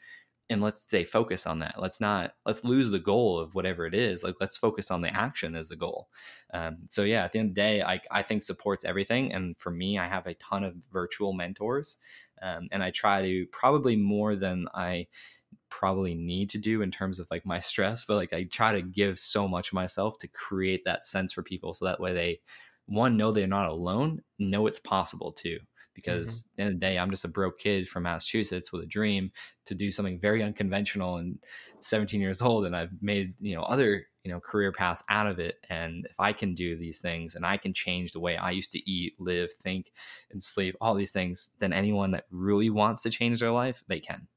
And 0.49 0.63
let's 0.63 0.83
stay 0.83 1.05
focused 1.05 1.47
on 1.47 1.59
that. 1.61 1.77
Let's 1.79 2.01
not 2.01 2.33
let's 2.45 2.65
lose 2.65 2.91
the 2.91 2.99
goal 2.99 3.39
of 3.39 3.55
whatever 3.55 3.87
it 3.87 3.95
is 3.95 4.23
like 4.23 4.37
let's 4.41 4.57
focus 4.57 4.91
on 4.91 5.01
the 5.01 5.15
action 5.15 5.55
as 5.57 5.69
the 5.69 5.77
goal. 5.77 6.09
Um, 6.53 6.79
so 6.89 7.03
yeah 7.03 7.25
at 7.25 7.33
the 7.33 7.39
end 7.41 7.51
of 7.51 7.55
the 7.55 7.61
day 7.61 7.83
I, 7.83 8.01
I 8.11 8.23
think 8.23 8.43
supports 8.43 8.85
everything 8.85 9.33
and 9.33 9.59
for 9.59 9.71
me 9.71 9.99
i 9.99 10.07
have 10.09 10.27
a 10.27 10.35
ton 10.35 10.65
of 10.65 10.75
virtual 10.93 11.33
mentors 11.33 11.97
um, 12.43 12.69
and 12.71 12.83
i 12.83 12.91
try 12.91 13.23
to 13.23 13.47
probably 13.53 13.97
more 13.97 14.37
than 14.37 14.67
i 14.75 15.07
probably 15.71 16.15
need 16.15 16.51
to 16.51 16.59
do 16.59 16.83
in 16.83 16.91
terms 16.91 17.19
of 17.19 17.27
like 17.31 17.45
my 17.45 17.59
stress 17.71 18.05
but 18.05 18.17
like 18.17 18.33
i 18.33 18.45
try 18.45 18.73
to 18.73 18.83
give 18.83 19.19
so 19.19 19.49
much 19.49 19.73
myself 19.73 20.19
to 20.19 20.29
create 20.29 20.85
that 20.85 21.05
sense 21.05 21.33
for 21.33 21.43
people 21.43 21.75
so 21.75 21.85
that 21.85 22.01
way 22.01 22.15
they 22.15 22.41
one 22.87 23.17
know 23.17 23.33
they're 23.33 23.47
not 23.47 23.69
alone 23.69 24.23
know 24.39 24.67
it's 24.67 24.79
possible 24.79 25.33
too 25.33 25.59
because 25.97 26.27
mm-hmm. 26.29 26.51
at 26.53 26.57
the 26.57 26.63
end 26.63 26.69
of 26.69 26.81
the 26.81 26.87
day, 26.87 26.99
I'm 26.99 27.11
just 27.11 27.25
a 27.25 27.29
broke 27.29 27.59
kid 27.59 27.89
from 27.89 28.05
Massachusetts 28.05 28.71
with 28.71 28.85
a 28.85 28.87
dream 28.87 29.33
to 29.65 29.75
do 29.75 29.91
something 29.91 30.21
very 30.21 30.43
unconventional 30.43 31.17
and 31.17 31.39
17 31.81 32.21
years 32.21 32.41
old. 32.41 32.67
And 32.67 32.77
I've 32.77 32.93
made, 33.01 33.35
you 33.41 33.57
know, 33.57 33.63
other, 33.63 34.07
you 34.23 34.31
know, 34.31 34.39
career 34.39 34.71
paths 34.71 35.03
out 35.09 35.27
of 35.27 35.41
it. 35.41 35.57
And 35.69 36.07
if 36.09 36.21
I 36.21 36.33
can 36.33 36.55
do 36.55 36.77
these 36.77 37.01
things 37.01 37.35
and 37.35 37.45
I 37.45 37.57
can 37.57 37.73
change 37.73 38.13
the 38.13 38.21
way 38.21 38.37
I 38.37 38.51
used 38.51 38.73
to 38.73 38.91
eat, 38.91 39.15
live, 39.19 39.51
think, 39.53 39.91
and 40.31 40.41
sleep, 40.41 40.77
all 40.81 40.95
these 40.95 41.13
things, 41.13 41.51
then 41.59 41.73
anyone 41.73 42.13
that 42.13 42.25
really 42.31 42.71
wants 42.71 43.03
to 43.05 43.11
change 43.11 43.41
their 43.41 43.51
life, 43.51 43.83
they 43.89 43.99
can. 43.99 44.29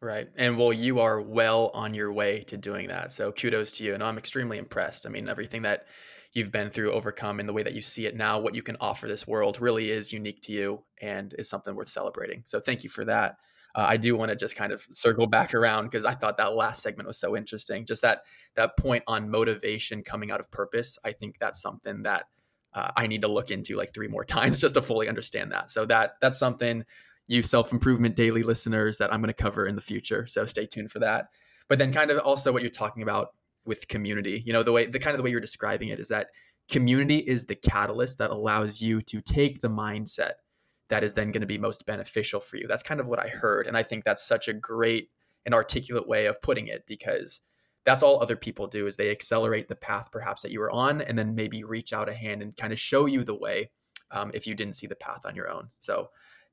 Right. 0.00 0.28
And 0.36 0.58
well, 0.58 0.72
you 0.72 1.00
are 1.00 1.20
well 1.20 1.70
on 1.74 1.94
your 1.94 2.12
way 2.12 2.44
to 2.44 2.56
doing 2.56 2.88
that. 2.88 3.12
So 3.12 3.32
kudos 3.32 3.72
to 3.72 3.84
you. 3.84 3.94
And 3.94 4.02
I'm 4.02 4.18
extremely 4.18 4.58
impressed. 4.58 5.06
I 5.06 5.08
mean, 5.08 5.28
everything 5.28 5.62
that 5.62 5.86
you've 6.34 6.52
been 6.52 6.70
through, 6.70 6.92
overcome, 6.92 7.40
and 7.40 7.48
the 7.48 7.52
way 7.52 7.62
that 7.62 7.74
you 7.74 7.80
see 7.80 8.06
it 8.06 8.16
now, 8.16 8.38
what 8.38 8.54
you 8.54 8.62
can 8.62 8.76
offer 8.80 9.06
this 9.06 9.26
world 9.26 9.60
really 9.60 9.90
is 9.90 10.12
unique 10.12 10.42
to 10.42 10.52
you 10.52 10.82
and 11.00 11.34
is 11.38 11.48
something 11.48 11.74
worth 11.74 11.88
celebrating. 11.88 12.42
So 12.44 12.60
thank 12.60 12.82
you 12.82 12.90
for 12.90 13.04
that. 13.04 13.36
Uh, 13.74 13.86
I 13.88 13.96
do 13.96 14.16
want 14.16 14.30
to 14.30 14.36
just 14.36 14.54
kind 14.54 14.72
of 14.72 14.86
circle 14.90 15.26
back 15.26 15.54
around 15.54 15.86
because 15.86 16.04
I 16.04 16.14
thought 16.14 16.36
that 16.36 16.54
last 16.54 16.82
segment 16.82 17.06
was 17.06 17.18
so 17.18 17.36
interesting. 17.36 17.86
Just 17.86 18.02
that 18.02 18.22
that 18.54 18.76
point 18.76 19.02
on 19.06 19.30
motivation 19.30 20.02
coming 20.02 20.30
out 20.30 20.38
of 20.38 20.50
purpose. 20.50 20.98
I 21.04 21.12
think 21.12 21.38
that's 21.40 21.60
something 21.60 22.04
that 22.04 22.26
uh, 22.72 22.90
I 22.96 23.08
need 23.08 23.22
to 23.22 23.28
look 23.28 23.50
into 23.50 23.76
like 23.76 23.92
three 23.92 24.06
more 24.06 24.24
times 24.24 24.60
just 24.60 24.74
to 24.74 24.82
fully 24.82 25.08
understand 25.08 25.52
that. 25.52 25.72
So 25.72 25.86
that 25.86 26.14
that's 26.20 26.38
something 26.38 26.84
you 27.26 27.42
self 27.42 27.72
improvement 27.72 28.14
daily 28.14 28.42
listeners 28.42 28.98
that 28.98 29.12
I'm 29.12 29.20
going 29.20 29.28
to 29.28 29.42
cover 29.42 29.66
in 29.66 29.74
the 29.74 29.82
future. 29.82 30.26
So 30.26 30.44
stay 30.46 30.66
tuned 30.66 30.92
for 30.92 31.00
that. 31.00 31.28
But 31.68 31.78
then 31.78 31.92
kind 31.92 32.10
of 32.10 32.18
also 32.18 32.52
what 32.52 32.62
you're 32.62 32.70
talking 32.70 33.02
about 33.02 33.28
with 33.66 33.88
community. 33.88 34.42
You 34.44 34.52
know, 34.52 34.62
the 34.62 34.72
way 34.72 34.86
the 34.86 34.98
kind 34.98 35.14
of 35.14 35.18
the 35.18 35.22
way 35.22 35.30
you're 35.30 35.40
describing 35.40 35.88
it 35.88 36.00
is 36.00 36.08
that 36.08 36.28
community 36.68 37.18
is 37.18 37.46
the 37.46 37.54
catalyst 37.54 38.18
that 38.18 38.30
allows 38.30 38.80
you 38.80 39.00
to 39.02 39.20
take 39.20 39.60
the 39.60 39.68
mindset 39.68 40.32
that 40.88 41.04
is 41.04 41.14
then 41.14 41.32
going 41.32 41.40
to 41.40 41.46
be 41.46 41.58
most 41.58 41.86
beneficial 41.86 42.40
for 42.40 42.56
you. 42.56 42.66
That's 42.66 42.82
kind 42.82 43.00
of 43.00 43.08
what 43.08 43.20
I 43.20 43.28
heard 43.28 43.66
and 43.66 43.76
I 43.76 43.82
think 43.82 44.04
that's 44.04 44.26
such 44.26 44.48
a 44.48 44.52
great 44.52 45.10
and 45.44 45.54
articulate 45.54 46.08
way 46.08 46.26
of 46.26 46.40
putting 46.40 46.68
it 46.68 46.84
because 46.86 47.40
that's 47.84 48.02
all 48.02 48.20
other 48.20 48.36
people 48.36 48.66
do 48.66 48.86
is 48.86 48.96
they 48.96 49.10
accelerate 49.10 49.68
the 49.68 49.76
path 49.76 50.08
perhaps 50.10 50.42
that 50.42 50.50
you 50.50 50.60
were 50.60 50.70
on 50.70 51.00
and 51.00 51.18
then 51.18 51.34
maybe 51.34 51.64
reach 51.64 51.92
out 51.92 52.08
a 52.08 52.14
hand 52.14 52.42
and 52.42 52.56
kind 52.56 52.72
of 52.72 52.78
show 52.78 53.06
you 53.06 53.24
the 53.24 53.34
way 53.34 53.70
um, 54.10 54.30
if 54.34 54.46
you 54.46 54.54
didn't 54.54 54.76
see 54.76 54.86
the 54.86 54.96
path 54.96 55.22
on 55.24 55.34
your 55.34 55.50
own 55.50 55.68
so 55.78 56.08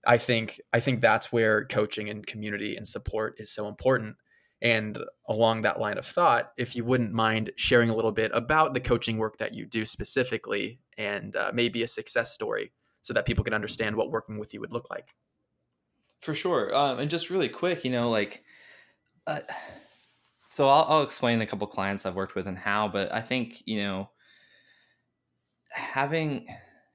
i 0.06 0.18
think 0.18 0.60
i 0.74 0.80
think 0.80 1.00
that's 1.00 1.32
where 1.32 1.66
coaching 1.66 2.10
and 2.10 2.28
community 2.28 2.76
and 2.76 2.88
support 2.88 3.36
is 3.38 3.52
so 3.52 3.68
important 3.68 4.16
and 4.62 4.98
along 5.28 5.62
that 5.62 5.80
line 5.80 5.98
of 5.98 6.06
thought, 6.06 6.52
if 6.58 6.76
you 6.76 6.86
wouldn't 6.86 7.14
mind 7.14 7.52
sharing 7.56 7.90
a 7.90 7.96
little 7.96 8.12
bit 8.12 8.32
about 8.34 8.74
the 8.74 8.80
coaching 8.80 9.18
work 9.18 9.38
that 9.38 9.54
you 9.56 9.66
do 9.66 9.86
specifically 9.86 10.80
and 10.98 11.36
uh, 11.36 11.52
maybe 11.54 11.82
a 11.82 11.88
success 11.88 12.34
story 12.34 12.72
so 13.02 13.14
that 13.14 13.26
people 13.26 13.44
can 13.44 13.54
understand 13.54 13.96
what 13.96 14.12
working 14.12 14.38
with 14.38 14.54
you 14.54 14.60
would 14.60 14.72
look 14.72 14.90
like. 14.90 15.16
For 16.22 16.36
sure. 16.36 16.76
Um, 16.76 17.00
and 17.00 17.10
just 17.10 17.32
really 17.32 17.50
quick, 17.50 17.84
you 17.84 17.92
know, 17.92 18.12
like, 18.12 18.44
uh, 19.26 19.40
so 20.50 20.70
I'll, 20.70 20.86
I'll 20.88 21.04
explain 21.04 21.42
a 21.42 21.48
couple 21.48 21.66
clients 21.66 22.06
I've 22.06 22.16
worked 22.16 22.36
with 22.36 22.46
and 22.46 22.58
how, 22.58 22.88
but 22.88 23.12
I 23.12 23.22
think, 23.22 23.64
you 23.66 23.82
know, 23.82 24.10
having 25.72 26.46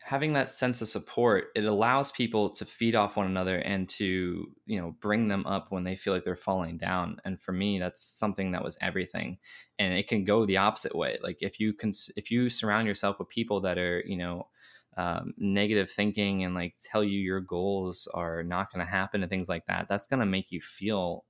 having 0.06 0.34
that 0.34 0.48
sense 0.48 0.80
of 0.80 0.86
support 0.86 1.48
it 1.56 1.64
allows 1.64 2.12
people 2.12 2.50
to 2.50 2.64
feed 2.64 2.94
off 2.94 3.16
one 3.16 3.26
another 3.26 3.58
and 3.58 3.88
to 3.88 4.46
you 4.64 4.80
know 4.80 4.94
bring 5.00 5.26
them 5.26 5.44
up 5.46 5.66
when 5.70 5.82
they 5.82 5.96
feel 5.96 6.14
like 6.14 6.22
they're 6.22 6.36
falling 6.36 6.78
down. 6.78 7.16
And 7.24 7.40
for 7.40 7.50
me 7.50 7.80
that's 7.80 8.02
something 8.04 8.52
that 8.52 8.62
was 8.62 8.78
everything. 8.80 9.38
And 9.80 9.92
it 9.92 10.06
can 10.06 10.24
go 10.24 10.46
the 10.46 10.58
opposite 10.58 10.94
way. 10.94 11.18
Like 11.20 11.38
if 11.40 11.58
you 11.58 11.72
can 11.72 11.92
if 12.16 12.30
you 12.30 12.48
surround 12.48 12.86
yourself 12.86 13.18
with 13.18 13.28
people 13.28 13.62
that 13.62 13.78
are 13.78 14.00
you 14.06 14.16
know 14.16 14.46
um, 14.96 15.34
negative 15.38 15.90
thinking 15.90 16.44
and 16.44 16.54
like 16.54 16.76
tell 16.80 17.02
you 17.02 17.18
your 17.18 17.40
goals 17.40 18.06
are 18.14 18.44
not 18.44 18.72
going 18.72 18.86
to 18.86 18.90
happen 18.90 19.22
and 19.22 19.28
things 19.28 19.48
like 19.48 19.66
that 19.66 19.88
that's 19.88 20.06
going 20.06 20.20
to 20.20 20.26
make 20.26 20.52
you 20.52 20.60
feel 20.60 21.24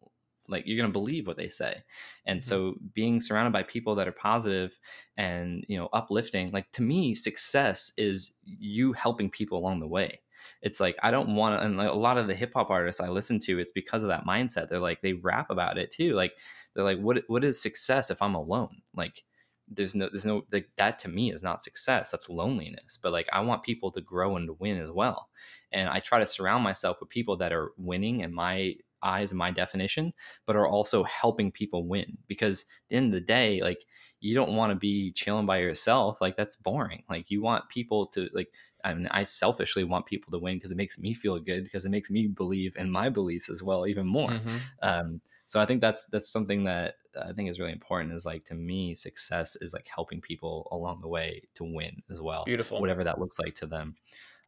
like 0.48 0.64
you're 0.66 0.76
going 0.76 0.88
to 0.88 0.92
believe 0.92 1.26
what 1.26 1.36
they 1.36 1.48
say. 1.48 1.82
And 2.24 2.40
mm-hmm. 2.40 2.48
so 2.48 2.74
being 2.94 3.20
surrounded 3.20 3.52
by 3.52 3.62
people 3.62 3.94
that 3.96 4.08
are 4.08 4.12
positive 4.12 4.78
and 5.16 5.64
you 5.68 5.78
know 5.78 5.88
uplifting 5.92 6.50
like 6.52 6.70
to 6.72 6.82
me 6.82 7.14
success 7.14 7.92
is 7.96 8.36
you 8.44 8.92
helping 8.92 9.30
people 9.30 9.58
along 9.58 9.80
the 9.80 9.88
way. 9.88 10.20
It's 10.62 10.80
like 10.80 10.96
i 11.02 11.10
don't 11.10 11.34
want 11.34 11.58
to 11.58 11.64
and 11.64 11.76
like 11.76 11.90
a 11.90 11.94
lot 11.94 12.18
of 12.18 12.28
the 12.28 12.34
hip 12.34 12.52
hop 12.54 12.70
artists 12.70 13.00
i 13.00 13.08
listen 13.08 13.38
to 13.40 13.58
it's 13.58 13.72
because 13.72 14.02
of 14.02 14.08
that 14.08 14.26
mindset. 14.26 14.68
They're 14.68 14.78
like 14.78 15.00
they 15.02 15.14
rap 15.14 15.50
about 15.50 15.78
it 15.78 15.90
too 15.90 16.12
like 16.12 16.34
they're 16.74 16.84
like 16.84 16.98
what 16.98 17.22
what 17.26 17.44
is 17.44 17.60
success 17.60 18.10
if 18.10 18.22
i'm 18.22 18.34
alone? 18.34 18.82
Like 18.94 19.24
there's 19.68 19.94
no 19.94 20.08
there's 20.08 20.26
no 20.26 20.44
like 20.52 20.68
that 20.76 20.98
to 21.00 21.08
me 21.08 21.32
is 21.32 21.42
not 21.42 21.60
success 21.60 22.12
that's 22.12 22.28
loneliness 22.28 23.00
but 23.02 23.10
like 23.10 23.28
i 23.32 23.40
want 23.40 23.64
people 23.64 23.90
to 23.90 24.00
grow 24.00 24.36
and 24.36 24.46
to 24.46 24.52
win 24.54 24.80
as 24.80 24.90
well. 24.90 25.28
And 25.72 25.88
i 25.88 26.00
try 26.00 26.18
to 26.18 26.26
surround 26.26 26.62
myself 26.62 26.98
with 27.00 27.10
people 27.10 27.36
that 27.38 27.52
are 27.52 27.72
winning 27.76 28.22
and 28.22 28.32
my 28.32 28.74
eyes 29.02 29.32
and 29.32 29.38
my 29.38 29.50
definition, 29.50 30.12
but 30.46 30.56
are 30.56 30.66
also 30.66 31.04
helping 31.04 31.52
people 31.52 31.86
win. 31.86 32.18
Because 32.26 32.62
at 32.62 32.88
the 32.88 32.96
end 32.96 33.06
of 33.06 33.12
the 33.12 33.26
day, 33.26 33.60
like 33.62 33.84
you 34.20 34.34
don't 34.34 34.56
want 34.56 34.70
to 34.70 34.76
be 34.76 35.12
chilling 35.12 35.46
by 35.46 35.58
yourself. 35.58 36.20
Like 36.20 36.36
that's 36.36 36.56
boring. 36.56 37.04
Like 37.08 37.30
you 37.30 37.42
want 37.42 37.68
people 37.68 38.06
to 38.08 38.28
like 38.32 38.52
I 38.84 38.94
mean, 38.94 39.08
I 39.10 39.24
selfishly 39.24 39.82
want 39.82 40.06
people 40.06 40.30
to 40.30 40.38
win 40.38 40.56
because 40.56 40.70
it 40.70 40.76
makes 40.76 40.98
me 40.98 41.12
feel 41.12 41.40
good 41.40 41.64
because 41.64 41.84
it 41.84 41.90
makes 41.90 42.10
me 42.10 42.28
believe 42.28 42.76
in 42.76 42.90
my 42.90 43.08
beliefs 43.08 43.48
as 43.48 43.62
well, 43.62 43.86
even 43.86 44.06
more. 44.06 44.30
Mm-hmm. 44.30 44.56
Um, 44.80 45.20
so 45.44 45.60
I 45.60 45.66
think 45.66 45.80
that's 45.80 46.06
that's 46.06 46.28
something 46.28 46.64
that 46.64 46.94
I 47.20 47.32
think 47.32 47.48
is 47.48 47.58
really 47.58 47.72
important. 47.72 48.12
Is 48.12 48.26
like 48.26 48.44
to 48.46 48.54
me, 48.54 48.94
success 48.94 49.56
is 49.56 49.72
like 49.72 49.88
helping 49.88 50.20
people 50.20 50.68
along 50.70 51.00
the 51.00 51.08
way 51.08 51.42
to 51.54 51.64
win 51.64 52.02
as 52.10 52.20
well. 52.20 52.44
Beautiful, 52.44 52.80
whatever 52.80 53.04
that 53.04 53.18
looks 53.18 53.38
like 53.38 53.54
to 53.56 53.66
them. 53.66 53.96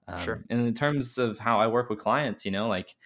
Um, 0.07 0.25
sure. 0.25 0.45
And 0.51 0.67
in 0.67 0.73
terms 0.73 1.19
of 1.19 1.39
how 1.39 1.61
I 1.61 1.67
work 1.67 1.91
with 1.91 1.99
clients, 1.99 2.45
you 2.45 2.51
know, 2.51 2.69
like 2.69 2.97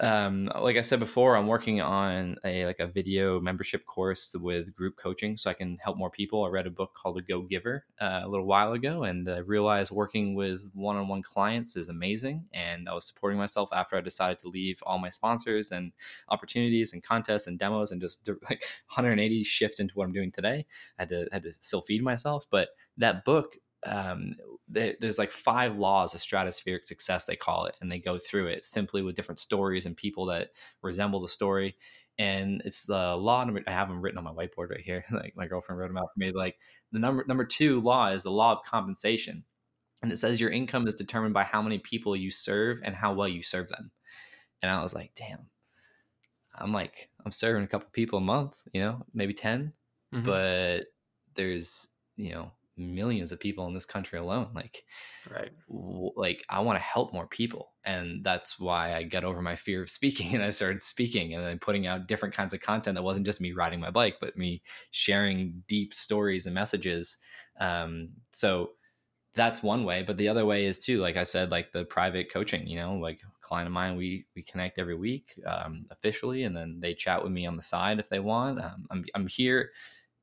um, 0.00 0.50
like 0.60 0.76
I 0.76 0.82
said 0.82 1.00
before, 1.00 1.36
I'm 1.36 1.48
working 1.48 1.80
on 1.80 2.36
a 2.44 2.66
like 2.66 2.78
a 2.78 2.86
video 2.86 3.40
membership 3.40 3.84
course 3.84 4.34
with 4.34 4.74
group 4.74 4.96
coaching, 4.96 5.36
so 5.36 5.50
I 5.50 5.54
can 5.54 5.76
help 5.78 5.96
more 5.96 6.10
people. 6.10 6.44
I 6.44 6.48
read 6.50 6.66
a 6.68 6.70
book 6.70 6.94
called 6.94 7.16
The 7.16 7.22
Go 7.22 7.42
Giver 7.42 7.84
uh, 8.00 8.20
a 8.22 8.28
little 8.28 8.46
while 8.46 8.72
ago, 8.72 9.02
and 9.02 9.28
I 9.28 9.38
realized 9.38 9.90
working 9.90 10.34
with 10.36 10.70
one-on-one 10.72 11.22
clients 11.22 11.76
is 11.76 11.88
amazing. 11.88 12.44
And 12.52 12.88
I 12.88 12.94
was 12.94 13.06
supporting 13.06 13.38
myself 13.38 13.70
after 13.72 13.96
I 13.96 14.00
decided 14.00 14.38
to 14.40 14.48
leave 14.48 14.80
all 14.86 14.98
my 14.98 15.08
sponsors 15.08 15.72
and 15.72 15.92
opportunities 16.28 16.92
and 16.92 17.02
contests 17.02 17.48
and 17.48 17.58
demos, 17.58 17.90
and 17.90 18.00
just 18.00 18.28
like 18.48 18.62
180 18.94 19.42
shift 19.42 19.80
into 19.80 19.94
what 19.94 20.04
I'm 20.04 20.12
doing 20.12 20.30
today. 20.30 20.64
I 20.98 21.02
had 21.02 21.08
to 21.08 21.28
had 21.32 21.42
to 21.42 21.52
still 21.60 21.82
feed 21.82 22.02
myself, 22.04 22.46
but 22.50 22.68
that 22.98 23.24
book 23.24 23.56
um, 23.86 24.34
there's 24.68 25.18
like 25.18 25.30
five 25.30 25.76
laws 25.76 26.14
of 26.14 26.20
stratospheric 26.20 26.84
success 26.84 27.24
they 27.24 27.36
call 27.36 27.66
it 27.66 27.76
and 27.80 27.90
they 27.90 27.98
go 27.98 28.18
through 28.18 28.48
it 28.48 28.64
simply 28.64 29.02
with 29.02 29.14
different 29.14 29.38
stories 29.38 29.86
and 29.86 29.96
people 29.96 30.26
that 30.26 30.50
resemble 30.82 31.20
the 31.20 31.28
story. 31.28 31.76
And 32.18 32.60
it's 32.64 32.82
the 32.82 33.14
law 33.16 33.44
number 33.44 33.62
i 33.68 33.70
have 33.70 33.88
them 33.88 34.00
written 34.00 34.18
on 34.18 34.24
my 34.24 34.32
whiteboard 34.32 34.70
right 34.70 34.80
here 34.80 35.04
like 35.12 35.34
my 35.36 35.46
girlfriend 35.46 35.78
wrote 35.78 35.86
them 35.86 35.98
out 35.98 36.08
for 36.12 36.18
me 36.18 36.32
like 36.32 36.58
the 36.90 36.98
number 36.98 37.24
number 37.28 37.44
two 37.44 37.80
law 37.80 38.08
is 38.08 38.24
the 38.24 38.30
law 38.30 38.52
of 38.52 38.64
compensation. 38.64 39.44
And 40.02 40.12
it 40.12 40.18
says 40.18 40.40
your 40.40 40.50
income 40.50 40.86
is 40.86 40.94
determined 40.96 41.34
by 41.34 41.44
how 41.44 41.62
many 41.62 41.78
people 41.78 42.16
you 42.16 42.30
serve 42.30 42.80
and 42.84 42.94
how 42.94 43.14
well 43.14 43.28
you 43.28 43.42
serve 43.42 43.68
them. 43.68 43.90
And 44.62 44.70
i 44.70 44.82
was 44.82 44.94
like 44.94 45.12
damn. 45.14 45.48
I'm 46.56 46.72
like 46.72 47.08
i'm 47.24 47.30
serving 47.30 47.62
a 47.62 47.68
couple 47.68 47.88
people 47.92 48.18
a 48.18 48.22
month 48.22 48.58
you 48.72 48.82
know 48.82 49.06
maybe 49.14 49.32
10 49.32 49.72
mm-hmm. 50.12 50.24
but 50.24 50.86
there's 51.34 51.86
you 52.16 52.32
know 52.32 52.50
millions 52.78 53.32
of 53.32 53.40
people 53.40 53.66
in 53.66 53.74
this 53.74 53.84
country 53.84 54.18
alone. 54.18 54.48
Like, 54.54 54.84
right. 55.30 55.50
W- 55.68 56.12
like 56.16 56.44
I 56.48 56.60
want 56.60 56.78
to 56.78 56.82
help 56.82 57.12
more 57.12 57.26
people. 57.26 57.72
And 57.84 58.24
that's 58.24 58.58
why 58.58 58.94
I 58.94 59.02
got 59.02 59.24
over 59.24 59.42
my 59.42 59.56
fear 59.56 59.82
of 59.82 59.90
speaking 59.98 60.34
and 60.34 60.42
I 60.42 60.50
started 60.50 60.82
speaking 60.82 61.34
and 61.34 61.44
then 61.44 61.58
putting 61.58 61.86
out 61.86 62.06
different 62.06 62.34
kinds 62.34 62.54
of 62.54 62.60
content 62.60 62.96
that 62.96 63.02
wasn't 63.02 63.26
just 63.26 63.40
me 63.40 63.52
riding 63.52 63.80
my 63.80 63.90
bike, 63.90 64.16
but 64.20 64.36
me 64.36 64.62
sharing 64.90 65.62
deep 65.68 65.94
stories 65.94 66.46
and 66.46 66.54
messages. 66.54 67.18
Um, 67.60 68.10
so 68.30 68.70
that's 69.38 69.62
one 69.62 69.84
way 69.84 70.02
but 70.02 70.16
the 70.16 70.28
other 70.28 70.44
way 70.44 70.64
is 70.64 70.78
too 70.78 71.00
like 71.00 71.16
i 71.16 71.22
said 71.22 71.50
like 71.50 71.70
the 71.70 71.84
private 71.84 72.32
coaching 72.32 72.66
you 72.66 72.76
know 72.76 72.94
like 72.94 73.20
client 73.40 73.68
of 73.68 73.72
mine 73.72 73.96
we 73.96 74.26
we 74.34 74.42
connect 74.42 74.78
every 74.78 74.96
week 74.96 75.40
um, 75.46 75.86
officially 75.90 76.42
and 76.42 76.56
then 76.56 76.78
they 76.80 76.92
chat 76.92 77.22
with 77.22 77.30
me 77.30 77.46
on 77.46 77.56
the 77.56 77.62
side 77.62 78.00
if 78.00 78.08
they 78.08 78.18
want 78.18 78.60
um, 78.60 78.84
I'm, 78.90 79.04
I'm 79.14 79.26
here 79.28 79.70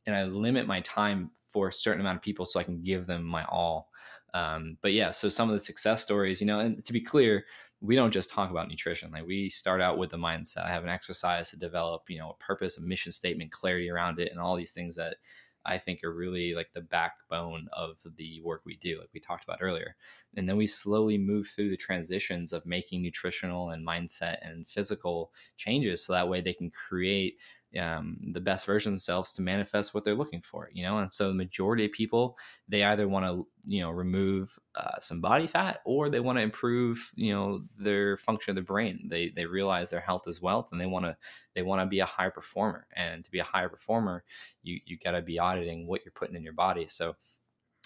and 0.05 0.15
i 0.15 0.23
limit 0.23 0.67
my 0.67 0.81
time 0.81 1.31
for 1.55 1.69
a 1.69 1.73
certain 1.73 2.01
amount 2.01 2.17
of 2.17 2.21
people 2.21 2.45
so 2.45 2.59
i 2.59 2.63
can 2.63 2.81
give 2.81 3.07
them 3.07 3.23
my 3.23 3.45
all. 3.45 3.87
Um, 4.33 4.77
but 4.81 4.91
yeah 4.91 5.11
so 5.11 5.29
some 5.29 5.49
of 5.49 5.55
the 5.55 5.63
success 5.63 6.01
stories 6.01 6.41
you 6.41 6.47
know 6.47 6.59
and 6.59 6.83
to 6.83 6.91
be 6.91 6.99
clear 6.99 7.45
we 7.79 7.95
don't 7.95 8.11
just 8.11 8.29
talk 8.29 8.49
about 8.51 8.67
nutrition. 8.69 9.11
Like 9.11 9.27
we 9.27 9.49
start 9.49 9.81
out 9.81 9.97
with 9.97 10.09
the 10.09 10.17
mindset. 10.17 10.65
I 10.65 10.69
have 10.69 10.83
an 10.83 10.89
exercise 10.89 11.49
to 11.51 11.59
develop 11.59 12.03
you 12.09 12.19
know 12.19 12.31
a 12.31 12.43
purpose 12.43 12.77
a 12.77 12.81
mission 12.81 13.11
statement 13.11 13.51
clarity 13.51 13.89
around 13.89 14.19
it 14.19 14.31
and 14.31 14.39
all 14.39 14.55
these 14.55 14.71
things 14.73 14.95
that 14.95 15.17
I 15.65 15.77
think 15.79 16.03
are 16.03 16.13
really 16.13 16.53
like 16.53 16.71
the 16.73 16.81
backbone 16.81 17.67
of 17.73 17.97
the 18.17 18.39
work 18.43 18.61
we 18.65 18.77
do, 18.77 18.99
like 18.99 19.09
we 19.13 19.19
talked 19.19 19.43
about 19.43 19.59
earlier. 19.61 19.95
And 20.37 20.47
then 20.47 20.57
we 20.57 20.67
slowly 20.67 21.17
move 21.17 21.47
through 21.47 21.71
the 21.71 21.77
transitions 21.77 22.53
of 22.53 22.65
making 22.65 23.01
nutritional 23.01 23.71
and 23.71 23.85
mindset 23.85 24.37
and 24.43 24.67
physical 24.67 25.31
changes 25.57 26.05
so 26.05 26.13
that 26.13 26.29
way 26.29 26.41
they 26.41 26.53
can 26.53 26.69
create 26.69 27.39
um, 27.77 28.17
the 28.31 28.39
best 28.39 28.65
version 28.65 28.93
themselves 28.93 29.33
to 29.33 29.41
manifest 29.41 29.93
what 29.93 30.03
they're 30.03 30.15
looking 30.15 30.41
for 30.41 30.69
you 30.73 30.83
know? 30.83 30.97
And 30.99 31.11
so 31.13 31.27
the 31.27 31.33
majority 31.33 31.85
of 31.85 31.91
people 31.91 32.37
they 32.67 32.83
either 32.83 33.07
want 33.07 33.25
to 33.25 33.47
you 33.65 33.81
know 33.81 33.91
remove 33.91 34.57
uh, 34.75 34.99
some 35.01 35.21
body 35.21 35.47
fat 35.47 35.79
or 35.85 36.09
they 36.09 36.19
want 36.19 36.37
to 36.37 36.43
improve 36.43 37.11
you 37.15 37.33
know 37.33 37.63
their 37.77 38.17
function 38.17 38.51
of 38.51 38.55
the 38.55 38.61
brain. 38.61 39.07
They 39.09 39.29
they 39.29 39.45
realize 39.45 39.89
their 39.89 39.99
health 39.99 40.27
is 40.27 40.41
wealth 40.41 40.69
and 40.71 40.79
they 40.79 40.85
want 40.85 41.05
to 41.05 41.17
they 41.55 41.61
want 41.63 41.81
to 41.81 41.85
be 41.85 41.99
a 41.99 42.05
high 42.05 42.29
performer. 42.29 42.87
And 42.95 43.23
to 43.23 43.31
be 43.31 43.39
a 43.39 43.43
higher 43.43 43.69
performer 43.69 44.23
you 44.63 44.79
you 44.85 44.97
got 44.97 45.11
to 45.11 45.21
be 45.21 45.39
auditing 45.39 45.87
what 45.87 46.01
you're 46.05 46.11
putting 46.13 46.35
in 46.35 46.43
your 46.43 46.53
body. 46.53 46.87
So 46.87 47.15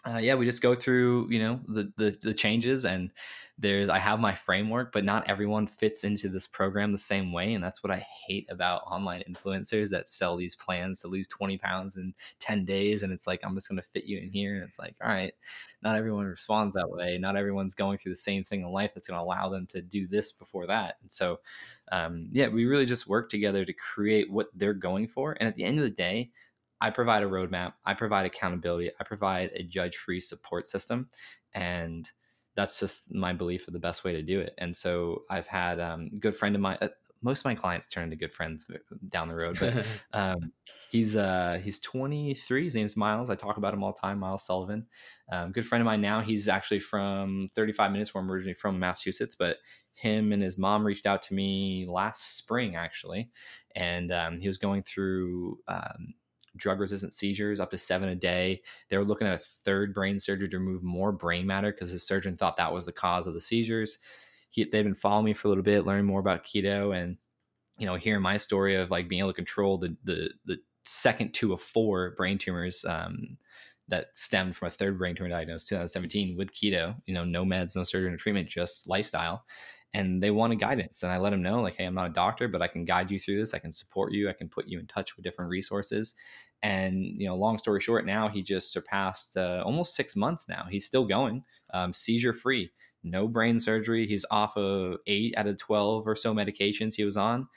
uh, 0.08 0.18
yeah, 0.18 0.34
we 0.36 0.46
just 0.46 0.62
go 0.62 0.76
through, 0.76 1.28
you 1.30 1.40
know, 1.40 1.60
the, 1.68 1.92
the, 1.98 2.18
the 2.22 2.34
changes 2.34 2.86
and 2.86 3.12
there's 3.58 3.90
I 3.90 4.00
have 4.00 4.22
my 4.22 4.34
framework, 4.34 4.94
but 4.94 5.04
not 5.04 5.28
everyone 5.30 5.68
fits 5.68 6.06
into 6.06 6.30
this 6.30 6.48
program 6.48 6.94
the 6.94 6.98
same 6.98 7.34
way, 7.34 7.54
and 7.54 7.62
that's 7.62 7.84
what 7.84 7.92
I 7.92 8.08
hate 8.26 8.48
about 8.50 8.84
online 8.86 9.22
influencers 9.30 9.90
that 9.90 10.08
sell 10.08 10.38
these 10.38 10.56
plans 10.56 11.02
to 11.02 11.10
lose 11.10 11.28
twenty 11.28 11.58
pounds 11.58 11.98
in 11.98 12.14
ten 12.40 12.64
days, 12.64 13.04
and 13.04 13.12
it's 13.12 13.28
like 13.28 13.42
I'm 13.44 13.56
just 13.56 13.68
going 13.68 13.76
to 13.76 13.86
fit 13.86 14.06
you 14.06 14.18
in 14.18 14.30
here, 14.32 14.56
and 14.56 14.64
it's 14.64 14.80
like, 14.80 14.96
all 15.04 15.10
right, 15.10 15.34
not 15.82 15.98
everyone 15.98 16.26
responds 16.26 16.74
that 16.76 16.90
way. 16.90 17.18
Not 17.18 17.36
everyone's 17.36 17.76
going 17.76 17.98
through 17.98 18.14
the 18.14 18.18
same 18.18 18.46
thing 18.46 18.62
in 18.62 18.72
life 18.72 18.94
that's 18.94 19.10
going 19.10 19.18
to 19.20 19.24
allow 19.24 19.50
them 19.50 19.66
to 19.68 19.82
do 19.82 20.08
this 20.08 20.32
before 20.32 20.68
that, 20.68 20.96
and 21.02 21.12
so, 21.12 21.42
um, 21.92 22.30
yeah, 22.32 22.48
we 22.48 22.66
really 22.66 22.86
just 22.86 23.08
work 23.08 23.30
together 23.30 23.66
to 23.66 23.74
create 23.74 24.32
what 24.32 24.48
they're 24.56 24.74
going 24.74 25.08
for, 25.08 25.34
and 25.34 25.48
at 25.50 25.56
the 25.56 25.66
end 25.66 25.78
of 25.80 25.84
the 25.84 25.90
day 25.90 26.32
I 26.82 26.90
provide 26.90 27.24
a 27.24 27.28
roadmap, 27.28 27.74
I 27.86 27.94
provide 27.94 28.26
accountability, 28.26 28.92
I 29.00 29.04
provide 29.04 29.52
a 29.54 29.64
judge 29.64 29.98
free 29.98 30.20
support 30.20 30.68
system. 30.68 31.10
And 31.54 32.10
that's 32.56 32.80
just 32.80 33.14
my 33.14 33.34
belief 33.34 33.68
of 33.68 33.74
the 33.74 33.80
best 33.80 34.04
way 34.04 34.12
to 34.14 34.22
do 34.22 34.40
it. 34.40 34.54
And 34.58 34.76
so 34.76 35.24
I've 35.30 35.48
had 35.48 35.80
um, 35.80 36.10
a 36.14 36.20
good 36.20 36.36
friend 36.36 36.56
of 36.56 36.62
mine. 36.62 36.78
Uh, 36.82 36.90
most 37.22 37.42
of 37.42 37.46
my 37.46 37.56
clients 37.56 37.90
turn 37.90 38.06
into 38.06 38.16
good 38.16 38.32
friends 38.32 38.70
down 39.08 39.28
the 39.28 39.36
road, 39.36 39.58
but 39.60 39.86
um, 40.14 40.52
he's 40.90 41.16
uh, 41.16 41.60
he's 41.62 41.80
23. 41.80 42.64
His 42.64 42.76
name's 42.76 42.96
Miles. 42.96 43.30
I 43.30 43.36
talk 43.36 43.58
about 43.58 43.74
him 43.74 43.84
all 43.84 43.94
the 43.94 44.00
time. 44.00 44.20
Miles 44.20 44.46
Sullivan, 44.46 44.86
um, 45.32 45.52
good 45.52 45.66
friend 45.66 45.82
of 45.82 45.86
mine 45.86 46.02
now. 46.02 46.22
He's 46.22 46.48
actually 46.48 46.80
from 46.80 47.50
35 47.56 47.92
minutes 47.92 48.14
where 48.14 48.24
I'm 48.24 48.32
originally 48.32 48.54
from, 48.54 48.80
Massachusetts, 48.80 49.36
but 49.36 49.58
him 49.94 50.32
and 50.32 50.42
his 50.42 50.58
mom 50.58 50.86
reached 50.86 51.06
out 51.06 51.22
to 51.24 51.34
me 51.34 51.86
last 51.90 52.38
spring 52.38 52.76
actually, 52.76 53.30
and 53.76 54.12
um, 54.12 54.40
he 54.40 54.48
was 54.48 54.58
going 54.58 54.84
through 54.84 55.60
um, 55.68 56.14
drug 56.56 56.80
resistant 56.80 57.14
seizures 57.14 57.60
up 57.60 57.72
to 57.72 57.78
seven 57.78 58.10
a 58.10 58.16
day. 58.16 58.62
They 58.90 58.98
were 58.98 59.06
looking 59.06 59.28
at 59.28 59.36
a 59.36 59.44
third 59.44 59.94
brain 59.94 60.20
surgery 60.20 60.50
to 60.50 60.60
remove 60.60 60.84
more 60.84 61.12
brain 61.12 61.46
matter 61.46 61.72
because 61.72 61.92
the 61.92 62.00
surgeon 62.00 62.38
thought 62.38 62.56
that 62.58 62.74
was 62.74 62.86
the 62.86 62.92
cause 62.92 63.28
of 63.28 63.34
the 63.34 63.42
seizures. 63.42 64.00
He, 64.50 64.64
they've 64.64 64.84
been 64.84 64.96
following 64.96 65.26
me 65.26 65.34
for 65.34 65.48
a 65.48 65.50
little 65.50 65.64
bit, 65.64 65.86
learning 65.86 66.06
more 66.06 66.20
about 66.20 66.44
keto 66.44 66.96
and, 66.96 67.18
you 67.78 67.86
know, 67.86 67.96
hearing 67.96 68.22
my 68.22 68.38
story 68.38 68.76
of 68.76 68.90
like 68.90 69.08
being 69.08 69.20
able 69.20 69.30
to 69.30 69.36
control 69.36 69.78
the, 69.78 69.96
the, 70.04 70.32
the 70.46 70.58
second 70.86 71.34
two 71.34 71.54
of 71.54 71.62
four 71.62 72.12
brain 72.18 72.38
tumors 72.38 72.84
um, 72.86 73.38
that 73.88 74.08
stemmed 74.16 74.56
from 74.56 74.68
a 74.68 74.72
third 74.72 74.98
brain 74.98 75.16
tumor 75.16 75.30
diagnosed 75.30 75.70
2017 75.70 76.38
with 76.38 76.52
keto, 76.52 76.96
you 77.06 77.14
know, 77.14 77.24
no 77.24 77.46
meds, 77.46 77.76
no 77.76 77.84
surgery, 77.84 78.10
no 78.10 78.18
treatment, 78.18 78.50
just 78.50 78.90
lifestyle 78.90 79.46
and 79.94 80.22
they 80.22 80.32
wanted 80.32 80.60
guidance 80.60 81.04
and 81.04 81.12
i 81.12 81.18
let 81.18 81.32
them 81.32 81.42
know 81.42 81.62
like 81.62 81.76
hey 81.76 81.86
i'm 81.86 81.96
not 81.96 82.10
a 82.10 82.14
doctor 82.14 82.48
but 82.48 82.62
i 82.62 82.68
can 82.68 82.86
guide 82.86 83.12
you 83.12 83.20
through 83.20 83.40
this. 83.40 83.54
I 83.54 83.60
can 83.60 83.72
support 83.72 84.12
you. 84.12 84.30
I 84.30 84.34
can 84.34 84.50
put 84.50 84.68
you 84.68 84.80
in 84.80 84.88
touch 84.88 85.16
with 85.16 85.24
different 85.24 85.50
resources. 85.50 86.16
And 86.62 87.16
you 87.18 87.28
know 87.28 87.36
long 87.36 87.58
story 87.58 87.82
short 87.82 88.06
now 88.06 88.28
he 88.28 88.42
just 88.42 88.72
surpassed 88.72 89.38
uh, 89.38 89.64
almost 89.66 89.96
six 89.96 90.16
months 90.16 90.50
now. 90.50 90.66
He's 90.70 90.86
still 90.86 91.06
going 91.06 91.44
um, 91.74 91.94
seizure 91.94 92.34
free 92.34 92.72
no 93.02 93.28
brain 93.28 93.60
surgery. 93.60 94.06
He's 94.06 94.26
off 94.30 94.58
of 94.58 94.98
eight 95.08 95.34
out 95.38 95.48
of 95.48 95.58
12 95.58 96.06
or 96.06 96.16
so 96.16 96.34
medications 96.34 96.96
he 96.96 97.06
was 97.06 97.16
on 97.18 97.48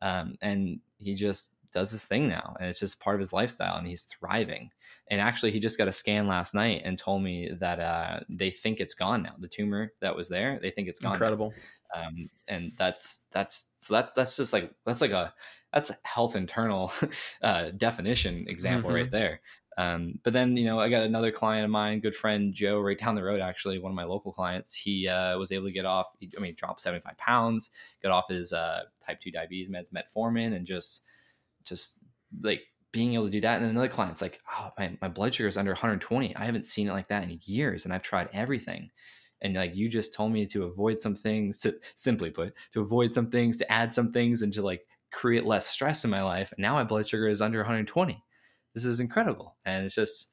um, 0.00 0.36
and 0.40 0.78
he 0.98 1.14
just 1.14 1.56
does 1.72 1.90
this 1.90 2.04
thing 2.04 2.28
now 2.28 2.54
and 2.60 2.68
it's 2.68 2.78
just 2.78 3.00
part 3.00 3.16
of 3.16 3.20
his 3.20 3.32
lifestyle 3.32 3.76
and 3.76 3.86
he's 3.86 4.04
thriving. 4.04 4.70
And 5.10 5.20
actually 5.20 5.50
he 5.50 5.58
just 5.58 5.78
got 5.78 5.88
a 5.88 5.92
scan 5.92 6.26
last 6.28 6.54
night 6.54 6.82
and 6.84 6.96
told 6.96 7.22
me 7.22 7.50
that 7.58 7.80
uh, 7.80 8.20
they 8.28 8.50
think 8.50 8.78
it's 8.78 8.94
gone 8.94 9.22
now. 9.22 9.34
The 9.38 9.48
tumor 9.48 9.92
that 10.00 10.14
was 10.14 10.28
there 10.28 10.60
they 10.62 10.70
think 10.70 10.88
it's 10.88 11.00
gone 11.00 11.12
incredible 11.12 11.52
um, 11.94 12.28
and 12.48 12.72
that's 12.78 13.26
that's 13.32 13.72
so 13.78 13.94
that's 13.94 14.12
that's 14.12 14.36
just 14.36 14.52
like 14.52 14.72
that's 14.84 15.00
like 15.00 15.10
a 15.10 15.32
that's 15.72 15.90
a 15.90 15.96
health 16.04 16.36
internal 16.36 16.92
uh, 17.42 17.70
definition 17.70 18.46
example 18.48 18.90
mm-hmm. 18.90 18.96
right 18.96 19.10
there. 19.10 19.40
Um, 19.78 20.18
but 20.22 20.34
then 20.34 20.54
you 20.58 20.66
know 20.66 20.78
i 20.78 20.90
got 20.90 21.02
another 21.02 21.32
client 21.32 21.64
of 21.64 21.70
mine 21.70 22.00
good 22.00 22.14
friend 22.14 22.52
joe 22.52 22.78
right 22.78 22.98
down 22.98 23.14
the 23.14 23.22
road 23.22 23.40
actually 23.40 23.78
one 23.78 23.90
of 23.90 23.96
my 23.96 24.04
local 24.04 24.30
clients. 24.30 24.74
He 24.74 25.08
uh, 25.08 25.38
was 25.38 25.50
able 25.50 25.64
to 25.64 25.72
get 25.72 25.86
off 25.86 26.12
i 26.36 26.40
mean 26.40 26.54
dropped 26.54 26.82
75 26.82 27.16
pounds 27.16 27.70
got 28.02 28.12
off 28.12 28.28
his 28.28 28.52
uh, 28.52 28.82
type 29.04 29.20
2 29.20 29.30
diabetes 29.30 29.70
meds 29.70 29.90
metformin 29.92 30.54
and 30.54 30.66
just 30.66 31.06
just 31.64 32.00
like 32.42 32.62
being 32.92 33.14
able 33.14 33.24
to 33.24 33.30
do 33.30 33.40
that. 33.40 33.56
And 33.56 33.64
then 33.64 33.70
another 33.70 33.88
client's 33.88 34.20
like 34.20 34.40
oh 34.54 34.70
my, 34.78 34.96
my 35.00 35.08
blood 35.08 35.34
sugar 35.34 35.48
is 35.48 35.56
under 35.56 35.72
120 35.72 36.36
i 36.36 36.44
haven't 36.44 36.66
seen 36.66 36.88
it 36.88 36.92
like 36.92 37.08
that 37.08 37.22
in 37.22 37.40
years 37.44 37.86
and 37.86 37.94
i've 37.94 38.02
tried 38.02 38.28
everything 38.34 38.90
and 39.42 39.54
like 39.54 39.74
you 39.74 39.88
just 39.88 40.14
told 40.14 40.32
me 40.32 40.46
to 40.46 40.64
avoid 40.64 40.98
some 40.98 41.14
things 41.14 41.60
to 41.60 41.74
simply 41.94 42.30
put 42.30 42.54
to 42.72 42.80
avoid 42.80 43.12
some 43.12 43.28
things 43.28 43.58
to 43.58 43.70
add 43.70 43.92
some 43.92 44.10
things 44.10 44.40
and 44.40 44.52
to 44.52 44.62
like 44.62 44.86
create 45.10 45.44
less 45.44 45.66
stress 45.66 46.04
in 46.04 46.10
my 46.10 46.22
life 46.22 46.52
now 46.56 46.74
my 46.74 46.84
blood 46.84 47.06
sugar 47.06 47.28
is 47.28 47.42
under 47.42 47.58
120 47.58 48.24
this 48.72 48.84
is 48.84 49.00
incredible 49.00 49.56
and 49.66 49.84
it's 49.84 49.94
just 49.94 50.32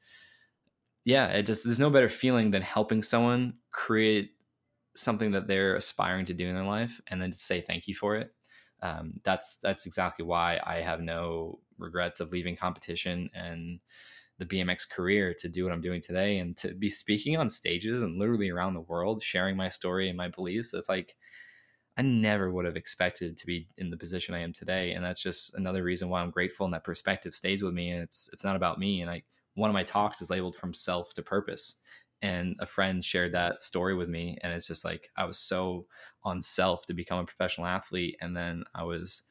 yeah 1.04 1.26
it 1.28 1.44
just 1.44 1.64
there's 1.64 1.80
no 1.80 1.90
better 1.90 2.08
feeling 2.08 2.50
than 2.50 2.62
helping 2.62 3.02
someone 3.02 3.54
create 3.70 4.30
something 4.94 5.32
that 5.32 5.46
they're 5.46 5.76
aspiring 5.76 6.24
to 6.24 6.34
do 6.34 6.48
in 6.48 6.54
their 6.54 6.64
life 6.64 7.00
and 7.08 7.20
then 7.20 7.30
to 7.30 7.38
say 7.38 7.60
thank 7.60 7.86
you 7.86 7.94
for 7.94 8.16
it. 8.16 8.32
Um, 8.82 9.20
that's 9.24 9.58
that's 9.58 9.84
exactly 9.84 10.24
why 10.24 10.58
i 10.64 10.76
have 10.76 11.02
no 11.02 11.60
regrets 11.76 12.18
of 12.20 12.32
leaving 12.32 12.56
competition 12.56 13.28
and 13.34 13.78
the 14.40 14.46
BMX 14.46 14.88
career 14.90 15.34
to 15.38 15.48
do 15.48 15.64
what 15.64 15.72
I'm 15.72 15.82
doing 15.82 16.00
today 16.00 16.38
and 16.38 16.56
to 16.56 16.74
be 16.74 16.88
speaking 16.88 17.36
on 17.36 17.50
stages 17.50 18.02
and 18.02 18.18
literally 18.18 18.50
around 18.50 18.74
the 18.74 18.80
world, 18.80 19.22
sharing 19.22 19.54
my 19.54 19.68
story 19.68 20.08
and 20.08 20.16
my 20.16 20.28
beliefs. 20.28 20.74
It's 20.74 20.88
like 20.88 21.14
I 21.98 22.02
never 22.02 22.50
would 22.50 22.64
have 22.64 22.76
expected 22.76 23.36
to 23.36 23.46
be 23.46 23.68
in 23.76 23.90
the 23.90 23.98
position 23.98 24.34
I 24.34 24.38
am 24.40 24.54
today. 24.54 24.92
And 24.92 25.04
that's 25.04 25.22
just 25.22 25.54
another 25.54 25.82
reason 25.82 26.08
why 26.08 26.22
I'm 26.22 26.30
grateful 26.30 26.64
and 26.64 26.72
that 26.72 26.84
perspective 26.84 27.34
stays 27.34 27.62
with 27.62 27.74
me. 27.74 27.90
And 27.90 28.02
it's 28.02 28.30
it's 28.32 28.44
not 28.44 28.56
about 28.56 28.78
me. 28.78 29.02
And 29.02 29.10
like 29.10 29.26
one 29.54 29.68
of 29.68 29.74
my 29.74 29.82
talks 29.82 30.22
is 30.22 30.30
labeled 30.30 30.56
from 30.56 30.72
self 30.72 31.12
to 31.14 31.22
purpose. 31.22 31.82
And 32.22 32.56
a 32.60 32.66
friend 32.66 33.04
shared 33.04 33.32
that 33.32 33.62
story 33.62 33.94
with 33.94 34.08
me. 34.08 34.38
And 34.42 34.52
it's 34.52 34.66
just 34.68 34.84
like 34.84 35.10
I 35.16 35.26
was 35.26 35.38
so 35.38 35.86
on 36.24 36.40
self 36.40 36.86
to 36.86 36.94
become 36.94 37.18
a 37.18 37.24
professional 37.26 37.66
athlete. 37.66 38.16
And 38.22 38.34
then 38.34 38.64
I 38.74 38.84
was 38.84 39.22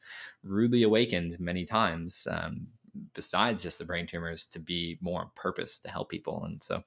rudely 0.44 0.84
awakened 0.84 1.40
many 1.40 1.64
times 1.64 2.28
um, 2.30 2.68
besides 3.14 3.62
just 3.62 3.78
the 3.78 3.84
brain 3.84 4.06
tumors 4.06 4.46
to 4.46 4.58
be 4.58 4.98
more 5.00 5.20
on 5.20 5.30
purpose 5.34 5.78
to 5.78 5.90
help 5.90 6.08
people 6.08 6.42
and 6.44 6.62
so 6.62 6.82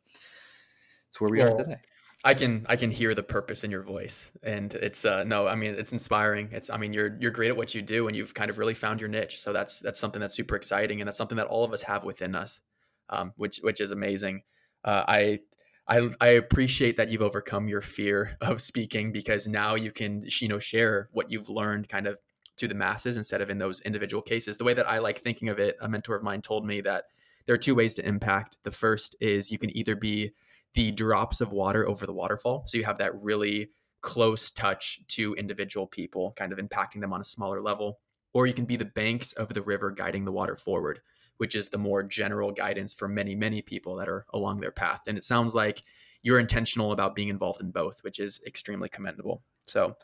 it's 1.10 1.20
where 1.20 1.30
we 1.30 1.40
well, 1.40 1.54
are 1.54 1.58
today 1.58 1.78
I 2.26 2.34
can 2.36 2.66
I 2.70 2.78
can 2.78 2.90
hear 2.90 3.14
the 3.14 3.24
purpose 3.24 3.66
in 3.66 3.72
your 3.72 3.82
voice, 3.82 4.32
and 4.42 4.74
it's 4.74 5.04
uh 5.04 5.26
no, 5.26 5.46
I 5.46 5.56
mean 5.56 5.76
it's 5.76 5.92
inspiring. 5.92 6.50
It's 6.54 6.70
I 6.70 6.78
mean 6.78 6.94
you're 6.94 7.18
you're 7.20 7.32
great 7.32 7.50
at 7.50 7.58
what 7.58 7.76
you 7.76 7.82
do, 7.82 8.08
and 8.08 8.16
you've 8.16 8.34
kind 8.34 8.50
of 8.50 8.58
really 8.58 8.74
found 8.74 9.02
your 9.02 9.10
niche. 9.10 9.42
So 9.42 9.52
that's 9.52 9.82
that's 9.82 10.00
something 10.00 10.22
that's 10.22 10.36
super 10.36 10.56
exciting, 10.56 11.02
and 11.02 11.08
that's 11.08 11.18
something 11.18 11.36
that 11.36 11.48
all 11.48 11.66
of 11.66 11.74
us 11.74 11.84
have 11.84 12.06
within 12.06 12.34
us, 12.34 12.62
um, 13.10 13.34
which 13.36 13.60
which 13.62 13.82
is 13.82 13.92
amazing. 13.92 14.44
Uh, 14.86 15.04
I 15.06 15.40
I 15.86 16.10
I 16.22 16.28
appreciate 16.28 16.96
that 16.96 17.10
you've 17.10 17.22
overcome 17.22 17.68
your 17.68 17.82
fear 17.82 18.38
of 18.42 18.62
speaking 18.62 19.12
because 19.12 19.46
now 19.46 19.76
you 19.76 19.92
can 19.92 20.24
you 20.40 20.48
know 20.48 20.60
share 20.60 21.10
what 21.12 21.30
you've 21.30 21.50
learned 21.50 21.90
kind 21.90 22.08
of 22.08 22.20
to 22.58 22.68
the 22.68 22.76
masses 22.76 23.18
instead 23.18 23.42
of 23.42 23.50
in 23.50 23.58
those 23.58 23.82
individual 23.82 24.22
cases. 24.22 24.58
The 24.58 24.64
way 24.64 24.74
that 24.74 24.90
I 24.90 25.00
like 25.00 25.20
thinking 25.20 25.50
of 25.50 25.60
it, 25.60 25.78
a 25.82 25.90
mentor 25.90 26.16
of 26.16 26.24
mine 26.24 26.42
told 26.42 26.66
me 26.66 26.82
that 26.82 27.06
there 27.46 27.56
are 27.56 27.60
two 27.60 27.76
ways 27.76 27.94
to 27.96 28.08
impact. 28.08 28.58
The 28.64 28.72
first 28.72 29.16
is 29.20 29.52
you 29.52 29.58
can 29.58 29.76
either 29.76 29.96
be 29.96 30.32
the 30.74 30.92
drops 30.92 31.42
of 31.42 31.52
water 31.52 31.88
over 31.88 32.06
the 32.06 32.14
waterfall. 32.14 32.64
So 32.68 32.78
you 32.78 32.86
have 32.86 32.98
that 33.00 33.22
really 33.22 33.70
close 34.02 34.52
touch 34.52 35.02
to 35.08 35.34
individual 35.36 35.88
people, 35.88 36.34
kind 36.36 36.52
of 36.52 36.60
impacting 36.60 37.02
them 37.02 37.14
on 37.14 37.22
a 37.22 37.26
smaller 37.26 37.62
level. 37.62 38.00
Or 38.34 38.48
you 38.48 38.54
can 38.54 38.66
be 38.66 38.76
the 38.76 38.86
banks 38.86 39.34
of 39.34 39.54
the 39.54 39.62
river 39.62 39.92
guiding 39.92 40.26
the 40.26 40.32
water 40.32 40.56
forward, 40.56 41.02
which 41.38 41.56
is 41.56 41.70
the 41.70 41.78
more 41.78 42.02
general 42.04 42.52
guidance 42.52 42.94
for 42.94 43.08
many, 43.08 43.36
many 43.36 43.62
people 43.62 43.96
that 43.98 44.10
are 44.10 44.26
along 44.34 44.60
their 44.60 44.72
path. 44.72 45.02
And 45.08 45.18
it 45.18 45.24
sounds 45.24 45.54
like 45.54 45.84
you're 46.24 46.40
intentional 46.40 46.92
about 46.92 47.16
being 47.16 47.30
involved 47.30 47.62
in 47.62 47.72
both, 47.72 48.04
which 48.04 48.20
is 48.20 48.42
extremely 48.48 48.90
commendable. 48.90 49.44
So 49.68 49.96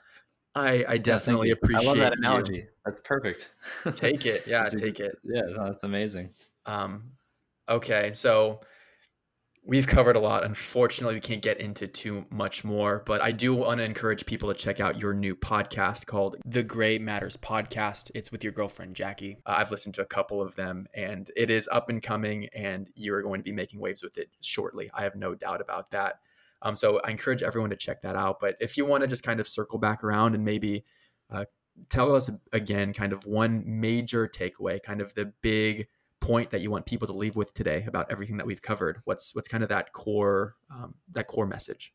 I, 0.60 0.86
I 0.88 0.98
definitely 0.98 1.50
yeah, 1.50 1.54
appreciate. 1.54 1.84
I 1.84 1.88
love 1.88 1.98
that 1.98 2.18
analogy. 2.18 2.56
You. 2.56 2.68
That's 2.86 3.02
perfect. 3.02 3.54
take 3.96 4.26
it, 4.26 4.46
yeah, 4.48 4.66
take 4.66 5.00
it. 5.00 5.18
Yeah, 5.24 5.42
no, 5.42 5.66
that's 5.66 5.84
amazing. 5.84 6.32
Um, 6.66 7.12
okay, 7.68 8.12
so 8.14 8.62
we've 9.66 9.88
covered 9.88 10.16
a 10.16 10.20
lot. 10.20 10.44
Unfortunately, 10.44 11.14
we 11.14 11.22
can't 11.22 11.42
get 11.42 11.60
into 11.60 11.88
too 11.88 12.26
much 12.30 12.64
more, 12.64 13.04
but 13.06 13.22
I 13.22 13.32
do 13.32 13.54
want 13.54 13.80
to 13.80 13.84
encourage 13.84 14.26
people 14.26 14.52
to 14.52 14.56
check 14.56 14.80
out 14.80 15.00
your 15.00 15.14
new 15.14 15.36
podcast 15.36 16.06
called 16.06 16.38
The 16.46 16.64
Gray 16.64 16.98
Matters 16.98 17.38
Podcast. 17.38 18.12
It's 18.16 18.32
with 18.32 18.44
your 18.44 18.54
girlfriend, 18.54 18.96
Jackie. 18.96 19.38
Uh, 19.46 19.56
I've 19.58 19.72
listened 19.72 19.96
to 19.96 20.02
a 20.02 20.06
couple 20.06 20.42
of 20.42 20.56
them, 20.56 20.88
and 20.94 21.30
it 21.36 21.50
is 21.50 21.70
up 21.72 21.90
and 21.90 22.02
coming, 22.02 22.48
and 22.54 22.90
you're 22.96 23.22
going 23.22 23.42
to 23.42 23.44
be 23.44 23.52
making 23.52 23.80
waves 23.80 24.02
with 24.02 24.18
it 24.18 24.30
shortly. 24.42 24.90
I 24.94 25.04
have 25.04 25.16
no 25.16 25.36
doubt 25.36 25.62
about 25.62 25.92
that. 25.92 26.20
Um, 26.62 26.76
so 26.76 27.00
I 27.04 27.12
encourage 27.12 27.44
everyone 27.44 27.70
to 27.70 27.76
check 27.76 28.02
that 28.02 28.16
out. 28.16 28.40
But 28.40 28.56
if 28.60 28.78
you 28.78 28.86
want 28.86 29.02
to 29.02 29.08
just 29.08 29.24
kind 29.24 29.40
of 29.40 29.48
circle 29.48 29.80
back 29.80 30.04
around 30.04 30.36
and 30.36 30.44
maybe 30.44 30.86
uh, 31.30 31.46
tell 31.90 32.16
us 32.16 32.30
again, 32.52 32.94
kind 32.94 33.14
of 33.14 33.26
one 33.26 33.64
major 33.66 34.28
takeaway, 34.28 34.82
kind 34.82 35.02
of 35.02 35.14
the 35.14 35.32
big 35.42 35.88
point 36.20 36.50
that 36.50 36.62
you 36.62 36.70
want 36.70 36.86
people 36.86 37.08
to 37.08 37.14
leave 37.14 37.36
with 37.36 37.54
today 37.54 37.86
about 37.88 38.12
everything 38.12 38.38
that 38.38 38.46
we've 38.46 38.62
covered. 38.62 39.02
What's 39.06 39.34
what's 39.34 39.48
kind 39.48 39.64
of 39.64 39.70
that 39.70 39.94
core 39.94 40.56
um, 40.72 40.96
that 41.14 41.28
core 41.28 41.48
message? 41.48 41.94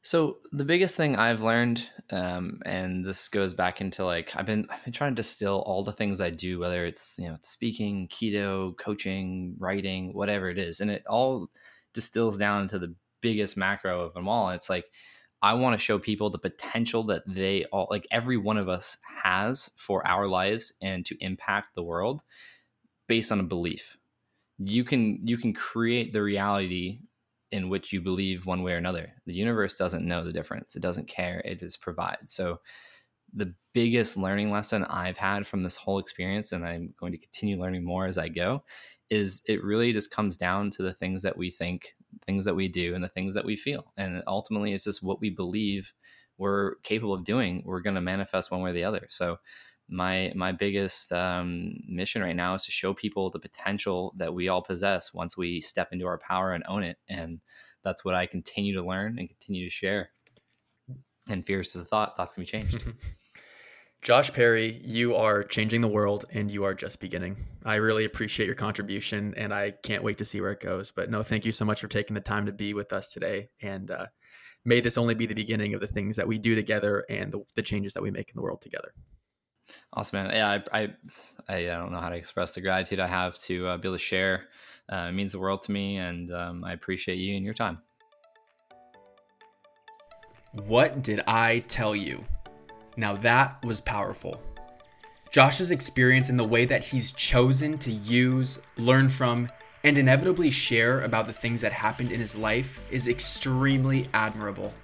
So 0.00 0.38
the 0.52 0.64
biggest 0.64 0.96
thing 0.96 1.16
I've 1.16 1.42
learned, 1.42 1.86
um, 2.10 2.60
and 2.64 3.04
this 3.04 3.28
goes 3.28 3.52
back 3.52 3.80
into 3.80 4.04
like 4.04 4.34
I've 4.36 4.46
been 4.46 4.66
I've 4.70 4.84
been 4.84 4.92
trying 4.92 5.12
to 5.12 5.16
distill 5.16 5.62
all 5.66 5.82
the 5.82 5.92
things 5.92 6.20
I 6.20 6.30
do, 6.30 6.58
whether 6.58 6.86
it's 6.86 7.16
you 7.18 7.28
know 7.28 7.36
speaking, 7.42 8.08
keto, 8.08 8.76
coaching, 8.78 9.56
writing, 9.58 10.14
whatever 10.14 10.48
it 10.48 10.58
is, 10.58 10.80
and 10.80 10.90
it 10.90 11.02
all 11.06 11.50
distills 11.94 12.36
down 12.36 12.62
into 12.62 12.78
the 12.78 12.94
biggest 13.20 13.56
macro 13.56 14.00
of 14.00 14.14
them 14.14 14.28
all. 14.28 14.48
And 14.48 14.56
it's 14.56 14.70
like, 14.70 14.86
I 15.40 15.54
want 15.54 15.78
to 15.78 15.84
show 15.84 15.98
people 15.98 16.30
the 16.30 16.38
potential 16.38 17.04
that 17.04 17.22
they 17.26 17.64
all, 17.66 17.86
like 17.90 18.06
every 18.10 18.36
one 18.36 18.58
of 18.58 18.68
us 18.68 18.96
has 19.22 19.70
for 19.76 20.06
our 20.06 20.26
lives 20.26 20.72
and 20.82 21.04
to 21.06 21.16
impact 21.20 21.74
the 21.74 21.82
world 21.82 22.22
based 23.06 23.30
on 23.30 23.40
a 23.40 23.44
belief. 23.44 23.96
You 24.58 24.82
can 24.82 25.20
you 25.24 25.38
can 25.38 25.52
create 25.54 26.12
the 26.12 26.22
reality 26.22 27.00
in 27.52 27.68
which 27.68 27.92
you 27.92 28.00
believe 28.00 28.46
one 28.46 28.62
way 28.62 28.72
or 28.72 28.76
another. 28.76 29.12
The 29.26 29.34
universe 29.34 29.78
doesn't 29.78 30.04
know 30.04 30.24
the 30.24 30.32
difference. 30.32 30.74
It 30.74 30.82
doesn't 30.82 31.08
care. 31.08 31.40
It 31.44 31.60
just 31.60 31.80
provides. 31.80 32.34
So 32.34 32.60
the 33.32 33.54
biggest 33.72 34.16
learning 34.16 34.50
lesson 34.50 34.84
I've 34.84 35.18
had 35.18 35.46
from 35.46 35.62
this 35.62 35.76
whole 35.76 35.98
experience, 35.98 36.52
and 36.52 36.66
I'm 36.66 36.94
going 36.98 37.12
to 37.12 37.18
continue 37.18 37.60
learning 37.60 37.84
more 37.84 38.06
as 38.06 38.18
I 38.18 38.28
go, 38.28 38.64
is 39.10 39.42
it 39.46 39.64
really 39.64 39.92
just 39.92 40.10
comes 40.10 40.36
down 40.36 40.70
to 40.72 40.82
the 40.82 40.92
things 40.92 41.22
that 41.22 41.36
we 41.36 41.50
think, 41.50 41.94
things 42.26 42.44
that 42.44 42.54
we 42.54 42.68
do, 42.68 42.94
and 42.94 43.02
the 43.02 43.08
things 43.08 43.34
that 43.34 43.44
we 43.44 43.56
feel. 43.56 43.92
And 43.96 44.22
ultimately, 44.26 44.72
it's 44.72 44.84
just 44.84 45.02
what 45.02 45.20
we 45.20 45.30
believe 45.30 45.92
we're 46.36 46.76
capable 46.76 47.14
of 47.14 47.24
doing. 47.24 47.62
We're 47.64 47.80
going 47.80 47.94
to 47.94 48.00
manifest 48.00 48.50
one 48.50 48.60
way 48.60 48.70
or 48.70 48.74
the 48.74 48.84
other. 48.84 49.06
So, 49.08 49.38
my 49.90 50.32
my 50.36 50.52
biggest 50.52 51.12
um, 51.12 51.74
mission 51.88 52.22
right 52.22 52.36
now 52.36 52.54
is 52.54 52.64
to 52.64 52.70
show 52.70 52.92
people 52.92 53.30
the 53.30 53.38
potential 53.38 54.12
that 54.18 54.34
we 54.34 54.48
all 54.48 54.62
possess 54.62 55.14
once 55.14 55.36
we 55.36 55.60
step 55.60 55.88
into 55.92 56.06
our 56.06 56.18
power 56.18 56.52
and 56.52 56.64
own 56.68 56.82
it. 56.82 56.98
And 57.08 57.40
that's 57.82 58.04
what 58.04 58.14
I 58.14 58.26
continue 58.26 58.74
to 58.74 58.86
learn 58.86 59.18
and 59.18 59.28
continue 59.28 59.64
to 59.64 59.70
share. 59.70 60.10
And 61.28 61.46
fierce 61.46 61.74
as 61.76 61.82
a 61.82 61.84
thought, 61.84 62.16
thoughts 62.16 62.34
can 62.34 62.42
be 62.42 62.46
changed. 62.46 62.84
Josh 64.00 64.32
Perry, 64.32 64.80
you 64.84 65.16
are 65.16 65.42
changing 65.42 65.80
the 65.80 65.88
world 65.88 66.24
and 66.32 66.50
you 66.50 66.64
are 66.64 66.74
just 66.74 67.00
beginning. 67.00 67.36
I 67.64 67.74
really 67.76 68.04
appreciate 68.04 68.46
your 68.46 68.54
contribution 68.54 69.34
and 69.36 69.52
I 69.52 69.72
can't 69.72 70.04
wait 70.04 70.18
to 70.18 70.24
see 70.24 70.40
where 70.40 70.52
it 70.52 70.60
goes. 70.60 70.90
But 70.90 71.10
no, 71.10 71.22
thank 71.22 71.44
you 71.44 71.52
so 71.52 71.64
much 71.64 71.80
for 71.80 71.88
taking 71.88 72.14
the 72.14 72.20
time 72.20 72.46
to 72.46 72.52
be 72.52 72.74
with 72.74 72.92
us 72.92 73.10
today. 73.10 73.50
And 73.60 73.90
uh, 73.90 74.06
may 74.64 74.80
this 74.80 74.96
only 74.96 75.14
be 75.14 75.26
the 75.26 75.34
beginning 75.34 75.74
of 75.74 75.80
the 75.80 75.86
things 75.86 76.16
that 76.16 76.28
we 76.28 76.38
do 76.38 76.54
together 76.54 77.04
and 77.10 77.32
the, 77.32 77.40
the 77.56 77.62
changes 77.62 77.92
that 77.94 78.02
we 78.02 78.10
make 78.10 78.30
in 78.30 78.36
the 78.36 78.42
world 78.42 78.60
together. 78.62 78.94
Awesome, 79.92 80.22
man. 80.22 80.34
Yeah, 80.34 80.60
I, 80.72 80.94
I, 81.48 81.56
I 81.56 81.62
don't 81.64 81.92
know 81.92 82.00
how 82.00 82.08
to 82.08 82.16
express 82.16 82.52
the 82.52 82.60
gratitude 82.60 83.00
I 83.00 83.08
have 83.08 83.36
to 83.42 83.66
uh, 83.66 83.76
be 83.76 83.88
able 83.88 83.96
to 83.96 84.02
share. 84.02 84.44
Uh, 84.90 85.08
it 85.10 85.12
means 85.12 85.32
the 85.32 85.40
world 85.40 85.62
to 85.64 85.72
me, 85.72 85.98
and 85.98 86.32
um, 86.32 86.64
I 86.64 86.72
appreciate 86.72 87.16
you 87.16 87.36
and 87.36 87.44
your 87.44 87.52
time. 87.52 87.78
What 90.52 91.02
did 91.02 91.20
I 91.26 91.58
tell 91.68 91.94
you? 91.94 92.24
Now 92.98 93.14
that 93.14 93.64
was 93.64 93.80
powerful. 93.80 94.42
Josh's 95.30 95.70
experience 95.70 96.28
in 96.28 96.36
the 96.36 96.42
way 96.42 96.64
that 96.64 96.86
he's 96.86 97.12
chosen 97.12 97.78
to 97.78 97.92
use, 97.92 98.60
learn 98.76 99.08
from, 99.08 99.50
and 99.84 99.96
inevitably 99.96 100.50
share 100.50 101.00
about 101.02 101.28
the 101.28 101.32
things 101.32 101.60
that 101.60 101.70
happened 101.72 102.10
in 102.10 102.18
his 102.18 102.34
life 102.34 102.84
is 102.90 103.06
extremely 103.06 104.08
admirable. 104.12 104.74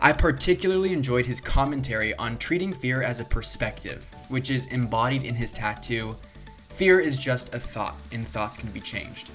I 0.00 0.12
particularly 0.12 0.92
enjoyed 0.92 1.26
his 1.26 1.40
commentary 1.40 2.12
on 2.16 2.38
treating 2.38 2.72
fear 2.72 3.04
as 3.04 3.20
a 3.20 3.24
perspective, 3.24 4.10
which 4.28 4.50
is 4.50 4.66
embodied 4.66 5.22
in 5.22 5.36
his 5.36 5.52
tattoo 5.52 6.16
Fear 6.70 6.98
is 6.98 7.18
just 7.18 7.54
a 7.54 7.60
thought, 7.60 7.94
and 8.10 8.26
thoughts 8.26 8.56
can 8.56 8.68
be 8.70 8.80
changed. 8.80 9.30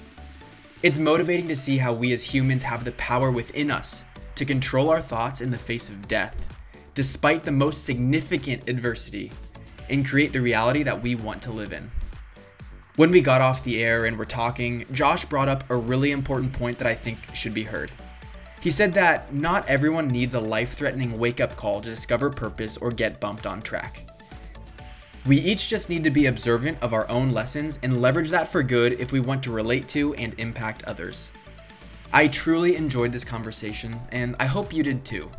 It's 0.82 0.98
motivating 0.98 1.48
to 1.48 1.56
see 1.56 1.78
how 1.78 1.94
we 1.94 2.12
as 2.12 2.34
humans 2.34 2.64
have 2.64 2.84
the 2.84 2.92
power 2.92 3.30
within 3.30 3.70
us 3.70 4.04
to 4.34 4.44
control 4.44 4.90
our 4.90 5.00
thoughts 5.00 5.40
in 5.40 5.50
the 5.50 5.56
face 5.56 5.88
of 5.88 6.06
death 6.06 6.50
despite 6.94 7.44
the 7.44 7.52
most 7.52 7.84
significant 7.84 8.68
adversity, 8.68 9.32
and 9.88 10.06
create 10.06 10.32
the 10.32 10.40
reality 10.40 10.82
that 10.82 11.02
we 11.02 11.14
want 11.14 11.42
to 11.42 11.52
live 11.52 11.72
in. 11.72 11.90
When 12.96 13.10
we 13.10 13.20
got 13.20 13.40
off 13.40 13.64
the 13.64 13.82
air 13.82 14.04
and 14.04 14.18
were 14.18 14.24
talking, 14.24 14.84
Josh 14.92 15.24
brought 15.24 15.48
up 15.48 15.68
a 15.70 15.76
really 15.76 16.10
important 16.10 16.52
point 16.52 16.78
that 16.78 16.86
I 16.86 16.94
think 16.94 17.34
should 17.34 17.54
be 17.54 17.64
heard. 17.64 17.90
He 18.60 18.70
said 18.70 18.92
that 18.92 19.32
not 19.32 19.66
everyone 19.68 20.08
needs 20.08 20.34
a 20.34 20.40
life 20.40 20.74
threatening 20.74 21.18
wake 21.18 21.40
up 21.40 21.56
call 21.56 21.80
to 21.80 21.88
discover 21.88 22.28
purpose 22.28 22.76
or 22.76 22.90
get 22.90 23.18
bumped 23.18 23.46
on 23.46 23.62
track. 23.62 24.06
We 25.26 25.38
each 25.38 25.68
just 25.68 25.88
need 25.88 26.04
to 26.04 26.10
be 26.10 26.26
observant 26.26 26.82
of 26.82 26.92
our 26.92 27.08
own 27.08 27.32
lessons 27.32 27.78
and 27.82 28.02
leverage 28.02 28.30
that 28.30 28.48
for 28.48 28.62
good 28.62 29.00
if 29.00 29.12
we 29.12 29.20
want 29.20 29.42
to 29.44 29.50
relate 29.50 29.88
to 29.88 30.14
and 30.14 30.34
impact 30.38 30.84
others. 30.84 31.30
I 32.12 32.26
truly 32.26 32.76
enjoyed 32.76 33.12
this 33.12 33.24
conversation, 33.24 33.98
and 34.10 34.34
I 34.40 34.46
hope 34.46 34.72
you 34.72 34.82
did 34.82 35.04
too. 35.04 35.30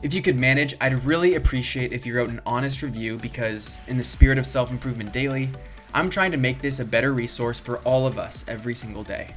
If 0.00 0.14
you 0.14 0.22
could 0.22 0.38
manage, 0.38 0.74
I'd 0.80 1.04
really 1.04 1.34
appreciate 1.34 1.92
if 1.92 2.06
you 2.06 2.14
wrote 2.14 2.28
an 2.28 2.40
honest 2.46 2.82
review 2.82 3.18
because, 3.18 3.78
in 3.88 3.96
the 3.96 4.04
spirit 4.04 4.38
of 4.38 4.46
self 4.46 4.70
improvement 4.70 5.12
daily, 5.12 5.50
I'm 5.92 6.08
trying 6.08 6.30
to 6.30 6.36
make 6.36 6.60
this 6.60 6.78
a 6.78 6.84
better 6.84 7.12
resource 7.12 7.58
for 7.58 7.78
all 7.78 8.06
of 8.06 8.16
us 8.16 8.44
every 8.46 8.76
single 8.76 9.02
day. 9.02 9.34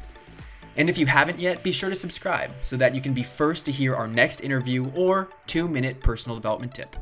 And 0.78 0.88
if 0.88 1.00
you 1.00 1.08
haven't 1.08 1.40
yet, 1.40 1.64
be 1.64 1.72
sure 1.72 1.90
to 1.90 1.96
subscribe 1.96 2.52
so 2.62 2.78
that 2.78 2.94
you 2.94 3.02
can 3.02 3.14
be 3.14 3.24
first 3.24 3.66
to 3.66 3.72
hear 3.72 3.96
our 3.96 4.08
next 4.08 4.42
interview 4.42 4.92
or 4.96 5.30
two 5.48 5.68
minute 5.68 6.00
personal 6.00 6.36
development 6.38 6.76
tip. 6.76 6.96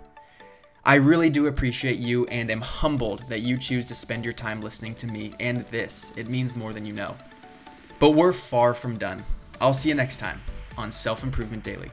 I 0.85 0.95
really 0.95 1.29
do 1.29 1.45
appreciate 1.45 1.97
you 1.97 2.25
and 2.27 2.49
am 2.49 2.61
humbled 2.61 3.27
that 3.27 3.41
you 3.41 3.57
choose 3.57 3.85
to 3.87 3.95
spend 3.95 4.23
your 4.23 4.33
time 4.33 4.61
listening 4.61 4.95
to 4.95 5.07
me 5.07 5.33
and 5.37 5.65
this. 5.65 6.13
It 6.15 6.29
means 6.29 6.55
more 6.55 6.71
than 6.71 6.85
you 6.85 6.93
know. 6.93 7.17
But 7.99 8.11
we're 8.11 8.31
far 8.31 8.73
from 8.73 8.97
done. 8.97 9.23
I'll 9.59 9.73
see 9.73 9.89
you 9.89 9.95
next 9.95 10.17
time 10.19 10.41
on 10.77 10.93
Self 10.93 11.23
Improvement 11.23 11.65
Daily. 11.65 11.91